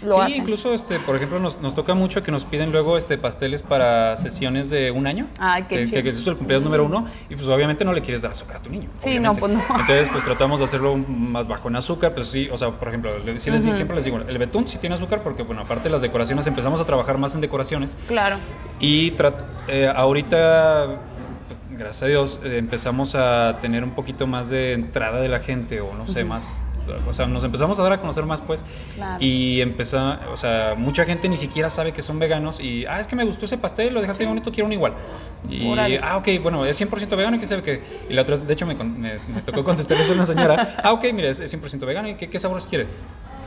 sí, 0.00 0.34
incluso, 0.34 0.74
este, 0.74 0.98
por 1.00 1.16
ejemplo, 1.16 1.38
nos, 1.38 1.60
nos, 1.60 1.74
toca 1.74 1.94
mucho 1.94 2.22
que 2.22 2.30
nos 2.30 2.44
piden 2.44 2.72
luego 2.72 2.96
este, 2.96 3.18
pasteles 3.18 3.62
para 3.62 4.16
sesiones 4.16 4.70
de 4.70 4.90
un 4.90 5.06
año. 5.06 5.26
Qué 5.68 5.84
que, 5.84 6.02
que, 6.02 6.08
es 6.10 6.26
el 6.26 6.36
cumpleaños 6.36 6.64
número 6.64 6.84
uno. 6.84 7.06
Y 7.28 7.34
pues 7.34 7.46
obviamente 7.48 7.84
no 7.84 7.92
le 7.92 8.02
quieres 8.02 8.22
dar 8.22 8.32
azúcar 8.32 8.56
a 8.56 8.62
tu 8.62 8.70
niño. 8.70 8.88
Sí, 8.98 9.18
no, 9.18 9.34
pues 9.34 9.52
no. 9.52 9.60
Entonces, 9.70 10.08
pues 10.10 10.24
tratamos 10.24 10.58
de 10.60 10.64
hacerlo 10.66 10.96
más 10.96 11.46
bajo 11.46 11.68
en 11.68 11.76
azúcar. 11.76 12.14
Pues 12.14 12.28
sí, 12.28 12.48
o 12.50 12.58
sea, 12.58 12.70
por 12.70 12.88
ejemplo, 12.88 13.12
siempre 13.38 13.96
les 13.96 14.04
digo, 14.04 14.18
el 14.18 14.38
betún 14.38 14.66
sí 14.68 14.78
tiene 14.78 14.96
azúcar 14.96 15.22
porque, 15.22 15.42
bueno, 15.42 15.62
aparte 15.62 15.84
de 15.84 15.90
las 15.90 16.02
decoraciones, 16.02 16.46
empezamos 16.46 16.80
a 16.80 16.84
trabajar 16.84 17.18
más 17.18 17.34
en 17.34 17.40
decoraciones. 17.40 17.96
Claro. 18.08 18.36
Y 18.80 19.14
eh, 19.68 19.92
ahorita 19.94 21.00
pues, 21.48 21.60
gracias 21.70 22.02
a 22.02 22.06
Dios, 22.06 22.40
eh, 22.44 22.58
empezamos 22.58 23.14
a 23.14 23.58
tener 23.60 23.84
un 23.84 23.90
poquito 23.90 24.26
más 24.26 24.50
de 24.50 24.72
entrada 24.72 25.20
de 25.20 25.28
la 25.28 25.40
gente, 25.40 25.80
o 25.80 25.94
no 25.94 26.06
sé, 26.06 26.24
más 26.24 26.60
o 27.08 27.12
sea, 27.12 27.26
nos 27.26 27.44
empezamos 27.44 27.78
a 27.78 27.82
dar 27.82 27.92
a 27.92 28.00
conocer 28.00 28.24
más, 28.24 28.40
pues. 28.40 28.64
Y 29.20 29.60
empezó, 29.60 30.16
o 30.32 30.36
sea, 30.36 30.74
mucha 30.76 31.04
gente 31.04 31.28
ni 31.28 31.36
siquiera 31.36 31.68
sabe 31.68 31.92
que 31.92 32.02
son 32.02 32.18
veganos 32.18 32.60
y, 32.60 32.84
ah, 32.86 33.00
es 33.00 33.06
que 33.06 33.16
me 33.16 33.24
gustó 33.24 33.44
ese 33.44 33.58
pastel, 33.58 33.94
lo 33.94 34.00
dejaste 34.00 34.26
bonito, 34.26 34.50
quiero 34.50 34.66
uno 34.66 34.74
igual. 34.74 34.94
Y, 35.48 35.96
ah, 36.02 36.16
ok, 36.16 36.28
bueno, 36.42 36.64
es 36.64 36.80
100% 36.80 37.16
vegano 37.16 37.36
y 37.36 37.40
que 37.40 37.46
sabe 37.46 37.62
que. 37.62 37.82
Y 38.08 38.12
la 38.12 38.22
otra, 38.22 38.36
de 38.36 38.52
hecho, 38.52 38.66
me, 38.66 38.74
me, 38.74 39.18
tocó 39.44 39.64
contestar 39.64 39.98
eso 40.00 40.12
a 40.12 40.14
una 40.14 40.26
señora, 40.26 40.76
ah, 40.82 40.92
ok, 40.92 41.04
mire, 41.12 41.30
es, 41.30 41.40
100% 41.40 41.86
vegano 41.86 42.08
y 42.08 42.14
¿qué, 42.14 42.28
qué 42.28 42.38
sabores 42.38 42.66
quiere? 42.66 42.86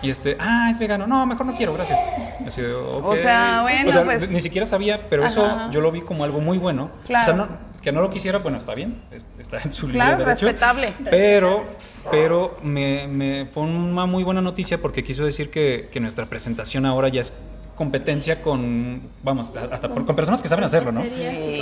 Y 0.01 0.09
este, 0.09 0.37
ah, 0.39 0.69
es 0.71 0.79
vegano. 0.79 1.07
No, 1.07 1.25
mejor 1.25 1.45
no 1.45 1.55
quiero, 1.55 1.73
gracias. 1.73 1.99
O 2.45 3.15
sea, 3.15 3.61
bueno, 3.61 3.89
o 3.89 3.91
sea, 3.91 4.03
pues... 4.05 4.29
Ni 4.29 4.39
siquiera 4.39 4.65
sabía, 4.65 5.09
pero 5.09 5.25
eso 5.25 5.69
yo 5.71 5.81
lo 5.81 5.91
vi 5.91 6.01
como 6.01 6.23
algo 6.23 6.39
muy 6.39 6.57
bueno. 6.57 6.91
Claro. 7.05 7.21
O 7.21 7.25
sea, 7.25 7.33
no, 7.33 7.47
que 7.81 7.91
no 7.91 8.01
lo 8.01 8.09
quisiera, 8.09 8.39
bueno, 8.39 8.57
está 8.57 8.75
bien, 8.75 9.01
está 9.39 9.61
en 9.61 9.71
su 9.71 9.87
claro, 9.87 10.17
derecho. 10.17 10.45
respetable. 10.45 10.93
Pero, 11.09 11.63
pero 12.11 12.57
me, 12.61 13.07
me, 13.07 13.45
fue 13.45 13.63
una 13.63 14.05
muy 14.05 14.23
buena 14.23 14.41
noticia 14.41 14.81
porque 14.81 15.03
quiso 15.03 15.23
decir 15.23 15.49
que, 15.49 15.89
que 15.91 15.99
nuestra 15.99 16.25
presentación 16.25 16.85
ahora 16.85 17.09
ya 17.09 17.21
es 17.21 17.33
competencia 17.79 18.41
con, 18.41 19.01
vamos, 19.23 19.53
hasta 19.71 19.87
con, 19.87 20.05
personas 20.05 20.41
que 20.41 20.49
saben 20.49 20.65
hacerlo, 20.65 20.91
¿no? 20.91 21.01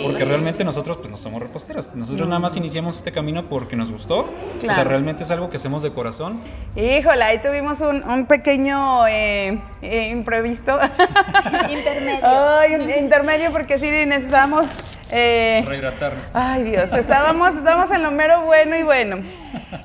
Porque 0.02 0.26
realmente 0.26 0.64
nosotros 0.64 0.98
pues 0.98 1.12
no 1.12 1.16
somos 1.16 1.40
reposteros. 1.40 1.94
Nosotros 1.94 2.28
nada 2.28 2.40
más 2.40 2.58
iniciamos 2.58 2.98
este 2.98 3.12
camino 3.12 3.48
porque 3.48 3.76
nos 3.76 3.92
gustó. 3.92 4.22
O 4.22 4.60
sea, 4.60 4.84
realmente 4.84 5.22
es 5.22 5.30
algo 5.30 5.52
que 5.52 5.58
hacemos 5.58 5.84
de 5.84 5.92
corazón. 5.92 6.40
Híjole, 6.76 7.24
ahí 7.24 7.38
tuvimos 7.38 7.82
un, 7.82 8.02
un 8.02 8.26
pequeño 8.26 9.06
eh, 9.06 9.60
eh, 9.84 10.10
imprevisto. 10.10 10.80
intermedio. 11.70 12.20
Ay, 12.24 12.74
un 12.74 12.90
intermedio 12.90 13.52
porque 13.52 13.78
sí 13.78 13.86
necesitamos 13.86 14.66
eh, 15.12 15.66
Ay 16.34 16.64
Dios, 16.64 16.92
estábamos, 16.94 17.56
estábamos 17.56 17.92
en 17.92 18.04
lo 18.04 18.12
mero 18.12 18.46
bueno 18.46 18.78
y 18.78 18.84
bueno. 18.84 19.18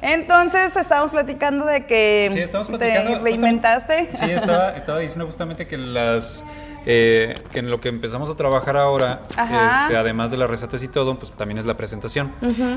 Entonces 0.00 0.74
estábamos 0.76 1.10
platicando 1.10 1.64
de 1.64 1.86
que 1.86 2.48
te 2.78 3.18
reinventaste. 3.18 4.10
Sí, 4.14 4.30
estaba, 4.30 4.76
estaba 4.76 4.98
diciendo 4.98 5.26
justamente 5.26 5.66
que 5.66 5.76
las 5.76 6.44
eh, 6.84 7.34
que 7.52 7.60
en 7.60 7.70
lo 7.70 7.80
que 7.80 7.88
empezamos 7.88 8.28
a 8.28 8.34
trabajar 8.34 8.76
ahora, 8.76 9.22
este, 9.28 9.96
además 9.96 10.30
de 10.32 10.36
las 10.36 10.50
recetas 10.50 10.82
y 10.82 10.88
todo, 10.88 11.16
pues 11.16 11.30
también 11.32 11.58
es 11.58 11.64
la 11.64 11.76
presentación. 11.76 12.32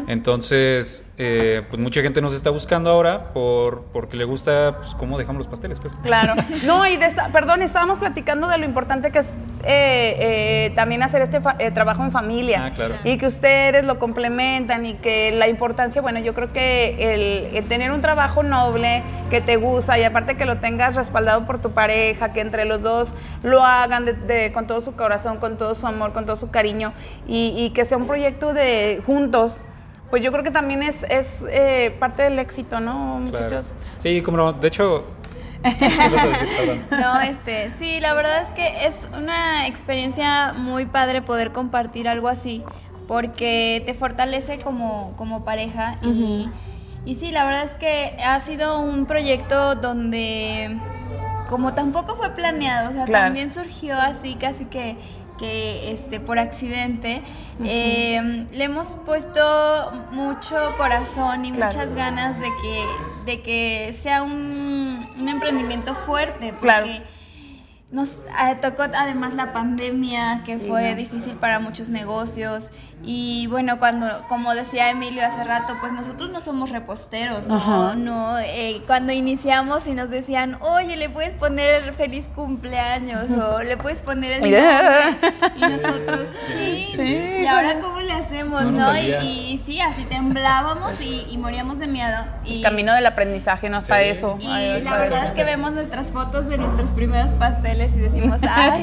Entonces, 0.08 1.04
eh, 1.18 1.64
pues 1.70 1.82
mucha 1.82 2.02
gente 2.02 2.22
nos 2.22 2.34
está 2.34 2.52
buscando 2.52 2.90
ahora 2.92 3.34
por 3.34 3.86
porque 3.94 4.18
le 4.18 4.26
gusta 4.26 4.78
pues, 4.78 4.94
cómo 4.96 5.18
dejamos 5.18 5.40
los 5.40 5.48
pasteles. 5.48 5.80
Pues. 5.80 5.96
Claro. 6.04 6.36
No, 6.66 6.86
y 6.88 6.98
de 6.98 7.14
perdón, 7.32 7.62
estábamos 7.62 8.00
platicando 8.00 8.48
de 8.48 8.58
lo 8.58 8.66
importante 8.66 9.12
que 9.12 9.20
es 9.20 9.28
eh, 9.68 10.72
también 10.76 11.04
hacer 11.04 11.22
este 11.22 11.42
trabajo 11.72 12.04
en 12.04 12.12
familia. 12.12 12.66
Ah, 12.66 12.72
claro. 12.72 12.96
Y 13.04 13.18
que 13.18 13.28
ustedes 13.28 13.84
lo 13.84 14.00
complementan 14.00 14.86
y 14.86 14.94
que 14.94 15.32
la 15.32 15.48
importancia, 15.48 16.02
bueno, 16.02 16.20
yo 16.20 16.34
creo 16.34 16.54
que 16.54 17.52
el, 17.52 17.66
tener 17.66 17.92
un 17.92 18.02
trabajo 18.02 18.44
noble 18.44 19.04
que 19.30 19.42
te 19.42 19.56
gusta 19.56 19.98
y 19.98 20.04
aparte 20.04 20.38
que 20.38 20.46
lo 20.46 20.58
tengas 20.58 20.96
respaldado 20.96 21.46
por 21.46 21.60
tu 21.60 21.72
pareja, 21.72 22.32
que 22.34 22.42
entre 22.42 22.66
los 22.66 22.82
dos 22.82 23.14
lo 23.44 23.64
hagan 23.64 24.06
de, 24.06 24.52
con 24.54 24.68
todo 24.68 24.82
su 24.82 24.96
corazón, 24.96 25.38
con 25.38 25.58
todo 25.58 25.76
su 25.76 25.88
amor, 25.88 26.14
con 26.14 26.26
todo 26.26 26.36
su 26.36 26.50
cariño 26.50 26.94
y, 27.28 27.72
que 27.76 27.86
sea 27.86 27.98
un 27.98 28.08
proyecto 28.08 28.54
de 28.54 29.02
juntos. 29.06 29.58
Pues 30.10 30.24
yo 30.24 30.32
creo 30.32 30.44
que 30.44 30.52
también 30.52 30.84
es, 30.84 31.04
es 31.10 31.46
eh, 31.50 31.94
parte 32.00 32.24
del 32.24 32.38
éxito, 32.38 32.80
¿no, 32.80 33.20
muchachos? 33.20 33.74
Sí, 33.98 34.22
como 34.22 34.38
no, 34.38 34.54
de 34.54 34.68
hecho, 34.68 35.06
no, 36.92 37.22
este, 37.22 37.72
sí, 37.80 38.00
la 38.00 38.14
verdad 38.14 38.44
es 38.44 38.50
que 38.50 38.88
es 38.88 39.08
una 39.18 39.68
experiencia 39.68 40.54
muy 40.54 40.86
padre 40.86 41.22
poder 41.22 41.52
compartir 41.52 42.08
algo 42.08 42.28
así, 42.28 42.64
porque 43.08 43.84
te 43.86 43.94
fortalece 43.94 44.60
como, 44.60 45.14
como 45.18 45.44
pareja 45.44 45.98
y, 46.02 46.50
y 47.06 47.16
sí, 47.16 47.32
la 47.32 47.46
verdad 47.46 47.64
es 47.66 47.74
que 47.74 48.18
ha 48.24 48.40
sido 48.40 48.80
un 48.80 49.06
proyecto 49.06 49.76
donde 49.76 50.78
como 51.48 51.74
tampoco 51.74 52.16
fue 52.16 52.32
planeado, 52.32 52.90
o 52.90 52.94
sea, 52.94 53.06
también 53.06 53.52
surgió 53.52 53.96
así 53.96 54.36
casi 54.36 54.66
que, 54.66 54.98
que 55.38 55.92
este, 55.92 56.20
por 56.20 56.40
accidente, 56.40 57.22
eh, 57.64 58.48
le 58.52 58.64
hemos 58.64 58.96
puesto 59.06 59.92
mucho 60.12 60.56
corazón 60.78 61.46
y 61.46 61.52
muchas 61.52 61.94
ganas 61.94 62.40
de 62.40 62.48
que, 62.62 62.86
de 63.26 63.42
que 63.42 63.94
sea 63.94 64.24
un, 64.24 65.08
un 65.18 65.30
emprendimiento 65.30 65.96
fuerte, 65.96 66.54
porque 66.54 67.02
nos 67.92 68.16
eh, 68.16 68.56
tocó 68.62 68.84
además 68.84 69.34
la 69.34 69.54
pandemia, 69.54 70.42
que 70.46 70.58
fue 70.58 70.96
difícil 70.96 71.36
para 71.36 71.60
muchos 71.60 71.90
negocios. 71.90 72.72
Y 73.08 73.46
bueno, 73.48 73.78
cuando, 73.78 74.08
como 74.28 74.56
decía 74.56 74.90
Emilio 74.90 75.24
hace 75.24 75.44
rato, 75.44 75.74
pues 75.80 75.94
nosotros 75.94 76.32
no 76.32 76.42
somos 76.42 76.72
reposteros, 76.72 77.48
¿no? 77.48 77.94
no 77.94 78.40
eh, 78.40 78.82
cuando 78.88 79.14
iniciamos 79.14 79.86
y 79.86 79.94
nos 79.94 80.10
decían, 80.10 80.58
oye, 80.60 80.98
le 80.98 81.10
puedes 81.10 81.34
poner 81.36 81.94
feliz 81.94 82.28
cumpleaños 82.34 83.30
o 83.30 83.62
le 83.62 83.78
puedes 83.78 84.02
poner 84.02 84.34
el 84.34 84.42
nombre. 84.52 85.32
Y 85.56 85.62
nosotros, 85.62 86.30
sí, 86.42 86.94
¿Y 86.98 87.46
ahora 87.46 87.80
cómo 87.80 88.02
le 88.02 88.12
hacemos, 88.12 88.64
no? 88.64 88.98
y, 88.98 89.62
sí, 89.64 89.80
así 89.82 90.04
temblábamos 90.06 91.00
y, 91.00 91.38
moríamos 91.38 91.78
de 91.78 91.86
miedo. 91.86 92.24
Y, 92.44 92.58
el 92.58 92.64
camino 92.64 92.96
del 92.96 93.06
aprendizaje 93.06 93.70
no 93.70 93.84
para 93.84 94.02
eso. 94.02 94.38
Y 94.40 94.48
la 94.82 94.98
verdad 94.98 95.28
es 95.28 95.34
que 95.34 95.44
vemos 95.44 95.74
nuestras 95.74 96.12
fotos 96.12 96.48
de 96.48 96.58
nuestros 96.58 96.92
primeros 96.92 97.34
pasteles 97.34 97.96
y 97.96 98.00
decimos, 98.00 98.42
ay, 98.50 98.82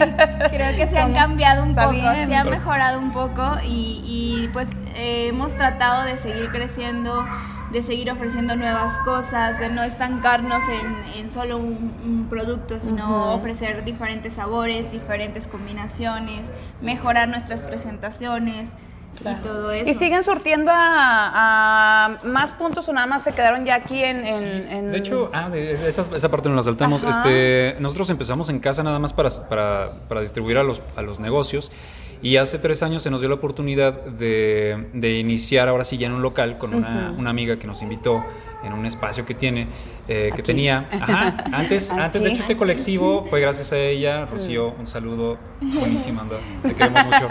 creo 0.51 0.77
que 0.77 0.87
se 0.87 0.99
han 0.99 1.13
cambiado 1.13 1.65
un 1.65 1.75
poco, 1.75 1.93
se 1.93 2.37
ha 2.37 2.45
mejorado 2.45 3.01
un 3.01 3.11
poco 3.11 3.57
y 3.67 4.12
y 4.13 4.49
pues 4.49 4.69
eh, 4.95 5.29
hemos 5.29 5.55
tratado 5.55 6.05
de 6.05 6.19
seguir 6.19 6.51
creciendo, 6.51 7.25
de 7.73 7.83
seguir 7.83 8.11
ofreciendo 8.11 8.57
nuevas 8.57 8.93
cosas, 9.07 9.59
de 9.59 9.71
no 9.71 9.83
estancarnos 9.83 10.63
en, 11.17 11.31
solo 11.31 11.57
un, 11.57 12.27
producto, 12.29 12.79
sino 12.79 13.35
ofrecer 13.35 13.85
diferentes 13.85 14.35
sabores, 14.35 14.93
diferentes 14.93 15.49
combinaciones, 15.49 16.51
mejorar 16.83 17.29
nuestras 17.29 17.63
presentaciones. 17.63 18.69
Y 19.21 19.35
todo 19.43 19.71
eso. 19.71 19.89
¿Y 19.89 19.95
siguen 19.95 20.25
surtiendo 20.25 20.73
a, 20.75 22.19
más 22.25 22.53
puntos 22.55 22.89
o 22.89 22.93
nada 22.93 23.07
más 23.07 23.23
se 23.23 23.33
quedaron 23.33 23.65
ya 23.65 23.77
aquí 23.77 24.03
en...? 24.03 24.91
De 24.91 24.99
hecho, 24.99 25.31
ah, 25.33 25.49
esa, 25.55 26.03
esa, 26.15 26.31
parte 26.31 26.49
nos 26.49 26.57
la 26.57 26.63
saltamos. 26.65 27.03
Este, 27.03 27.77
nosotros 27.79 28.11
empezamos 28.11 28.49
en 28.51 28.59
casa 28.59 28.83
nada 28.83 28.99
más 28.99 29.13
para, 29.13 29.31
para, 29.49 29.93
para 30.09 30.21
distribuir 30.21 30.59
a 30.59 30.63
los, 30.65 30.83
a 30.97 31.03
los 31.03 31.21
negocios 31.21 31.71
y 32.23 32.37
hace 32.37 32.59
tres 32.59 32.83
años 32.83 33.03
se 33.03 33.11
nos 33.11 33.21
dio 33.21 33.29
la 33.29 33.35
oportunidad 33.35 34.05
de, 34.05 34.87
de 34.93 35.19
iniciar 35.19 35.69
ahora 35.69 35.85
sí 35.85 35.99
ya 35.99 36.07
en 36.07 36.13
un 36.13 36.23
local 36.23 36.57
con 36.57 36.73
una, 36.73 37.13
una 37.19 37.31
amiga 37.31 37.59
que 37.59 37.67
nos 37.67 37.83
invitó 37.83 38.23
en 38.65 38.73
un 38.73 38.87
espacio 38.87 39.27
que 39.27 39.35
tiene, 39.35 39.67
eh, 40.09 40.33
que 40.35 40.43
tenía. 40.43 40.89
Ajá, 40.93 41.45
antes, 41.53 41.91
antes, 41.91 42.23
de 42.23 42.31
hecho, 42.31 42.41
este 42.41 42.57
colectivo 42.57 43.25
fue 43.31 43.41
gracias 43.41 43.73
a 43.73 43.79
ella. 43.79 44.27
Rocío, 44.27 44.75
un 44.79 44.87
saludo 44.87 45.39
buenísima, 45.61 46.27
te 46.63 46.75
queremos 46.75 47.05
mucho. 47.05 47.29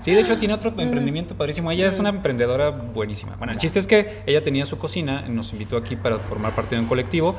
Sí, 0.00 0.12
de 0.12 0.20
hecho, 0.20 0.38
tiene 0.38 0.54
otro 0.54 0.72
emprendimiento 0.76 1.34
padrísimo. 1.34 1.70
Ella 1.70 1.88
es 1.88 1.98
una 1.98 2.10
emprendedora 2.10 2.70
buenísima. 2.70 3.34
Bueno, 3.36 3.52
el 3.52 3.58
chiste 3.58 3.78
es 3.78 3.86
que 3.86 4.22
ella 4.26 4.42
tenía 4.42 4.66
su 4.66 4.78
cocina, 4.78 5.22
nos 5.22 5.52
invitó 5.52 5.76
aquí 5.76 5.96
para 5.96 6.18
formar 6.18 6.54
parte 6.54 6.76
de 6.76 6.80
un 6.80 6.86
colectivo. 6.86 7.34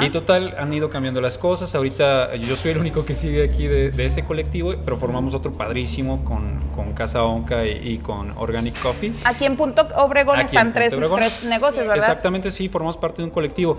Y 0.00 0.10
total, 0.10 0.54
han 0.58 0.72
ido 0.72 0.90
cambiando 0.90 1.20
las 1.20 1.36
cosas. 1.36 1.74
Ahorita 1.74 2.36
yo 2.36 2.56
soy 2.56 2.72
el 2.72 2.78
único 2.78 3.04
que 3.04 3.14
sigue 3.14 3.44
aquí 3.44 3.66
de, 3.66 4.06
ese 4.06 4.24
colectivo, 4.24 4.74
pero 4.84 4.96
formamos 4.96 5.34
otro 5.34 5.52
padrísimo 5.52 6.24
con, 6.24 6.60
con 6.74 6.92
Casa 6.92 7.24
Onca 7.24 7.66
y, 7.66 7.98
con 7.98 8.30
Organic 8.38 8.80
Coffee. 8.80 9.12
Aquí 9.24 9.44
en 9.44 9.56
Punto 9.56 9.86
Obregón 9.96 10.40
están 10.40 10.72
tres, 10.72 10.94
tres 10.94 11.44
negocios, 11.44 11.86
¿verdad? 11.86 11.96
Exactamente, 11.96 12.50
sí, 12.50 12.68
formamos 12.68 12.96
parte 12.96 13.22
de 13.22 13.24
un 13.24 13.30
colectivo. 13.30 13.78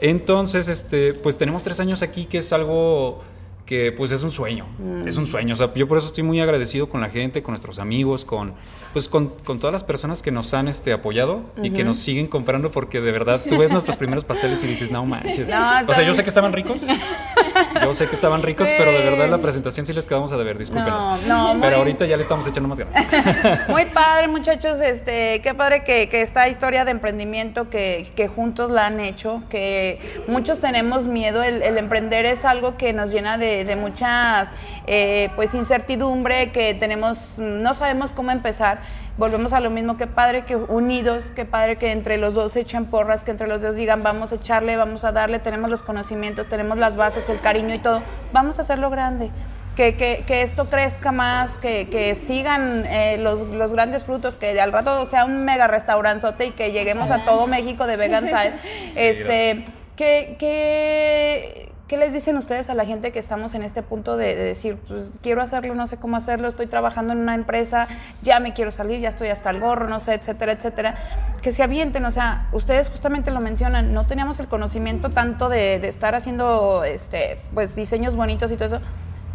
Entonces, 0.00 0.68
este, 0.68 1.14
pues 1.14 1.36
tenemos 1.36 1.62
tres 1.62 1.80
años 1.80 2.02
aquí, 2.02 2.26
que 2.26 2.38
es 2.38 2.52
algo 2.52 3.22
que 3.66 3.90
pues 3.90 4.12
es 4.12 4.22
un 4.22 4.30
sueño, 4.30 4.66
mm. 4.78 5.08
es 5.08 5.16
un 5.16 5.26
sueño. 5.26 5.54
O 5.54 5.56
sea, 5.56 5.74
yo 5.74 5.88
por 5.88 5.98
eso 5.98 6.06
estoy 6.06 6.22
muy 6.22 6.40
agradecido 6.40 6.88
con 6.88 7.00
la 7.00 7.10
gente, 7.10 7.42
con 7.42 7.52
nuestros 7.52 7.78
amigos, 7.78 8.24
con 8.24 8.54
pues 8.92 9.08
con, 9.08 9.28
con 9.44 9.58
todas 9.58 9.72
las 9.72 9.84
personas 9.84 10.22
que 10.22 10.30
nos 10.30 10.54
han 10.54 10.68
este, 10.68 10.90
apoyado 10.90 11.42
y 11.62 11.70
que 11.70 11.84
nos 11.84 11.98
siguen 11.98 12.28
comprando 12.28 12.70
porque 12.70 13.02
de 13.02 13.12
verdad 13.12 13.42
tú 13.46 13.58
ves 13.58 13.70
nuestros 13.70 13.98
primeros 13.98 14.24
pasteles 14.24 14.64
y 14.64 14.68
dices, 14.68 14.90
no 14.90 15.04
manches. 15.04 15.50
o 15.86 15.94
sea, 15.94 16.02
yo 16.02 16.14
sé 16.14 16.22
que 16.22 16.30
estaban 16.30 16.54
ricos, 16.54 16.80
Yo 17.82 17.94
sé 17.94 18.08
que 18.08 18.14
estaban 18.14 18.42
ricos, 18.42 18.68
pero 18.76 18.92
de 18.92 19.10
verdad 19.10 19.28
la 19.28 19.38
presentación 19.38 19.86
sí 19.86 19.92
les 19.92 20.06
quedamos 20.06 20.32
a 20.32 20.36
deber, 20.36 20.58
discúlpenos. 20.58 21.22
No, 21.26 21.54
no, 21.54 21.60
pero 21.60 21.76
ahorita 21.76 22.06
ya 22.06 22.16
le 22.16 22.22
estamos 22.22 22.46
echando 22.46 22.68
más 22.68 22.78
ganas. 22.78 23.68
Muy 23.68 23.86
padre, 23.86 24.28
muchachos, 24.28 24.80
este, 24.80 25.40
qué 25.42 25.54
padre 25.54 25.84
que, 25.84 26.08
que 26.08 26.22
esta 26.22 26.48
historia 26.48 26.84
de 26.84 26.90
emprendimiento 26.90 27.70
que, 27.70 28.10
que, 28.16 28.28
juntos 28.28 28.70
la 28.70 28.86
han 28.86 29.00
hecho, 29.00 29.42
que 29.48 30.22
muchos 30.28 30.60
tenemos 30.60 31.06
miedo, 31.06 31.42
el, 31.42 31.62
emprender 31.76 32.26
es 32.26 32.44
algo 32.44 32.76
que 32.76 32.92
nos 32.92 33.12
llena 33.12 33.38
de, 33.38 33.64
de 33.64 33.76
muchas, 33.76 34.48
eh, 34.86 35.30
pues, 35.36 35.54
incertidumbre, 35.54 36.50
que 36.52 36.74
tenemos, 36.74 37.38
no 37.38 37.74
sabemos 37.74 38.12
cómo 38.12 38.30
empezar 38.30 38.80
volvemos 39.16 39.52
a 39.52 39.60
lo 39.60 39.70
mismo, 39.70 39.96
qué 39.96 40.06
padre 40.06 40.44
que 40.44 40.56
unidos, 40.56 41.32
qué 41.34 41.44
padre 41.44 41.76
que 41.76 41.92
entre 41.92 42.18
los 42.18 42.34
dos 42.34 42.52
se 42.52 42.60
echen 42.60 42.86
porras, 42.86 43.24
que 43.24 43.30
entre 43.30 43.46
los 43.46 43.62
dos 43.62 43.76
digan, 43.76 44.02
vamos 44.02 44.32
a 44.32 44.36
echarle, 44.36 44.76
vamos 44.76 45.04
a 45.04 45.12
darle, 45.12 45.38
tenemos 45.38 45.70
los 45.70 45.82
conocimientos, 45.82 46.48
tenemos 46.48 46.78
las 46.78 46.96
bases, 46.96 47.28
el 47.28 47.40
cariño 47.40 47.74
y 47.74 47.78
todo, 47.78 48.02
vamos 48.32 48.58
a 48.58 48.62
hacerlo 48.62 48.90
grande. 48.90 49.30
Que, 49.74 49.94
que, 49.94 50.24
que 50.26 50.40
esto 50.40 50.70
crezca 50.70 51.12
más, 51.12 51.58
que, 51.58 51.90
que 51.90 52.14
sigan 52.14 52.86
eh, 52.86 53.18
los, 53.18 53.40
los, 53.42 53.72
grandes 53.72 54.04
frutos, 54.04 54.38
que 54.38 54.58
al 54.58 54.72
rato 54.72 55.04
sea 55.04 55.26
un 55.26 55.44
mega 55.44 55.66
restauranzote 55.66 56.46
y 56.46 56.50
que 56.52 56.72
lleguemos 56.72 57.10
a 57.10 57.26
todo 57.26 57.46
México 57.46 57.86
de 57.86 57.98
Vegan 57.98 58.26
Side. 58.26 58.54
este, 58.96 59.66
que, 59.94 60.36
que 60.38 61.65
¿Qué 61.88 61.96
les 61.96 62.12
dicen 62.12 62.36
ustedes 62.36 62.68
a 62.68 62.74
la 62.74 62.84
gente 62.84 63.12
que 63.12 63.20
estamos 63.20 63.54
en 63.54 63.62
este 63.62 63.80
punto 63.80 64.16
de, 64.16 64.34
decir, 64.34 64.76
pues 64.88 65.12
quiero 65.22 65.40
hacerlo, 65.40 65.74
no 65.76 65.86
sé 65.86 65.98
cómo 65.98 66.16
hacerlo, 66.16 66.48
estoy 66.48 66.66
trabajando 66.66 67.12
en 67.12 67.20
una 67.20 67.36
empresa, 67.36 67.86
ya 68.22 68.40
me 68.40 68.54
quiero 68.54 68.72
salir, 68.72 68.98
ya 68.98 69.10
estoy 69.10 69.28
hasta 69.28 69.50
el 69.50 69.60
gorro, 69.60 69.86
no 69.86 70.00
sé, 70.00 70.14
etcétera, 70.14 70.52
etcétera? 70.52 70.96
Que 71.42 71.52
se 71.52 71.62
avienten, 71.62 72.04
o 72.04 72.10
sea, 72.10 72.48
ustedes 72.50 72.88
justamente 72.88 73.30
lo 73.30 73.40
mencionan, 73.40 73.94
no 73.94 74.04
teníamos 74.04 74.40
el 74.40 74.48
conocimiento 74.48 75.10
tanto 75.10 75.48
de, 75.48 75.76
estar 75.86 76.16
haciendo, 76.16 76.82
este, 76.82 77.38
pues, 77.54 77.76
diseños 77.76 78.16
bonitos 78.16 78.50
y 78.50 78.56
todo 78.56 78.66
eso, 78.66 78.80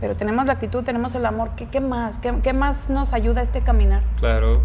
pero 0.02 0.16
tenemos 0.16 0.46
la 0.46 0.54
actitud, 0.54 0.84
tenemos 0.84 1.16
el 1.16 1.26
amor, 1.26 1.52
¿qué, 1.56 1.70
qué 1.70 1.80
más? 1.80 2.18
¿Qué, 2.18 2.34
¿Qué 2.44 2.52
más 2.52 2.90
nos 2.90 3.14
ayuda 3.14 3.40
a 3.40 3.44
este 3.44 3.62
caminar? 3.62 4.04
Claro, 4.20 4.62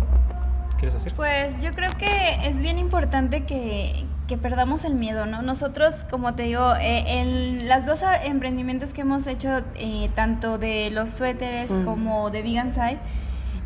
¿Quieres 0.76 0.94
decir? 0.94 1.12
Pues 1.14 1.60
yo 1.62 1.72
creo 1.72 1.92
que 1.96 2.36
es 2.42 2.58
bien 2.58 2.78
importante 2.78 3.44
que, 3.44 4.04
que 4.26 4.36
perdamos 4.36 4.84
el 4.84 4.94
miedo, 4.94 5.26
¿no? 5.26 5.42
Nosotros, 5.42 5.94
como 6.10 6.34
te 6.34 6.44
digo, 6.44 6.74
eh, 6.76 7.20
en 7.20 7.68
las 7.68 7.86
dos 7.86 8.00
emprendimientos 8.24 8.92
que 8.92 9.02
hemos 9.02 9.26
hecho, 9.26 9.62
eh, 9.76 10.10
tanto 10.14 10.58
de 10.58 10.90
los 10.90 11.10
suéteres 11.10 11.70
como 11.84 12.30
de 12.30 12.42
Vegan 12.42 12.72
Side, 12.72 12.98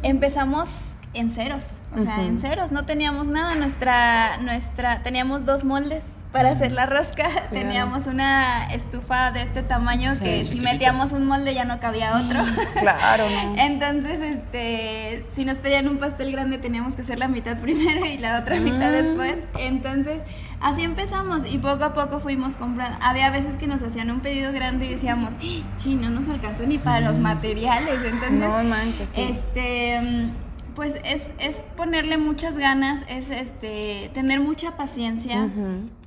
empezamos 0.02 0.68
en 1.14 1.32
ceros, 1.32 1.64
o 1.98 2.02
sea, 2.02 2.22
en 2.22 2.38
ceros, 2.38 2.72
no 2.72 2.84
teníamos 2.84 3.26
nada, 3.26 3.54
nuestra, 3.54 4.38
nuestra, 4.38 5.02
teníamos 5.02 5.44
dos 5.44 5.64
moldes 5.64 6.04
para 6.32 6.50
hacer 6.50 6.72
la 6.72 6.86
rosca 6.86 7.28
teníamos 7.50 8.06
una 8.06 8.72
estufa 8.72 9.32
de 9.32 9.42
este 9.42 9.62
tamaño 9.62 10.12
que 10.18 10.46
si 10.46 10.60
metíamos 10.60 11.12
un 11.12 11.26
molde 11.26 11.54
ya 11.54 11.64
no 11.64 11.80
cabía 11.80 12.16
otro. 12.16 12.40
Claro, 12.80 13.24
¿no? 13.28 13.54
Entonces, 13.58 14.20
este, 14.20 15.24
si 15.34 15.44
nos 15.44 15.58
pedían 15.58 15.88
un 15.88 15.98
pastel 15.98 16.32
grande 16.32 16.58
teníamos 16.58 16.94
que 16.94 17.02
hacer 17.02 17.18
la 17.18 17.28
mitad 17.28 17.58
primero 17.58 18.06
y 18.06 18.18
la 18.18 18.38
otra 18.38 18.60
mitad 18.60 18.90
mm. 18.90 18.92
después. 18.92 19.36
Entonces, 19.58 20.20
así 20.60 20.82
empezamos 20.82 21.50
y 21.50 21.58
poco 21.58 21.84
a 21.84 21.94
poco 21.94 22.20
fuimos 22.20 22.56
comprando. 22.56 22.98
Había 23.00 23.30
veces 23.30 23.56
que 23.56 23.66
nos 23.66 23.82
hacían 23.82 24.10
un 24.10 24.20
pedido 24.20 24.52
grande 24.52 24.86
y 24.86 24.88
decíamos, 24.90 25.32
sí, 25.78 25.94
no 25.94 26.10
nos 26.10 26.28
alcanzó 26.28 26.64
ni 26.64 26.78
para 26.78 27.00
los 27.00 27.18
materiales. 27.18 28.00
Entonces, 28.04 28.38
no 28.38 28.62
manches, 28.64 29.10
este 29.14 30.30
pues 30.74 30.94
es, 31.04 31.22
es, 31.38 31.56
ponerle 31.76 32.18
muchas 32.18 32.56
ganas, 32.56 33.02
es 33.08 33.30
este 33.30 34.10
tener 34.14 34.40
mucha 34.40 34.76
paciencia 34.76 35.48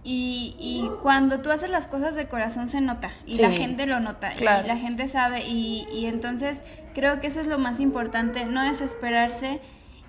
y, 0.04 0.56
y, 0.60 0.89
cuando 1.02 1.41
tú 1.41 1.52
haces 1.52 1.69
las 1.69 1.88
cosas 1.88 2.15
de 2.15 2.26
corazón 2.26 2.69
se 2.69 2.82
nota 2.82 3.12
y 3.26 3.38
la 3.38 3.52
gente 3.52 3.86
lo 3.86 3.99
nota 3.99 4.34
y 4.38 4.43
la 4.43 4.78
gente 4.78 5.08
sabe 5.08 5.47
y, 5.47 5.88
y, 5.93 6.06
entonces 6.06 6.62
creo 6.93 7.21
que 7.21 7.28
eso 7.28 7.39
es 7.39 7.47
lo 7.47 7.58
más 7.58 7.80
importante, 7.80 8.45
no 8.45 8.63
desesperarse 8.63 9.62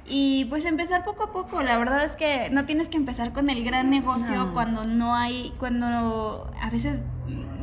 y 0.06 0.44
pues 0.46 0.64
empezar 0.64 1.04
poco 1.04 1.24
a 1.24 1.32
poco. 1.32 1.62
La 1.62 1.78
verdad 1.78 2.04
es 2.04 2.12
que 2.12 2.50
no 2.50 2.64
tienes 2.64 2.88
que 2.88 2.96
empezar 2.96 3.32
con 3.32 3.48
el 3.50 3.64
gran 3.64 3.90
negocio 3.90 4.52
cuando 4.52 4.84
no 4.84 5.14
hay, 5.14 5.52
cuando 5.58 6.50
a 6.60 6.70
veces 6.70 7.00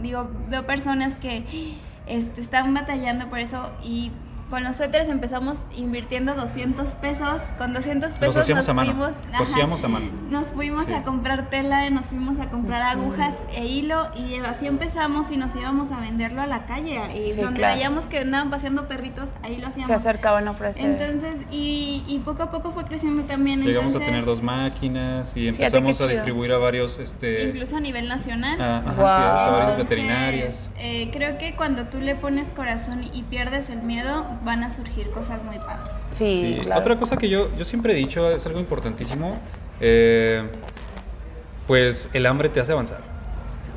digo, 0.02 0.30
veo 0.50 0.66
personas 0.66 1.16
que 1.16 1.46
este, 2.08 2.42
están 2.42 2.74
batallando 2.74 3.30
por 3.30 3.40
eso 3.40 3.72
y 3.84 4.12
con 4.52 4.66
los 4.66 4.76
suéteres 4.76 5.08
empezamos 5.08 5.58
invirtiendo 5.76 6.36
200 6.36 6.90
pesos. 6.96 7.42
Con 7.58 7.74
200 7.74 8.14
pesos 8.16 8.36
nos 8.36 8.46
fuimos, 8.46 8.66
a 8.68 9.88
mano. 9.88 10.12
Nos 10.30 10.48
fuimos 10.50 10.90
a 10.90 11.04
comprar 11.04 11.50
tela, 11.50 11.90
nos 11.90 12.08
fuimos 12.08 12.38
a 12.38 12.50
comprar 12.50 12.82
agujas 12.82 13.34
e 13.56 13.66
hilo 13.66 14.10
y 14.14 14.36
así 14.36 14.68
empezamos 14.68 15.32
y 15.32 15.38
nos 15.38 15.56
íbamos 15.56 15.92
a 15.92 16.02
venderlo 16.02 16.42
a 16.42 16.48
la 16.48 16.66
calle. 16.66 17.00
Y 17.16 17.32
donde 17.32 17.66
veíamos 17.66 18.06
que 18.06 18.20
andaban 18.20 18.50
paseando 18.50 18.90
perritos, 18.90 19.30
ahí 19.42 19.58
lo 19.58 19.68
hacíamos. 19.68 19.88
Se 19.88 19.94
acercaban 19.94 20.50
a 20.50 20.52
ofrecer. 20.52 20.86
Entonces, 20.86 21.46
y, 21.50 22.04
y 22.06 22.20
poco 22.20 22.44
a 22.44 22.52
poco 22.52 22.72
fue 22.72 22.84
creciendo 22.84 23.24
también. 23.24 23.64
Llegamos 23.64 23.96
a 23.96 24.00
tener 24.00 24.26
dos 24.26 24.44
máquinas 24.44 25.36
y 25.38 25.48
empezamos 25.48 26.02
a 26.02 26.08
distribuir 26.08 26.52
a 26.52 26.58
varios... 26.58 27.00
Este... 27.00 27.44
Incluso 27.44 27.78
a 27.78 27.80
nivel 27.80 28.10
nacional. 28.10 28.60
Ah, 28.60 28.84
a 28.86 29.52
varios 29.52 29.78
veterinarios. 29.78 30.70
Eh, 30.78 31.10
creo 31.14 31.38
que 31.38 31.56
cuando 31.56 31.86
tú 31.86 32.02
le 32.02 32.16
pones 32.16 32.50
corazón 32.50 33.06
y 33.14 33.24
pierdes 33.24 33.70
el 33.70 33.82
miedo, 33.82 34.26
van 34.44 34.64
a 34.64 34.74
surgir 34.74 35.10
cosas 35.12 35.44
muy 35.44 35.58
padres. 35.60 35.94
Sí, 36.12 36.62
Otra 36.76 36.98
cosa 36.98 37.18
que 37.18 37.30
yo, 37.30 37.56
yo 37.56 37.66
siempre 37.66 37.94
he 37.94 37.96
dicho, 37.96 38.30
es 38.32 38.46
algo 38.46 38.60
importantísimo, 38.60 39.40
eh, 39.80 40.48
pues 41.68 42.10
el 42.14 42.26
hambre 42.26 42.50
te 42.50 42.60
hace 42.60 42.72
avanzar. 42.72 43.11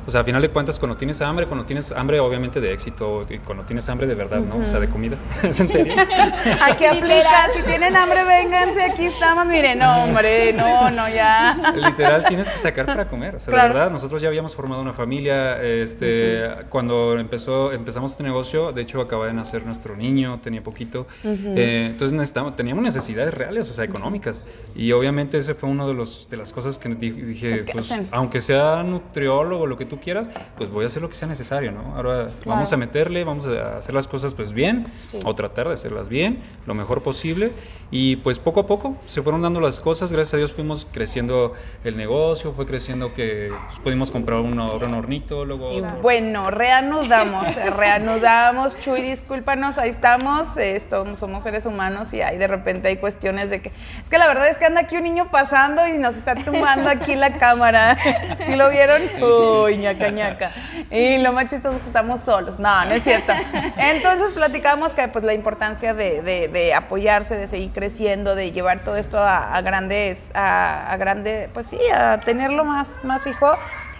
O 0.07 0.11
sea, 0.11 0.21
a 0.21 0.23
final 0.23 0.41
de 0.41 0.49
cuentas, 0.49 0.77
cuando 0.77 0.95
tienes 0.95 1.19
hambre, 1.21 1.47
cuando 1.47 1.65
tienes 1.65 1.91
hambre 1.91 2.19
obviamente 2.19 2.61
de 2.61 2.71
éxito, 2.71 3.25
y 3.29 3.39
cuando 3.39 3.63
tienes 3.63 3.87
hambre 3.89 4.05
de 4.05 4.13
verdad, 4.13 4.39
¿no? 4.39 4.57
O 4.57 4.69
sea, 4.69 4.79
de 4.79 4.87
comida. 4.87 5.17
¿Es 5.43 5.59
en 5.59 5.69
serio? 5.69 5.95
Aquí 6.61 6.85
aplica, 6.85 7.49
si 7.55 7.63
tienen 7.63 7.95
hambre, 7.95 8.23
vénganse, 8.23 8.83
aquí 8.83 9.05
estamos. 9.05 9.45
Miren, 9.47 9.79
no, 9.79 10.03
hombre, 10.03 10.53
no, 10.53 10.91
no, 10.91 11.09
ya. 11.09 11.73
Literal, 11.75 12.23
tienes 12.25 12.49
que 12.49 12.57
sacar 12.57 12.85
para 12.85 13.07
comer. 13.07 13.35
O 13.35 13.39
sea, 13.39 13.53
de 13.53 13.61
verdad, 13.61 13.89
nosotros 13.89 14.21
ya 14.21 14.27
habíamos 14.27 14.55
formado 14.55 14.81
una 14.81 14.93
familia. 14.93 15.61
Este, 15.61 16.49
Cuando 16.69 17.17
empezó, 17.17 17.71
empezamos 17.71 18.11
este 18.11 18.23
negocio, 18.23 18.71
de 18.71 18.81
hecho, 18.83 19.01
acaba 19.01 19.27
de 19.27 19.33
nacer 19.33 19.65
nuestro 19.65 19.95
niño, 19.95 20.39
tenía 20.41 20.63
poquito. 20.63 21.07
Eh, 21.23 21.87
entonces, 21.91 22.13
necesitamos, 22.13 22.55
teníamos 22.55 22.83
necesidades 22.83 23.33
reales, 23.33 23.71
o 23.71 23.73
sea, 23.73 23.85
económicas. 23.85 24.43
Y 24.75 24.91
obviamente, 24.91 25.37
ese 25.37 25.55
fue 25.55 25.69
uno 25.69 25.87
de, 25.87 25.93
los, 25.93 26.27
de 26.29 26.37
las 26.37 26.51
cosas 26.51 26.77
que 26.77 26.89
dije, 26.89 27.65
pues, 27.71 27.93
aunque 28.11 28.41
sea 28.41 28.83
nutriólogo, 28.83 29.65
lo 29.65 29.77
que 29.77 29.85
tú 29.85 29.94
quieras, 29.99 30.29
pues 30.57 30.69
voy 30.69 30.85
a 30.85 30.87
hacer 30.87 31.01
lo 31.01 31.09
que 31.09 31.15
sea 31.15 31.27
necesario, 31.27 31.71
¿no? 31.71 31.95
Ahora 31.95 32.29
vamos 32.45 32.71
a 32.71 32.77
meterle, 32.77 33.23
vamos 33.23 33.47
a 33.47 33.77
hacer 33.77 33.93
las 33.93 34.07
cosas 34.07 34.33
pues 34.33 34.53
bien, 34.53 34.87
o 35.23 35.35
tratar 35.35 35.67
de 35.67 35.73
hacerlas 35.73 36.09
bien, 36.09 36.39
lo 36.65 36.73
mejor 36.73 37.03
posible, 37.03 37.51
y 37.91 38.17
pues 38.17 38.39
poco 38.39 38.61
a 38.61 38.67
poco 38.67 38.97
se 39.05 39.21
fueron 39.21 39.41
dando 39.41 39.59
las 39.59 39.79
cosas, 39.79 40.11
gracias 40.11 40.33
a 40.35 40.37
Dios 40.37 40.53
fuimos 40.53 40.87
creciendo 40.91 41.53
el 41.83 41.97
negocio, 41.97 42.53
fue 42.53 42.65
creciendo 42.65 43.13
que 43.13 43.51
pues, 43.67 43.79
pudimos 43.79 44.11
comprar 44.11 44.39
un, 44.39 44.59
un 44.59 44.93
hornito, 44.93 45.45
luego... 45.45 45.71
Y 45.71 45.81
bueno, 46.01 46.51
reanudamos, 46.51 47.47
reanudamos, 47.77 48.79
Chuy, 48.79 49.01
discúlpanos, 49.01 49.77
ahí 49.77 49.89
estamos, 49.89 50.57
esto, 50.57 51.15
somos 51.15 51.43
seres 51.43 51.65
humanos 51.65 52.13
y 52.13 52.21
hay 52.21 52.37
de 52.37 52.47
repente 52.47 52.87
hay 52.87 52.97
cuestiones 52.97 53.49
de 53.49 53.61
que, 53.61 53.71
es 54.01 54.09
que 54.09 54.17
la 54.17 54.27
verdad 54.27 54.49
es 54.49 54.57
que 54.57 54.65
anda 54.65 54.81
aquí 54.81 54.97
un 54.97 55.03
niño 55.03 55.29
pasando 55.31 55.87
y 55.87 55.97
nos 55.97 56.15
está 56.15 56.35
tumbando 56.35 56.89
aquí 56.89 57.15
la 57.15 57.37
cámara, 57.37 57.97
¿sí 58.45 58.55
lo 58.55 58.69
vieron? 58.69 59.01
Uy, 59.21 59.77
ñaca, 59.93 60.09
ñaca. 60.09 60.51
Y 60.89 61.17
lo 61.19 61.33
más 61.33 61.49
chistoso 61.49 61.75
es 61.75 61.81
que 61.81 61.87
estamos 61.87 62.21
solos. 62.21 62.59
No, 62.59 62.85
no 62.85 62.91
es 62.91 63.03
cierto. 63.03 63.33
Entonces 63.77 64.33
platicamos 64.33 64.93
que 64.93 65.07
pues 65.07 65.23
la 65.23 65.33
importancia 65.33 65.93
de, 65.93 66.21
de, 66.21 66.73
apoyarse, 66.73 67.35
de 67.35 67.47
seguir 67.47 67.71
creciendo, 67.71 68.35
de 68.35 68.51
llevar 68.51 68.79
todo 68.83 68.97
esto 68.97 69.19
a, 69.19 69.59
grandes, 69.61 70.17
a, 70.33 70.91
a 70.91 70.97
grande, 70.97 71.49
pues 71.53 71.67
sí, 71.67 71.79
a 71.93 72.19
tenerlo 72.19 72.65
más, 72.65 72.87
más 73.03 73.21
fijo 73.21 73.57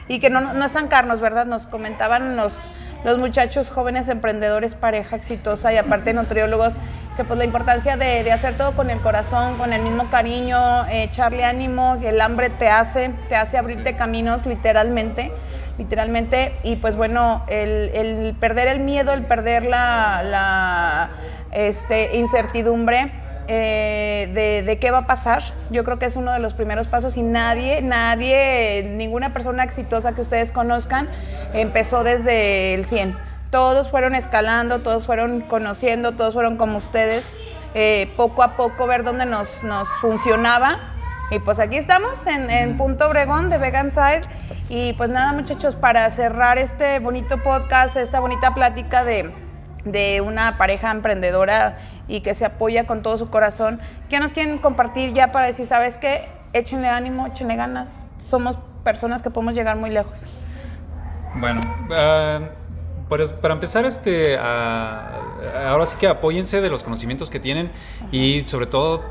y 0.07 0.19
que 0.19 0.29
no, 0.29 0.53
no 0.53 0.65
estancarnos, 0.65 1.19
¿verdad? 1.19 1.45
Nos 1.45 1.67
comentaban 1.67 2.35
los, 2.35 2.53
los 3.03 3.17
muchachos 3.17 3.69
jóvenes 3.69 4.07
emprendedores, 4.07 4.75
pareja 4.75 5.15
exitosa 5.15 5.73
y 5.73 5.77
aparte 5.77 6.13
nutriólogos, 6.13 6.73
que 7.17 7.23
pues 7.23 7.37
la 7.37 7.45
importancia 7.45 7.97
de, 7.97 8.23
de, 8.23 8.31
hacer 8.31 8.57
todo 8.57 8.73
con 8.73 8.89
el 8.89 8.99
corazón, 8.99 9.57
con 9.57 9.73
el 9.73 9.81
mismo 9.81 10.09
cariño, 10.09 10.85
echarle 10.89 11.45
ánimo, 11.45 11.97
que 11.99 12.09
el 12.09 12.19
hambre 12.19 12.49
te 12.49 12.67
hace, 12.67 13.09
te 13.29 13.35
hace 13.35 13.57
abrirte 13.57 13.95
caminos 13.95 14.45
literalmente 14.45 15.31
literalmente. 15.77 16.55
Y 16.63 16.77
pues 16.77 16.95
bueno, 16.95 17.43
el, 17.47 18.35
perder 18.39 18.67
el 18.67 18.79
miedo, 18.79 19.13
el 19.13 19.23
perder 19.23 19.65
la, 19.65 21.09
este, 21.51 22.17
incertidumbre 22.17 23.11
eh, 23.47 24.63
de, 24.65 24.77
qué 24.79 24.91
va 24.91 24.99
a 24.99 25.07
pasar, 25.07 25.43
yo 25.69 25.83
creo 25.83 25.99
que 25.99 26.05
es 26.05 26.15
uno 26.15 26.31
de 26.31 26.39
los 26.39 26.53
primeros 26.53 26.87
pasos 26.87 27.15
y 27.15 27.21
nadie, 27.21 27.81
nadie, 27.81 28.83
ninguna 28.95 29.33
persona 29.33 29.63
exitosa 29.63 30.13
que 30.13 30.21
ustedes 30.21 30.51
conozcan 30.51 31.07
empezó 31.53 32.03
desde 32.03 32.73
el 32.73 32.85
100. 32.85 33.15
Todos 33.51 33.89
fueron 33.89 34.15
escalando, 34.15 34.79
todos 34.79 35.05
fueron 35.05 35.41
conociendo, 35.41 36.13
todos 36.13 36.33
fueron 36.33 36.57
como 36.57 36.79
ustedes. 36.79 37.23
Eh, 37.77 38.09
poco 38.15 38.41
a 38.41 38.55
poco 38.55 38.87
ver 38.87 39.03
dónde 39.03 39.25
nos, 39.25 39.49
nos 39.63 39.89
funcionaba 39.99 40.94
Y 41.31 41.39
pues 41.39 41.59
aquí 41.59 41.77
estamos 41.77 42.25
en, 42.27 42.77
Punto 42.77 43.07
Obregón 43.07 43.49
de 43.49 43.57
Vegan 43.57 43.91
Side. 43.91 44.21
Y 44.69 44.93
pues 44.93 45.09
nada, 45.09 45.33
muchachos, 45.33 45.75
para 45.75 46.09
cerrar 46.11 46.57
este 46.57 46.99
bonito 46.99 47.37
podcast, 47.41 47.95
esta 47.95 48.19
bonita 48.19 48.53
plática 48.53 49.03
de, 49.03 49.31
de 49.85 50.21
una 50.21 50.57
pareja 50.57 50.91
emprendedora 50.91 51.79
y 52.07 52.21
que 52.21 52.35
se 52.35 52.45
apoya 52.45 52.85
con 52.85 53.01
todo 53.01 53.17
su 53.17 53.29
corazón, 53.29 53.79
¿qué 54.09 54.19
nos 54.19 54.31
quieren 54.31 54.59
compartir 54.59 55.13
ya 55.13 55.31
para 55.31 55.47
decir, 55.47 55.65
sabes 55.65 55.97
qué? 55.97 56.29
Échenle 56.53 56.89
ánimo, 56.89 57.27
échenle 57.27 57.55
ganas. 57.55 58.07
Somos 58.27 58.57
personas 58.83 59.21
que 59.21 59.29
podemos 59.29 59.55
llegar 59.55 59.77
muy 59.77 59.89
lejos. 59.89 60.25
Bueno, 61.35 61.61
uh 61.89 62.64
pues, 63.09 63.31
para 63.33 63.53
empezar, 63.53 63.85
este, 63.85 64.37
ahora 64.37 65.85
sí 65.85 65.97
que 65.97 66.07
apóyense 66.07 66.61
de 66.61 66.69
los 66.69 66.83
conocimientos 66.83 67.29
que 67.29 67.39
tienen 67.39 67.71
y 68.11 68.41
sobre 68.47 68.67
todo 68.67 69.03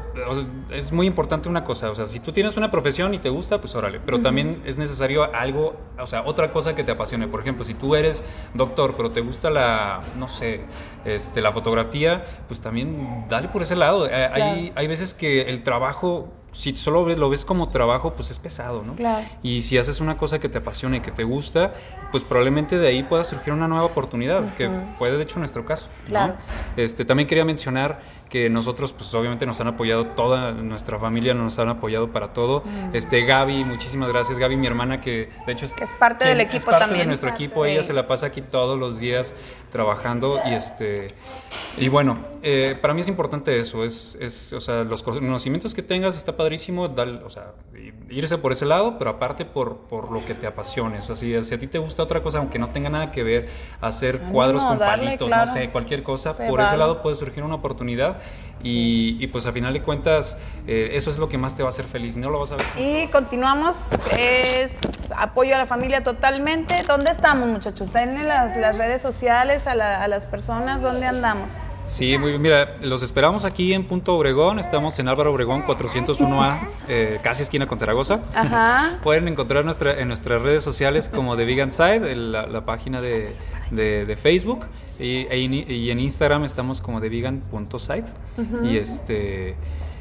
es 0.70 0.92
muy 0.92 1.07
importante 1.07 1.49
una 1.49 1.64
cosa, 1.64 1.90
o 1.90 1.95
sea, 1.95 2.07
si 2.07 2.20
tú 2.20 2.32
tienes 2.32 2.57
una 2.57 2.70
profesión 2.70 3.14
y 3.14 3.18
te 3.18 3.28
gusta, 3.28 3.61
pues 3.61 3.74
órale, 3.74 4.01
pero 4.05 4.20
también 4.20 4.62
es 4.64 4.78
necesario 4.78 5.34
algo, 5.34 5.76
o 5.99 6.07
sea, 6.07 6.22
otra 6.24 6.53
cosa 6.53 6.74
que 6.74 6.84
te 6.84 6.92
apasione. 6.92 7.28
Por 7.28 7.40
ejemplo, 7.40 7.64
si 7.64 7.74
tú 7.74 7.95
eres 7.95 8.24
doctor, 8.55 8.95
pero 8.97 9.11
te 9.11 9.20
gusta 9.20 9.51
la, 9.51 10.01
no 10.16 10.28
sé, 10.28 10.62
este, 11.05 11.40
la 11.40 11.53
fotografía, 11.53 12.24
pues 12.49 12.61
también 12.61 13.26
dale 13.28 13.49
por 13.49 13.62
ese 13.62 13.76
lado. 13.76 14.07
Eh, 14.07 14.12
hay, 14.12 14.72
hay 14.74 14.86
veces 14.86 15.14
que 15.14 15.42
el 15.42 15.62
trabajo 15.62 16.32
si 16.55 16.75
solo 16.77 17.05
ves, 17.05 17.19
lo 17.19 17.29
ves 17.29 17.45
como 17.45 17.69
trabajo, 17.69 18.15
pues 18.15 18.31
es 18.31 18.39
pesado, 18.39 18.83
¿no? 18.83 18.95
Claro. 18.95 19.27
Y 19.43 19.63
si 19.63 19.77
haces 19.77 20.01
una 20.01 20.17
cosa 20.17 20.39
que 20.39 20.49
te 20.49 20.59
apasiona 20.59 20.97
y 20.97 21.01
que 21.01 21.11
te 21.11 21.25
gusta, 21.25 21.75
pues 22.13 22.23
probablemente 22.23 22.79
de 22.79 22.89
ahí 22.89 23.03
pueda 23.03 23.25
surgir 23.25 23.53
una 23.53 23.69
nueva 23.69 23.85
oportunidad, 23.85 24.55
que 24.55 24.71
fue 24.99 25.11
de 25.11 25.23
hecho 25.23 25.39
nuestro 25.41 25.67
caso. 25.67 25.89
Claro. 26.07 26.35
Este, 26.77 27.05
también 27.05 27.29
quería 27.29 27.45
mencionar 27.45 28.01
que 28.35 28.51
nosotros, 28.51 28.93
pues 28.93 29.14
obviamente 29.14 29.47
nos 29.47 29.61
han 29.61 29.68
apoyado, 29.68 30.07
toda 30.07 30.51
nuestra 30.51 30.99
familia 30.99 31.35
nos 31.35 31.57
han 31.61 31.68
apoyado 31.68 32.11
para 32.11 32.32
todo. 32.32 32.64
Este, 32.93 33.24
Gaby, 33.24 33.64
muchísimas 33.64 34.09
gracias. 34.09 34.41
Gaby, 34.41 34.57
mi 34.57 34.66
hermana, 34.66 35.01
que 35.01 35.30
de 35.47 35.53
hecho 35.53 35.66
es, 35.66 35.72
que 35.72 35.85
es 35.85 35.91
parte 36.01 36.26
del 36.26 36.41
equipo 36.41 36.57
es 36.57 36.64
parte 36.64 36.80
también. 36.80 37.03
de 37.03 37.07
nuestro 37.07 37.30
equipo, 37.30 37.64
ella 37.64 37.85
se 37.85 37.93
la 37.93 38.09
pasa 38.09 38.26
aquí 38.26 38.43
todos 38.43 38.76
los 38.76 38.99
días 38.99 39.35
trabajando 39.70 40.41
y 40.47 40.55
este 40.55 41.14
y 41.76 41.89
bueno, 41.89 42.18
eh, 42.43 42.76
para 42.80 42.95
mí 42.95 43.01
es 43.01 43.09
importante 43.09 43.59
eso, 43.59 43.85
es, 43.85 44.16
es, 44.20 44.53
o 44.53 44.61
sea, 44.61 44.85
los 44.85 45.03
conocimientos 45.03 45.74
que 45.74 45.82
tengas 45.82 46.16
está 46.16 46.37
padrísimo, 46.37 46.85
o 46.85 47.30
sea, 47.30 47.53
irse 48.09 48.39
por 48.39 48.53
ese 48.53 48.64
lado, 48.64 48.97
pero 48.97 49.11
aparte 49.11 49.45
por, 49.45 49.78
por 49.78 50.12
lo 50.12 50.24
que 50.24 50.35
te 50.35 50.47
apasione, 50.47 51.01
o 51.01 51.03
sea, 51.03 51.16
si, 51.16 51.35
a 51.35 51.59
ti 51.59 51.66
te 51.66 51.78
gusta 51.78 52.05
otra 52.05 52.22
cosa, 52.22 52.39
aunque 52.39 52.61
no 52.61 52.70
tenga 52.70 52.91
nada 52.91 53.11
que 53.11 53.24
ver, 53.24 53.49
hacer 53.80 54.20
cuadros 54.30 54.64
con 54.64 54.78
palitos, 54.78 55.28
no 55.28 55.47
sé, 55.49 55.70
cualquier 55.70 56.05
cosa, 56.05 56.37
por 56.37 56.61
ese 56.61 56.76
lado 56.76 57.03
puede 57.03 57.16
surgir 57.16 57.43
una 57.43 57.57
oportunidad 57.57 58.18
y, 58.66 59.27
pues 59.27 59.45
a 59.45 59.53
final 59.53 59.75
de 59.75 59.83
cuentas 59.83 60.39
eh, 60.66 60.93
eso 60.95 61.11
es 61.11 61.18
lo 61.18 61.29
que 61.29 61.37
más 61.37 61.55
te 61.55 61.62
va 61.62 61.68
a 61.68 61.72
hacer 61.72 61.85
feliz, 61.85 62.16
no 62.16 62.31
lo 62.31 62.41
vas 62.41 62.53
a 62.53 62.57
ver. 62.57 62.66
Y 62.79 63.09
continuamos, 63.09 63.91
es 64.16 64.81
apoyo 65.14 65.55
a 65.55 65.59
la 65.59 65.66
familia 65.66 66.03
totalmente. 66.03 66.83
¿Dónde 66.87 67.11
estamos 67.11 67.49
muchachos? 67.49 67.93
Denle 67.93 68.25
las, 68.25 68.57
las 68.57 68.79
redes 68.79 69.03
sociales 69.03 69.66
a, 69.66 69.72
a 69.72 70.09
las 70.09 70.25
personas, 70.25 70.81
¿dónde 70.81 71.07
andamos? 71.07 71.51
Sí, 71.87 72.16
muy 72.16 72.31
bien. 72.31 72.43
Mira, 72.43 72.77
los 72.81 73.03
esperamos 73.03 73.45
aquí 73.45 73.75
en 73.75 73.85
Punto 73.85 74.16
Obregón. 74.16 74.59
Estamos 74.59 74.99
en 74.99 75.09
Álvaro 75.09 75.33
Obregón 75.33 75.62
401A, 75.64 76.59
eh, 76.89 77.18
casi 77.22 77.43
esquina 77.43 77.66
con 77.66 77.79
Zaragoza. 77.79 78.20
Ajá. 78.35 78.99
Pueden 79.03 79.29
encontrar 79.29 79.64
nuestra, 79.64 80.01
en 80.01 80.09
nuestras 80.09 80.41
redes 80.43 80.64
sociales 80.64 81.11
como 81.11 81.37
The 81.37 81.45
Vegan 81.45 81.72
Side, 81.72 82.14
la, 82.16 82.64
página 82.64 83.01
de, 83.01 83.37
de, 83.70 84.16
Facebook. 84.16 84.64
Y, 84.99 85.26
e 85.28 85.38
y, 85.38 85.90
en 85.90 86.01
Instagram 86.01 86.45
estamos 86.45 86.80
como 86.80 87.01
TheVegan.site. 87.01 88.11
Y 88.62 88.76
este. 88.76 89.57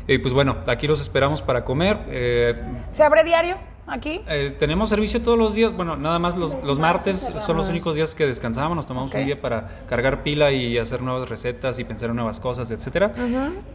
Y 0.08 0.18
pues 0.18 0.34
bueno, 0.34 0.58
aquí 0.68 0.88
los 0.88 1.02
esperamos 1.02 1.42
para 1.42 1.64
comer. 1.64 2.00
Eh, 2.10 2.56
¿Se 2.90 3.04
abre 3.04 3.24
diario? 3.24 3.58
aquí? 3.88 4.22
Eh, 4.28 4.56
tenemos 4.58 4.90
servicio 4.90 5.22
todos 5.22 5.38
los 5.38 5.54
días, 5.54 5.74
bueno, 5.74 5.96
nada 5.96 6.20
más 6.20 6.38
los, 6.38 6.64
los 6.64 6.80
martes 6.80 7.30
son 7.46 7.58
los 7.58 7.70
únicos 7.70 7.96
días 7.96 8.16
que 8.16 8.26
descansamos, 8.26 8.76
nos 8.76 8.88
tomamos 8.88 9.14
un 9.14 9.26
día 9.26 9.40
para 9.40 9.86
cargar 9.90 10.24
pila 10.24 10.52
y 10.52 10.78
hacer 10.78 11.02
nuevas 11.02 11.30
recetas 11.30 11.80
y 11.80 11.84
pensar 11.84 12.10
en 12.10 12.16
nuevas 12.16 12.40
cosas, 12.40 12.72
etcétera. 12.72 13.14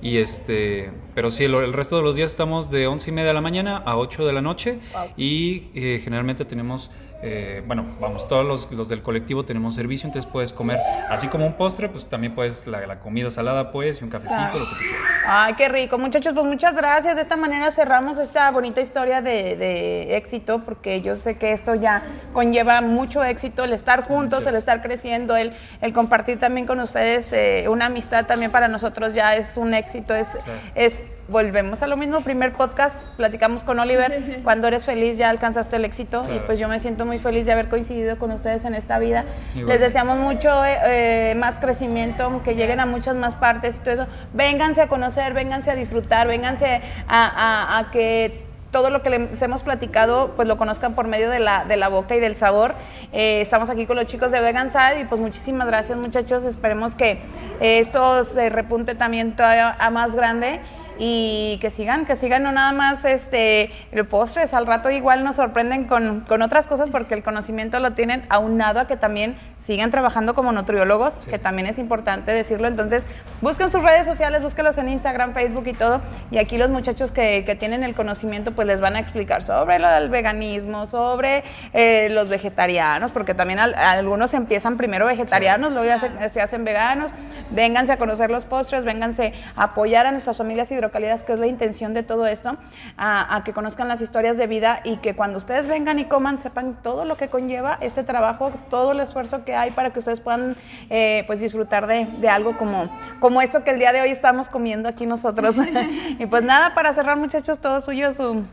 Y 0.00 0.18
este, 0.18 0.90
pero 1.14 1.30
sí, 1.30 1.44
el, 1.44 1.72
resto 1.72 1.96
de 1.96 2.02
los 2.02 2.16
días 2.16 2.30
estamos 2.30 2.70
de 2.70 2.86
once 2.86 3.10
y 3.10 3.12
media 3.12 3.28
de 3.28 3.34
la 3.34 3.40
mañana 3.40 3.78
a 3.78 3.96
8 3.96 4.26
de 4.26 4.32
la 4.32 4.42
noche 4.42 4.78
y 5.16 5.70
eh, 5.74 6.00
generalmente 6.02 6.44
tenemos 6.44 6.90
eh, 7.20 7.64
bueno, 7.66 7.84
vamos, 8.00 8.28
todos 8.28 8.46
los, 8.46 8.70
los, 8.70 8.88
del 8.88 9.02
colectivo 9.02 9.44
tenemos 9.44 9.74
servicio, 9.74 10.06
entonces 10.06 10.30
puedes 10.30 10.52
comer 10.52 10.78
así 11.08 11.26
como 11.26 11.46
un 11.46 11.54
postre, 11.54 11.88
pues 11.88 12.06
también 12.06 12.32
puedes 12.32 12.66
la, 12.66 13.00
comida 13.00 13.28
salada, 13.30 13.72
pues, 13.72 14.00
y 14.00 14.04
un 14.04 14.10
cafecito, 14.10 14.58
lo 14.58 14.66
que 14.66 14.74
tú 14.74 14.78
quieras. 14.78 15.08
Ay, 15.26 15.54
qué 15.54 15.68
rico, 15.68 15.98
muchachos, 15.98 16.32
pues 16.32 16.46
muchas 16.46 16.76
gracias. 16.76 17.16
De 17.16 17.22
esta 17.22 17.36
manera 17.36 17.72
cerramos 17.72 18.18
esta 18.18 18.48
bonita 18.52 18.80
historia 18.80 19.20
de, 19.20 20.16
éxito, 20.16 20.62
porque 20.64 21.02
yo 21.02 21.16
sé 21.16 21.36
que 21.36 21.52
esto 21.52 21.74
ya 21.74 22.04
conlleva 22.32 22.80
mucho 22.82 23.24
éxito, 23.24 23.64
el 23.64 23.72
estar 23.72 24.04
juntos, 24.04 24.46
el 24.46 24.54
estar 24.54 24.80
creciendo, 24.80 25.36
el, 25.36 25.52
el 25.80 25.92
compartir 25.92 26.38
también 26.38 26.66
con 26.66 26.78
ustedes 26.78 27.32
eh, 27.32 27.66
una 27.68 27.86
amistad 27.86 28.26
también 28.26 28.52
para 28.52 28.68
nosotros 28.68 29.12
ya 29.12 29.34
es 29.34 29.56
un 29.56 29.74
éxito, 29.74 30.14
es, 30.14 30.28
es 30.74 31.00
volvemos 31.29 31.83
a 31.83 31.87
lo 31.87 31.97
mismo, 31.97 32.22
primer 32.22 32.53
podcast, 32.53 33.07
platicamos 33.16 33.62
con 33.62 33.79
Oliver, 33.79 34.41
cuando 34.45 34.66
eres 34.66 34.85
feliz 34.85 35.18
ya 35.18 35.29
alcanzaste 35.29 35.76
el 35.76 35.85
éxito 35.85 36.24
y 36.35 36.39
pues 36.41 36.59
yo 36.59 36.68
me 36.68 36.81
siento 36.81 37.05
muy 37.05 37.18
feliz 37.18 37.45
de 37.45 37.53
haber 37.53 37.68
coincidido 37.68 38.18
con 38.18 38.31
ustedes 38.31 38.64
en 38.64 38.74
esta 38.74 38.99
vida. 38.99 39.24
Les 39.55 39.81
deseamos 39.81 40.18
mucho 40.18 40.64
eh, 40.64 40.79
eh, 40.87 41.35
más 41.37 41.57
crecimiento, 41.57 42.41
que 42.45 42.55
lleguen 42.55 42.81
a 42.81 42.87
muchas 42.87 43.14
más 43.14 43.35
partes 43.37 43.76
y 43.76 43.79
todo 43.81 43.95
eso. 43.95 44.07
Vénganse 44.33 44.81
a 44.81 44.89
conocer, 44.89 45.35
vénganse 45.35 45.70
a 45.70 45.74
disfrutar, 45.74 46.26
vénganse 46.26 46.81
a, 47.09 47.89
que 47.93 48.47
todo 48.70 48.91
lo 48.91 49.03
que 49.03 49.11
les 49.11 49.43
hemos 49.43 49.62
platicado, 49.62 50.33
pues 50.37 50.49
lo 50.49 50.57
conozcan 50.57 50.95
por 50.95 51.09
medio 51.09 51.31
de 51.31 51.41
la, 51.41 51.64
de 51.64 51.76
la 51.76 51.89
boca 51.89 52.16
y 52.16 52.20
del 52.20 52.37
sabor. 52.37 52.74
Eh, 53.12 53.41
estamos 53.43 53.68
aquí 53.70 53.87
con 53.87 53.97
los 53.97 54.07
chicos 54.07 54.31
de 54.31 54.41
Vegan 54.41 54.70
Side 54.70 55.01
y 55.01 55.05
pues 55.05 55.20
muchísimas 55.20 55.66
gracias 55.66 55.99
muchachos. 55.99 56.45
Esperemos 56.45 56.95
que 56.95 57.18
esto 57.61 58.24
se 58.24 58.49
repunte 58.49 58.95
también 58.95 59.37
todavía 59.37 59.76
a 59.79 59.91
más 59.91 60.14
grande 60.14 60.61
y 60.99 61.59
que 61.61 61.70
sigan, 61.70 62.07
que 62.07 62.16
sigan 62.16 62.42
no 62.42 62.53
nada 62.53 62.72
más 62.72 63.05
este 63.05 63.70
postres, 64.11 64.55
al 64.55 64.66
rato 64.66 64.90
igual 64.90 65.24
nos 65.24 65.36
sorprenden 65.36 65.84
con, 65.84 66.20
con 66.20 66.42
otras 66.42 66.66
cosas 66.66 66.90
porque 66.90 67.14
el 67.14 67.22
conocimiento 67.22 67.78
lo 67.80 67.92
tienen 67.92 68.24
aunado 68.28 68.80
a 68.80 68.86
que 68.86 68.96
también 68.96 69.36
sigan 69.68 69.90
trabajando 69.90 70.34
como 70.34 70.51
nutriólogos, 70.53 71.12
que 71.26 71.38
también 71.38 71.66
es 71.66 71.78
importante 71.78 72.32
decirlo. 72.32 72.68
Entonces, 72.68 73.05
busquen 73.42 73.70
sus 73.70 73.82
redes 73.82 74.07
sociales, 74.07 74.42
búsquenlos 74.42 74.78
en 74.78 74.88
Instagram, 74.88 75.34
Facebook 75.34 75.66
y 75.66 75.74
todo. 75.74 76.01
Y 76.30 76.38
aquí 76.38 76.57
los 76.57 76.70
muchachos 76.70 77.12
que, 77.12 77.44
que 77.44 77.55
tienen 77.55 77.82
el 77.82 77.94
conocimiento, 77.94 78.53
pues 78.53 78.66
les 78.66 78.80
van 78.80 78.96
a 78.96 78.99
explicar 78.99 79.42
sobre 79.42 79.76
el 79.76 80.09
veganismo, 80.09 80.86
sobre 80.86 81.44
eh, 81.74 82.09
los 82.11 82.30
vegetarianos, 82.30 83.12
porque 83.12 83.34
también 83.34 83.59
algunos 83.59 84.32
empiezan 84.32 84.78
primero 84.78 85.05
vegetarianos, 85.05 85.72
luego 85.72 85.86
ya 85.86 86.28
se, 86.30 86.40
hacen 86.40 86.64
veganos. 86.64 87.12
Vénganse 87.51 87.92
a 87.92 87.99
conocer 87.99 88.30
los 88.30 88.44
postres, 88.44 88.84
vénganse 88.84 89.34
a 89.55 89.64
apoyar 89.64 90.07
a 90.07 90.12
nuestras 90.12 90.36
familias 90.36 90.70
hidrocálidas, 90.89 91.22
que 91.22 91.34
es 91.34 91.39
la 91.39 91.47
intención 91.47 91.95
de 91.95 92.03
todo 92.03 92.26
esto, 92.26 92.57
a, 92.97 93.36
a 93.36 93.45
que 93.45 93.53
conozcan 93.53 93.89
las 93.89 94.01
historias 94.01 94.36
de 94.36 94.47
vida 94.47 94.80
y 94.84 94.97
que 94.97 95.14
cuando 95.14 95.39
ustedes 95.39 95.66
vengan 95.66 95.99
y 95.99 96.07
coman, 96.07 96.39
sepan 96.39 96.78
todo 96.82 97.05
lo 97.05 97.16
que 97.16 97.28
conlleva 97.28 97.78
este 97.80 98.05
trabajo, 98.05 98.51
todo 98.70 98.93
el 98.93 99.01
esfuerzo 99.01 99.45
que 99.45 99.55
hay 99.55 99.70
para 99.70 99.91
que 99.91 99.99
ustedes 99.99 100.20
puedan 100.20 100.57
eh, 100.91 101.24
pues 101.26 101.41
disfrutar 101.41 101.86
de, 101.86 102.07
de, 102.18 102.28
algo 102.28 102.57
como, 102.57 102.89
como 103.20 103.43
esto 103.43 103.64
que 103.64 103.70
el 103.70 103.78
día 103.78 103.93
de 103.93 104.01
hoy 104.01 104.11
estamos 104.11 104.49
comiendo 104.49 104.89
aquí 104.89 105.07
nosotros. 105.07 105.57
y 106.18 106.26
pues 106.26 106.43
nada, 106.43 106.74
para 106.74 106.93
cerrar 106.93 107.16
muchachos, 107.18 107.59
todo 107.59 107.80
suyo, 107.80 108.12
su, 108.12 108.45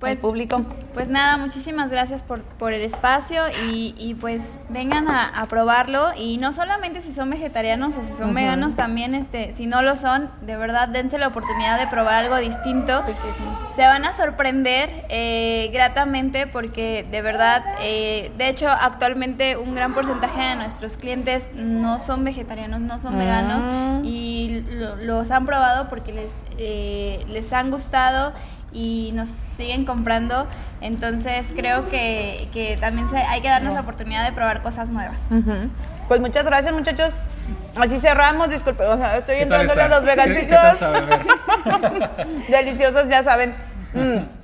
pues, 0.00 0.18
público. 0.18 0.62
Pues 0.94 1.08
nada, 1.08 1.36
muchísimas 1.36 1.90
gracias 1.90 2.22
por, 2.22 2.42
por 2.42 2.72
el 2.72 2.82
espacio 2.82 3.42
y, 3.66 3.94
y 3.98 4.14
pues 4.14 4.44
vengan 4.68 5.08
a, 5.08 5.46
probarlo 5.48 6.08
y 6.16 6.38
no 6.38 6.52
solamente 6.52 7.02
si 7.02 7.12
son 7.12 7.30
vegetarianos 7.30 7.96
o 7.98 8.04
si 8.04 8.12
son 8.12 8.34
veganos, 8.34 8.74
también 8.74 9.14
este, 9.14 9.52
si 9.52 9.66
no 9.66 9.82
lo 9.82 9.94
son, 9.94 10.28
de 10.40 10.56
verdad 10.56 10.88
dense 10.88 11.18
la 11.18 11.28
oportunidad 11.28 11.78
de 11.78 11.86
probar 11.86 12.14
algo 12.14 12.36
distinto. 12.36 13.04
Se 13.74 13.82
van 13.82 14.04
a 14.04 14.12
sorprender 14.12 15.04
eh, 15.08 15.70
gratamente 15.72 16.46
porque 16.46 17.06
de 17.10 17.22
verdad, 17.22 17.62
eh, 17.80 18.32
de 18.38 18.48
hecho 18.48 18.68
actualmente 18.68 19.56
un 19.56 19.74
gran 19.74 19.94
porcentaje 19.94 20.40
de 20.40 20.56
nuestros 20.56 20.96
clientes 20.96 21.48
no 21.54 22.00
son 22.00 22.24
vegetarianos, 22.24 22.80
no 22.80 22.98
son 22.98 23.18
veganos 23.18 23.64
ah. 23.68 24.00
y 24.02 24.64
los 25.02 25.30
han 25.30 25.46
probado 25.46 25.88
porque 25.88 26.12
les, 26.12 26.32
eh, 26.58 27.24
les 27.28 27.52
han 27.52 27.70
gustado 27.70 28.32
y 28.76 29.10
nos 29.14 29.30
siguen 29.56 29.86
comprando. 29.86 30.46
Entonces 30.82 31.46
creo 31.56 31.88
que, 31.88 32.48
que 32.52 32.76
también 32.78 33.08
hay 33.28 33.40
que 33.40 33.48
darnos 33.48 33.72
la 33.72 33.80
oportunidad 33.80 34.24
de 34.24 34.32
probar 34.32 34.62
cosas 34.62 34.90
nuevas. 34.90 35.16
Pues 36.08 36.20
muchas 36.20 36.44
gracias 36.44 36.72
muchachos. 36.74 37.14
Así 37.74 37.98
cerramos, 38.00 38.50
disculpe, 38.50 38.84
o 38.84 38.96
sea, 38.96 39.18
estoy 39.18 39.36
entrando 39.36 39.72
a 39.72 39.88
los 39.88 40.04
vegancitos. 40.04 40.80
Deliciosos, 42.48 43.08
ya 43.08 43.22
saben. 43.22 43.54
Mm. 43.94 44.35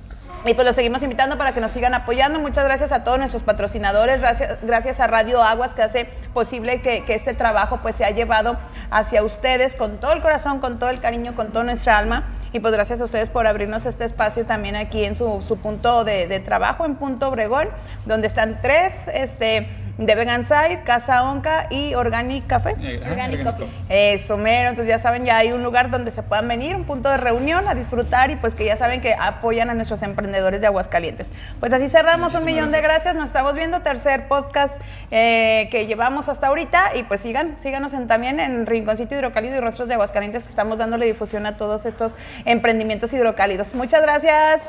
Y 0.45 0.55
pues 0.55 0.65
los 0.65 0.75
seguimos 0.75 1.01
invitando 1.03 1.37
para 1.37 1.53
que 1.53 1.61
nos 1.61 1.71
sigan 1.71 1.93
apoyando. 1.93 2.37
Muchas 2.39 2.65
gracias 2.65 2.91
a 2.91 3.05
todos 3.05 3.17
nuestros 3.17 3.43
patrocinadores, 3.43 4.19
gracias, 4.19 4.57
gracias 4.61 4.99
a 4.99 5.07
Radio 5.07 5.41
Aguas 5.41 5.73
que 5.73 5.81
hace 5.81 6.05
posible 6.33 6.81
que, 6.81 7.05
que, 7.05 7.15
este 7.15 7.33
trabajo 7.33 7.79
pues 7.81 7.95
se 7.95 8.03
ha 8.03 8.11
llevado 8.11 8.57
hacia 8.91 9.23
ustedes 9.23 9.75
con 9.75 9.99
todo 9.99 10.11
el 10.11 10.21
corazón, 10.21 10.59
con 10.59 10.79
todo 10.79 10.89
el 10.89 10.99
cariño, 10.99 11.35
con 11.35 11.51
toda 11.51 11.63
nuestra 11.63 11.97
alma. 11.97 12.35
y 12.51 12.59
pues 12.59 12.73
gracias 12.73 12.99
a 12.99 13.05
ustedes 13.05 13.29
por 13.29 13.47
abrirnos 13.47 13.85
este 13.85 14.03
espacio 14.03 14.45
también 14.45 14.75
aquí 14.75 15.05
en 15.05 15.15
su, 15.15 15.57
punto 15.61 16.03
de, 16.03 16.27
de 16.27 16.39
trabajo, 16.39 16.85
en 16.85 16.95
Punto 16.95 17.29
Obregón, 17.29 17.69
donde 18.05 18.27
están 18.27 18.59
tres, 18.61 19.07
este 19.13 19.82
de 19.97 20.15
Vegan 20.15 20.43
Side, 20.43 20.81
Casa 20.83 21.23
Onca 21.23 21.67
y 21.69 21.93
Organic 21.93 22.47
Café. 22.47 22.75
Eh, 22.81 23.01
Organic 23.07 23.43
Coffee. 23.43 23.67
Eso, 23.89 24.37
mero. 24.37 24.69
Entonces 24.69 24.89
ya 24.89 24.97
saben, 24.97 25.25
ya 25.25 25.37
hay 25.37 25.51
un 25.51 25.63
lugar 25.63 25.91
donde 25.91 26.11
se 26.11 26.23
puedan 26.23 26.47
venir, 26.47 26.75
un 26.75 26.85
punto 26.85 27.09
de 27.09 27.17
reunión 27.17 27.67
a 27.67 27.75
disfrutar 27.75 28.31
y 28.31 28.35
pues 28.35 28.55
que 28.55 28.65
ya 28.65 28.75
saben 28.75 29.01
que 29.01 29.13
apoyan 29.13 29.69
a 29.69 29.73
nuestros 29.73 30.01
emprendedores 30.01 30.61
de 30.61 30.67
Aguascalientes. 30.67 31.31
Pues 31.59 31.71
así 31.73 31.89
cerramos, 31.89 32.33
un 32.33 32.45
millón 32.45 32.71
de 32.71 32.81
gracias. 32.81 33.15
Nos 33.15 33.25
estamos 33.25 33.53
viendo, 33.53 33.81
tercer 33.81 34.27
podcast 34.27 34.81
eh, 35.11 35.67
que 35.71 35.85
llevamos 35.85 36.29
hasta 36.29 36.47
ahorita 36.47 36.95
y 36.95 37.03
pues 37.03 37.21
sigan, 37.21 37.55
síganos 37.59 37.93
en, 37.93 38.07
también 38.07 38.39
en 38.39 38.65
Rinconcito 38.65 39.15
Hidrocálido 39.15 39.57
y 39.57 39.59
Rostros 39.59 39.87
de 39.87 39.93
Aguascalientes 39.93 40.43
que 40.43 40.49
estamos 40.49 40.77
dándole 40.79 41.05
difusión 41.05 41.45
a 41.45 41.55
todos 41.55 41.85
estos 41.85 42.15
emprendimientos 42.45 43.13
hidrocálidos. 43.13 43.75
Muchas 43.75 44.01
gracias. 44.01 44.61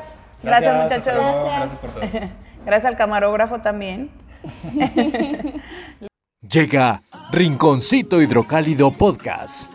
Gracias, 0.43 0.77
muchachos. 0.77 1.15
Gracias 1.45 1.79
por 1.79 1.89
todo. 1.91 2.03
gracias 2.65 2.85
al 2.85 2.97
camarógrafo 2.97 3.59
también. 3.61 4.11
Llega 6.41 7.01
Rinconcito 7.31 8.21
Hidrocálido 8.21 8.91
Podcast 8.91 9.74